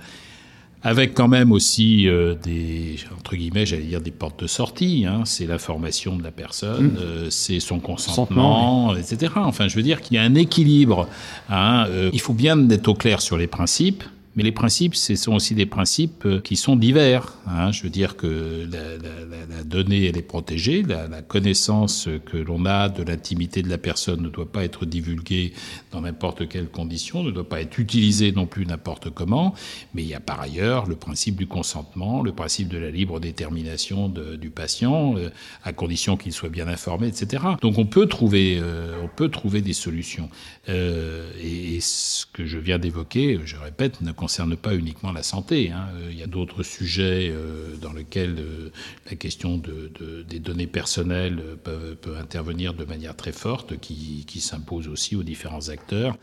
Avec 0.83 1.13
quand 1.13 1.29
même 1.29 1.53
aussi 1.53 2.09
euh, 2.09 2.35
des 2.35 2.97
entre 3.19 3.37
guillemets, 3.37 3.67
j'allais 3.67 3.83
dire 3.83 4.01
des 4.01 4.11
portes 4.11 4.41
de 4.41 4.47
sortie. 4.47 5.05
Hein, 5.07 5.25
c'est 5.27 5.45
l'information 5.45 6.17
de 6.17 6.23
la 6.23 6.31
personne, 6.31 6.93
mmh. 6.93 6.99
Euh, 6.99 7.31
c'est 7.31 7.61
son 7.61 7.81
consentement, 7.81 8.91
oui. 8.93 9.01
etc. 9.01 9.35
Enfin, 9.37 9.69
je 9.69 9.77
veux 9.77 9.83
dire 9.83 10.01
qu'il 10.01 10.17
y 10.17 10.19
a 10.19 10.23
un 10.23 10.35
équilibre. 10.35 11.07
Hein, 11.51 11.85
euh, 11.91 12.09
il 12.15 12.21
faut 12.21 12.33
bien 12.33 12.71
être 12.71 12.89
au 12.89 12.95
clair 12.95 13.21
sur 13.21 13.37
les 13.37 13.47
principes. 13.47 14.05
Mais 14.41 14.45
les 14.45 14.53
principes, 14.53 14.95
ce 14.95 15.17
sont 15.17 15.35
aussi 15.35 15.55
des 15.55 15.67
principes 15.67 16.25
euh, 16.25 16.41
qui 16.41 16.57
sont 16.57 16.75
divers. 16.75 17.35
Hein. 17.47 17.73
Je 17.73 17.83
veux 17.83 17.91
dire 17.91 18.17
que 18.17 18.67
la, 18.73 19.65
donnée, 19.65 20.07
elle 20.07 20.17
est 20.17 20.23
protégée. 20.23 20.83
La, 20.83 21.21
connaissance 21.21 22.09
que 22.25 22.39
l'on 22.39 22.65
a 22.65 22.89
de 22.89 23.03
l'intimité 23.03 23.61
de 23.61 23.69
la 23.69 23.77
personne 23.77 24.23
ne 24.23 24.31
doit 24.31 24.51
pas 24.51 24.65
être 24.65 24.87
divulguée 24.87 25.53
dans 25.93 26.01
n'importe 26.01 26.49
quelle 26.49 26.69
condition, 26.71 27.23
ne 27.23 27.31
doit 27.31 27.47
pas 27.47 27.61
être 27.61 27.79
utilisée 27.79 28.33
non 28.33 28.47
plus 28.47 28.65
n'importe 28.65 29.11
comment. 29.11 29.55
Mais 29.93 30.03
il 30.05 30.09
y 30.09 30.15
a 30.15 30.21
par 30.21 30.41
ailleurs 30.41 30.87
le 30.87 30.97
principe 30.97 31.37
du 31.37 31.47
consentement, 31.47 32.23
le 32.23 32.33
principe 32.33 32.69
de 32.69 32.79
la 32.79 32.91
libre 32.91 33.21
détermination 33.21 34.09
du 34.09 34.49
patient, 34.49 35.19
euh, 35.19 35.29
à 35.65 35.75
condition 35.75 36.17
qu'il 36.17 36.33
soit 36.33 36.49
bien 36.49 36.67
informé, 36.67 37.09
etc. 37.09 37.45
Donc 37.61 37.77
on 37.77 37.85
peut 37.85 38.07
trouver, 38.07 38.59
euh, 38.59 39.03
on 39.05 39.09
peut 39.09 39.29
trouver 39.29 39.61
des 39.61 39.75
solutions. 39.75 40.31
Et, 40.67 41.77
et 41.77 41.81
ce 41.81 42.25
que 42.25 42.47
je 42.47 42.59
viens 42.59 42.79
d'évoquer, 42.79 43.39
je 43.45 43.57
répète, 43.57 44.01
ne 44.01 44.13
concerne 44.13 44.30
pas 44.57 44.75
uniquement 44.75 45.13
la 45.13 45.23
santé. 45.23 45.71
Hein. 45.71 45.89
Il 46.11 46.19
y 46.19 46.23
a 46.23 46.27
d'autres 46.27 46.63
sujets 46.63 47.31
euh, 47.31 47.77
dans 47.77 47.93
lesquels 47.93 48.37
euh, 48.39 48.71
la 49.09 49.17
question 49.17 49.59
de, 49.59 49.91
de, 49.99 50.23
des 50.23 50.39
données 50.39 50.67
personnelles 50.67 51.43
peut, 51.63 51.97
peut, 52.01 52.17
intervenir 52.17 52.75
de 52.75 52.85
manière 52.85 53.17
très 53.17 53.33
forte, 53.33 53.79
qui, 53.79 54.25
qui 54.27 54.41
s'impose 54.41 54.89
aussi 54.89 55.17
aux 55.17 55.23
différents 55.23 55.69
acteurs. 55.69 56.17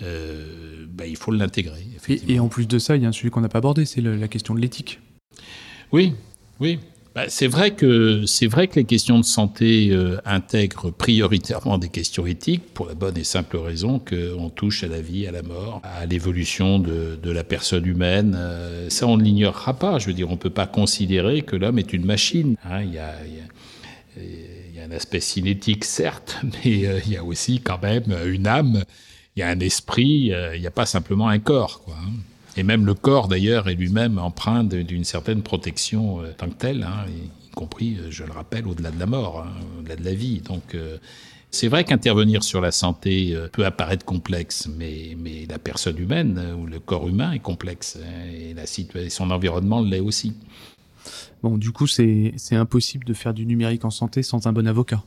ben, 0.00 1.06
il 1.06 1.16
faut 1.16 1.32
l'intégrer. 1.32 1.86
Et, 2.08 2.40
en 2.40 2.48
plus 2.48 2.66
de 2.66 2.78
ça, 2.78 2.96
il 2.96 3.02
y 3.02 3.06
a 3.06 3.08
un 3.08 3.12
sujet 3.12 3.30
qu'on 3.30 3.40
n'a 3.40 3.48
pas 3.48 3.58
abordé, 3.58 3.84
c'est 3.84 4.00
la 4.00 4.28
question 4.28 4.54
de 4.54 4.60
l'éthique. 4.60 5.00
Oui, 5.92 6.14
oui. 6.60 6.80
Bah, 7.14 7.26
c'est 7.28 7.46
vrai 7.46 7.70
que 7.70 8.26
c'est 8.26 8.48
vrai 8.48 8.66
que 8.66 8.74
les 8.74 8.84
questions 8.84 9.20
de 9.20 9.24
santé 9.24 9.90
euh, 9.92 10.18
intègrent 10.24 10.90
prioritairement 10.90 11.78
des 11.78 11.88
questions 11.88 12.26
éthiques 12.26 12.74
pour 12.74 12.86
la 12.86 12.94
bonne 12.94 13.16
et 13.16 13.22
simple 13.22 13.56
raison 13.56 14.00
qu'on 14.00 14.50
touche 14.50 14.82
à 14.82 14.88
la 14.88 15.00
vie, 15.00 15.24
à 15.28 15.30
la 15.30 15.42
mort, 15.42 15.80
à 15.84 16.06
l'évolution 16.06 16.80
de, 16.80 17.16
de, 17.22 17.30
la 17.30 17.44
personne 17.44 17.86
humaine. 17.86 18.34
Euh, 18.36 18.90
ça, 18.90 19.06
on 19.06 19.16
ne 19.16 19.22
l'ignorera 19.22 19.74
pas. 19.74 20.00
Je 20.00 20.06
veux 20.06 20.12
dire, 20.12 20.28
on 20.28 20.36
peut 20.36 20.50
pas 20.50 20.66
considérer 20.66 21.42
que 21.42 21.54
l'homme 21.54 21.78
est 21.78 21.92
une 21.92 22.04
machine. 22.04 22.56
Hein, 22.64 22.82
il 22.82 22.94
y 22.94 22.98
a, 22.98 23.14
y 24.16 24.80
a 24.80 24.84
un 24.84 24.90
aspect 24.90 25.20
cinétique, 25.20 25.84
certes, 25.84 26.38
mais 26.64 26.84
euh, 26.84 26.98
il 27.06 27.12
y 27.12 27.16
a 27.16 27.22
aussi 27.22 27.60
quand 27.60 27.80
même 27.80 28.12
une 28.26 28.48
âme, 28.48 28.82
il 29.36 29.40
y 29.40 29.42
a 29.44 29.48
un 29.48 29.60
esprit, 29.60 30.32
il 30.54 30.60
n'y 30.60 30.66
a 30.66 30.72
pas 30.72 30.86
simplement 30.86 31.28
un 31.28 31.38
corps. 31.38 31.82
Quoi, 31.84 31.94
hein. 31.94 32.12
Et 32.56 32.62
même 32.62 32.86
le 32.86 32.94
corps, 32.94 33.28
d'ailleurs, 33.28 33.68
est 33.68 33.74
lui-même 33.74 34.18
empreint 34.18 34.64
d'une 34.64 35.04
certaine 35.04 35.42
protection 35.42 36.22
euh, 36.22 36.32
tant 36.36 36.48
que 36.48 36.54
telle, 36.54 36.82
hein, 36.84 37.06
y, 37.08 37.50
compris, 37.50 37.96
euh, 37.98 38.10
je 38.10 38.24
le 38.24 38.32
rappelle, 38.32 38.66
au-delà 38.66 38.90
de 38.90 38.98
la 38.98 39.06
mort, 39.06 39.44
hein, 39.44 39.52
au-delà 39.78 39.96
de 39.96 40.04
la 40.04 40.14
vie. 40.14 40.40
Donc, 40.40 40.74
euh, 40.74 40.98
c'est 41.50 41.68
vrai 41.68 41.84
qu'intervenir 41.84 42.42
sur 42.42 42.60
la 42.60 42.72
santé 42.72 43.36
peut 43.52 43.64
apparaître 43.64 44.04
complexe, 44.04 44.68
mais, 44.76 45.16
mais 45.16 45.46
la 45.48 45.60
personne 45.60 45.96
humaine 45.98 46.42
ou 46.58 46.66
le 46.66 46.80
corps 46.80 47.08
humain 47.08 47.30
est 47.30 47.38
complexe, 47.38 47.96
hein, 48.02 48.28
et, 48.32 48.54
la 48.54 48.66
son 49.08 49.30
environnement 49.30 49.80
l'est 49.80 50.00
aussi. 50.00 50.34
Bon, 51.42 51.58
du 51.58 51.72
coup, 51.72 51.86
c'est 51.86 52.32
impossible 52.52 53.04
de 53.04 53.12
faire 53.12 53.34
du 53.34 53.44
numérique 53.44 53.84
en 53.84 53.90
santé 53.90 54.22
sans 54.22 54.46
un 54.46 54.52
bon 54.54 54.66
avocat. 54.66 55.02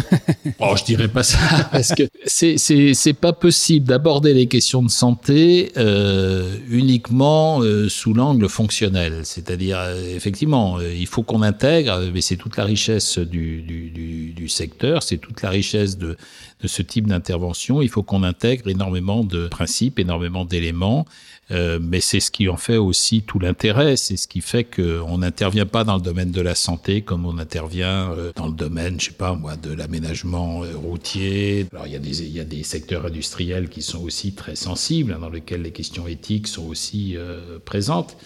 oh, 0.60 0.74
je 0.76 0.84
dirais 0.84 1.08
pas 1.08 1.22
ça, 1.22 1.38
parce 1.72 1.94
que 1.94 2.02
c'est 2.26 3.12
pas 3.14 3.32
possible 3.32 3.86
d'aborder 3.86 4.34
les 4.34 4.46
questions 4.46 4.82
de 4.82 4.90
santé 4.90 5.72
euh, 5.78 6.54
uniquement 6.68 7.62
euh, 7.62 7.88
sous 7.88 8.12
l'angle 8.12 8.46
fonctionnel. 8.50 9.22
C'est-à-dire, 9.24 9.78
euh, 9.80 10.14
effectivement, 10.14 10.78
euh, 10.78 10.92
il 10.92 11.06
faut 11.06 11.22
qu'on 11.22 11.40
intègre, 11.40 12.10
mais 12.12 12.20
c'est 12.20 12.36
toute 12.36 12.58
la 12.58 12.64
richesse 12.64 13.18
du, 13.18 13.62
du, 13.62 13.88
du, 13.88 14.32
du 14.32 14.48
secteur, 14.50 15.02
c'est 15.02 15.16
toute 15.16 15.40
la 15.40 15.48
richesse 15.48 15.96
de, 15.96 16.18
de 16.62 16.68
ce 16.68 16.82
type 16.82 17.06
d'intervention. 17.06 17.80
Il 17.80 17.88
faut 17.88 18.02
qu'on 18.02 18.22
intègre 18.22 18.68
énormément 18.68 19.24
de 19.24 19.48
principes, 19.48 19.98
énormément 19.98 20.44
d'éléments. 20.44 21.06
Euh, 21.50 21.78
mais 21.82 22.00
c'est 22.00 22.20
ce 22.20 22.30
qui 22.30 22.48
en 22.48 22.56
fait 22.56 22.76
aussi 22.76 23.22
tout 23.22 23.38
l'intérêt. 23.38 23.96
C'est 23.96 24.16
ce 24.16 24.28
qui 24.28 24.40
fait 24.40 24.64
qu'on 24.64 25.18
n'intervient 25.18 25.66
pas 25.66 25.84
dans 25.84 25.96
le 25.96 26.02
domaine 26.02 26.30
de 26.30 26.40
la 26.40 26.54
santé 26.54 27.02
comme 27.02 27.26
on 27.26 27.38
intervient 27.38 28.12
euh, 28.12 28.32
dans 28.36 28.46
le 28.46 28.54
domaine, 28.54 29.00
je 29.00 29.06
sais 29.06 29.12
pas 29.12 29.34
moi, 29.34 29.56
de 29.56 29.72
l'aménagement 29.72 30.64
euh, 30.64 30.76
routier. 30.76 31.66
Alors 31.72 31.86
il 31.86 31.92
y, 31.92 31.96
a 31.96 31.98
des, 31.98 32.22
il 32.22 32.32
y 32.32 32.40
a 32.40 32.44
des 32.44 32.62
secteurs 32.62 33.06
industriels 33.06 33.68
qui 33.68 33.82
sont 33.82 34.02
aussi 34.02 34.34
très 34.34 34.54
sensibles, 34.54 35.12
hein, 35.12 35.18
dans 35.20 35.30
lesquels 35.30 35.62
les 35.62 35.72
questions 35.72 36.06
éthiques 36.06 36.46
sont 36.46 36.66
aussi 36.66 37.16
présentes. 37.64 38.16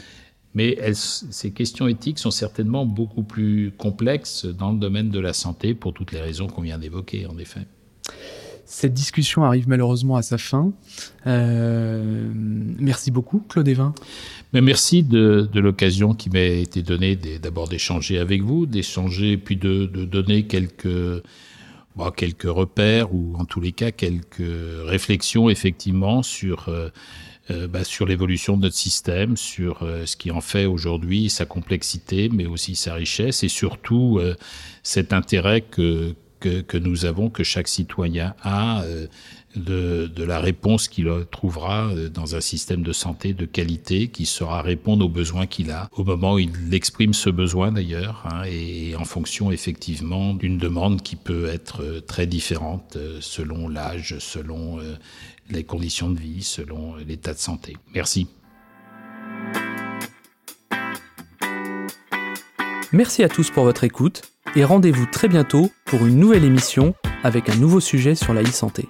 Mais 0.54 0.78
ces 0.94 1.50
questions 1.50 1.88
éthiques 1.88 2.20
sont 2.20 2.30
certainement 2.30 2.86
beaucoup 2.86 3.24
plus 3.24 3.72
complexes 3.76 4.44
dans 4.44 4.70
le 4.70 4.78
domaine 4.78 5.10
de 5.10 5.18
la 5.18 5.32
santé 5.32 5.74
pour 5.74 5.92
toutes 5.92 6.12
les 6.12 6.20
raisons 6.20 6.46
qu'on 6.46 6.62
vient 6.62 6.78
d'évoquer, 6.78 7.26
en 7.26 7.36
effet. 7.38 7.66
Cette 8.66 8.94
discussion 8.94 9.44
arrive 9.44 9.68
malheureusement 9.68 10.16
à 10.16 10.22
sa 10.22 10.38
fin. 10.38 10.72
Euh, 11.26 12.30
merci 12.34 13.10
beaucoup, 13.10 13.40
Claude 13.48 13.68
Evin. 13.68 13.94
Merci 14.52 15.02
de, 15.02 15.48
l'occasion 15.54 16.14
qui 16.14 16.30
m'a 16.30 16.40
été 16.40 16.82
donnée 16.82 17.16
d'abord 17.16 17.68
d'échanger 17.68 18.18
avec 18.18 18.42
vous, 18.42 18.66
d'échanger, 18.66 19.36
puis 19.36 19.56
de, 19.56 19.86
donner 19.86 20.46
quelques, 20.46 21.22
bon, 21.96 22.10
quelques 22.10 22.44
repères 22.44 23.12
ou 23.14 23.34
en 23.36 23.44
tous 23.44 23.60
les 23.60 23.72
cas 23.72 23.90
quelques 23.90 24.42
réflexions 24.84 25.50
effectivement 25.50 26.22
sur, 26.22 26.68
euh, 26.68 26.88
euh, 27.50 27.66
bah, 27.66 27.84
sur 27.84 28.06
l'évolution 28.06 28.56
de 28.56 28.62
notre 28.62 28.76
système, 28.76 29.36
sur 29.36 29.86
ce 30.06 30.16
qui 30.16 30.30
en 30.30 30.40
fait 30.40 30.64
aujourd'hui 30.64 31.28
sa 31.28 31.44
complexité, 31.44 32.30
mais 32.32 32.46
aussi 32.46 32.76
sa 32.76 32.94
richesse 32.94 33.42
et 33.44 33.48
surtout 33.48 34.20
cet 34.82 35.12
intérêt 35.12 35.60
que, 35.60 36.14
que, 36.44 36.76
nous 36.78 37.04
avons, 37.04 37.30
que 37.30 37.42
chaque 37.42 37.68
citoyen 37.68 38.34
a 38.42 38.82
euh, 38.82 39.06
de, 39.56 40.24
la 40.24 40.40
réponse 40.40 40.88
qu'il 40.88 41.10
trouvera 41.30 41.86
euh, 41.86 42.08
dans 42.08 42.36
un 42.36 42.40
système 42.40 42.82
de 42.82 42.92
santé 42.92 43.32
de 43.32 43.46
qualité 43.46 44.08
qui 44.08 44.26
saura 44.26 44.62
répondre 44.62 45.06
aux 45.06 45.08
besoins 45.08 45.46
qu'il 45.46 45.70
a 45.70 45.88
au 45.92 46.04
moment 46.04 46.34
où 46.34 46.38
il 46.38 46.74
exprime 46.74 47.14
ce 47.14 47.30
besoin 47.30 47.72
d'ailleurs 47.72 48.24
hein, 48.30 48.42
et 48.44 48.94
en 48.96 49.04
fonction 49.04 49.50
effectivement 49.50 50.34
d'une 50.34 50.58
demande 50.58 51.02
qui 51.02 51.16
peut 51.16 51.46
être 51.46 51.82
euh, 51.82 52.00
très 52.00 52.26
différente 52.26 52.98
selon 53.20 53.68
l'âge, 53.68 54.16
selon 54.18 54.78
les 55.50 55.64
conditions 55.64 56.10
de 56.10 56.18
vie, 56.18 56.42
selon 56.42 56.96
l'état 56.96 57.32
de 57.32 57.38
santé. 57.38 57.76
Merci. 57.94 58.28
Merci 62.92 63.22
à 63.22 63.28
tous 63.28 63.50
pour 63.50 63.64
votre 63.64 63.84
écoute 63.84 64.33
et 64.56 64.64
rendez-vous 64.64 65.06
très 65.06 65.28
bientôt 65.28 65.70
pour 65.84 66.06
une 66.06 66.18
nouvelle 66.18 66.44
émission 66.44 66.94
avec 67.22 67.48
un 67.48 67.56
nouveau 67.56 67.80
sujet 67.80 68.14
sur 68.14 68.34
la 68.34 68.42
e-santé. 68.42 68.88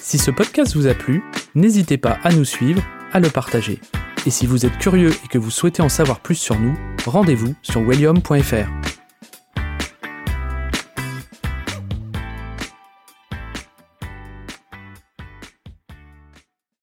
Si 0.00 0.18
ce 0.18 0.30
podcast 0.30 0.74
vous 0.74 0.86
a 0.86 0.94
plu, 0.94 1.22
n'hésitez 1.54 1.98
pas 1.98 2.18
à 2.22 2.32
nous 2.32 2.44
suivre, 2.44 2.82
à 3.12 3.20
le 3.20 3.30
partager. 3.30 3.80
Et 4.26 4.30
si 4.30 4.46
vous 4.46 4.64
êtes 4.64 4.78
curieux 4.78 5.12
et 5.24 5.28
que 5.28 5.38
vous 5.38 5.50
souhaitez 5.50 5.82
en 5.82 5.88
savoir 5.88 6.20
plus 6.20 6.36
sur 6.36 6.58
nous, 6.58 6.74
rendez-vous 7.06 7.54
sur 7.62 7.80
william.fr. 7.82 9.03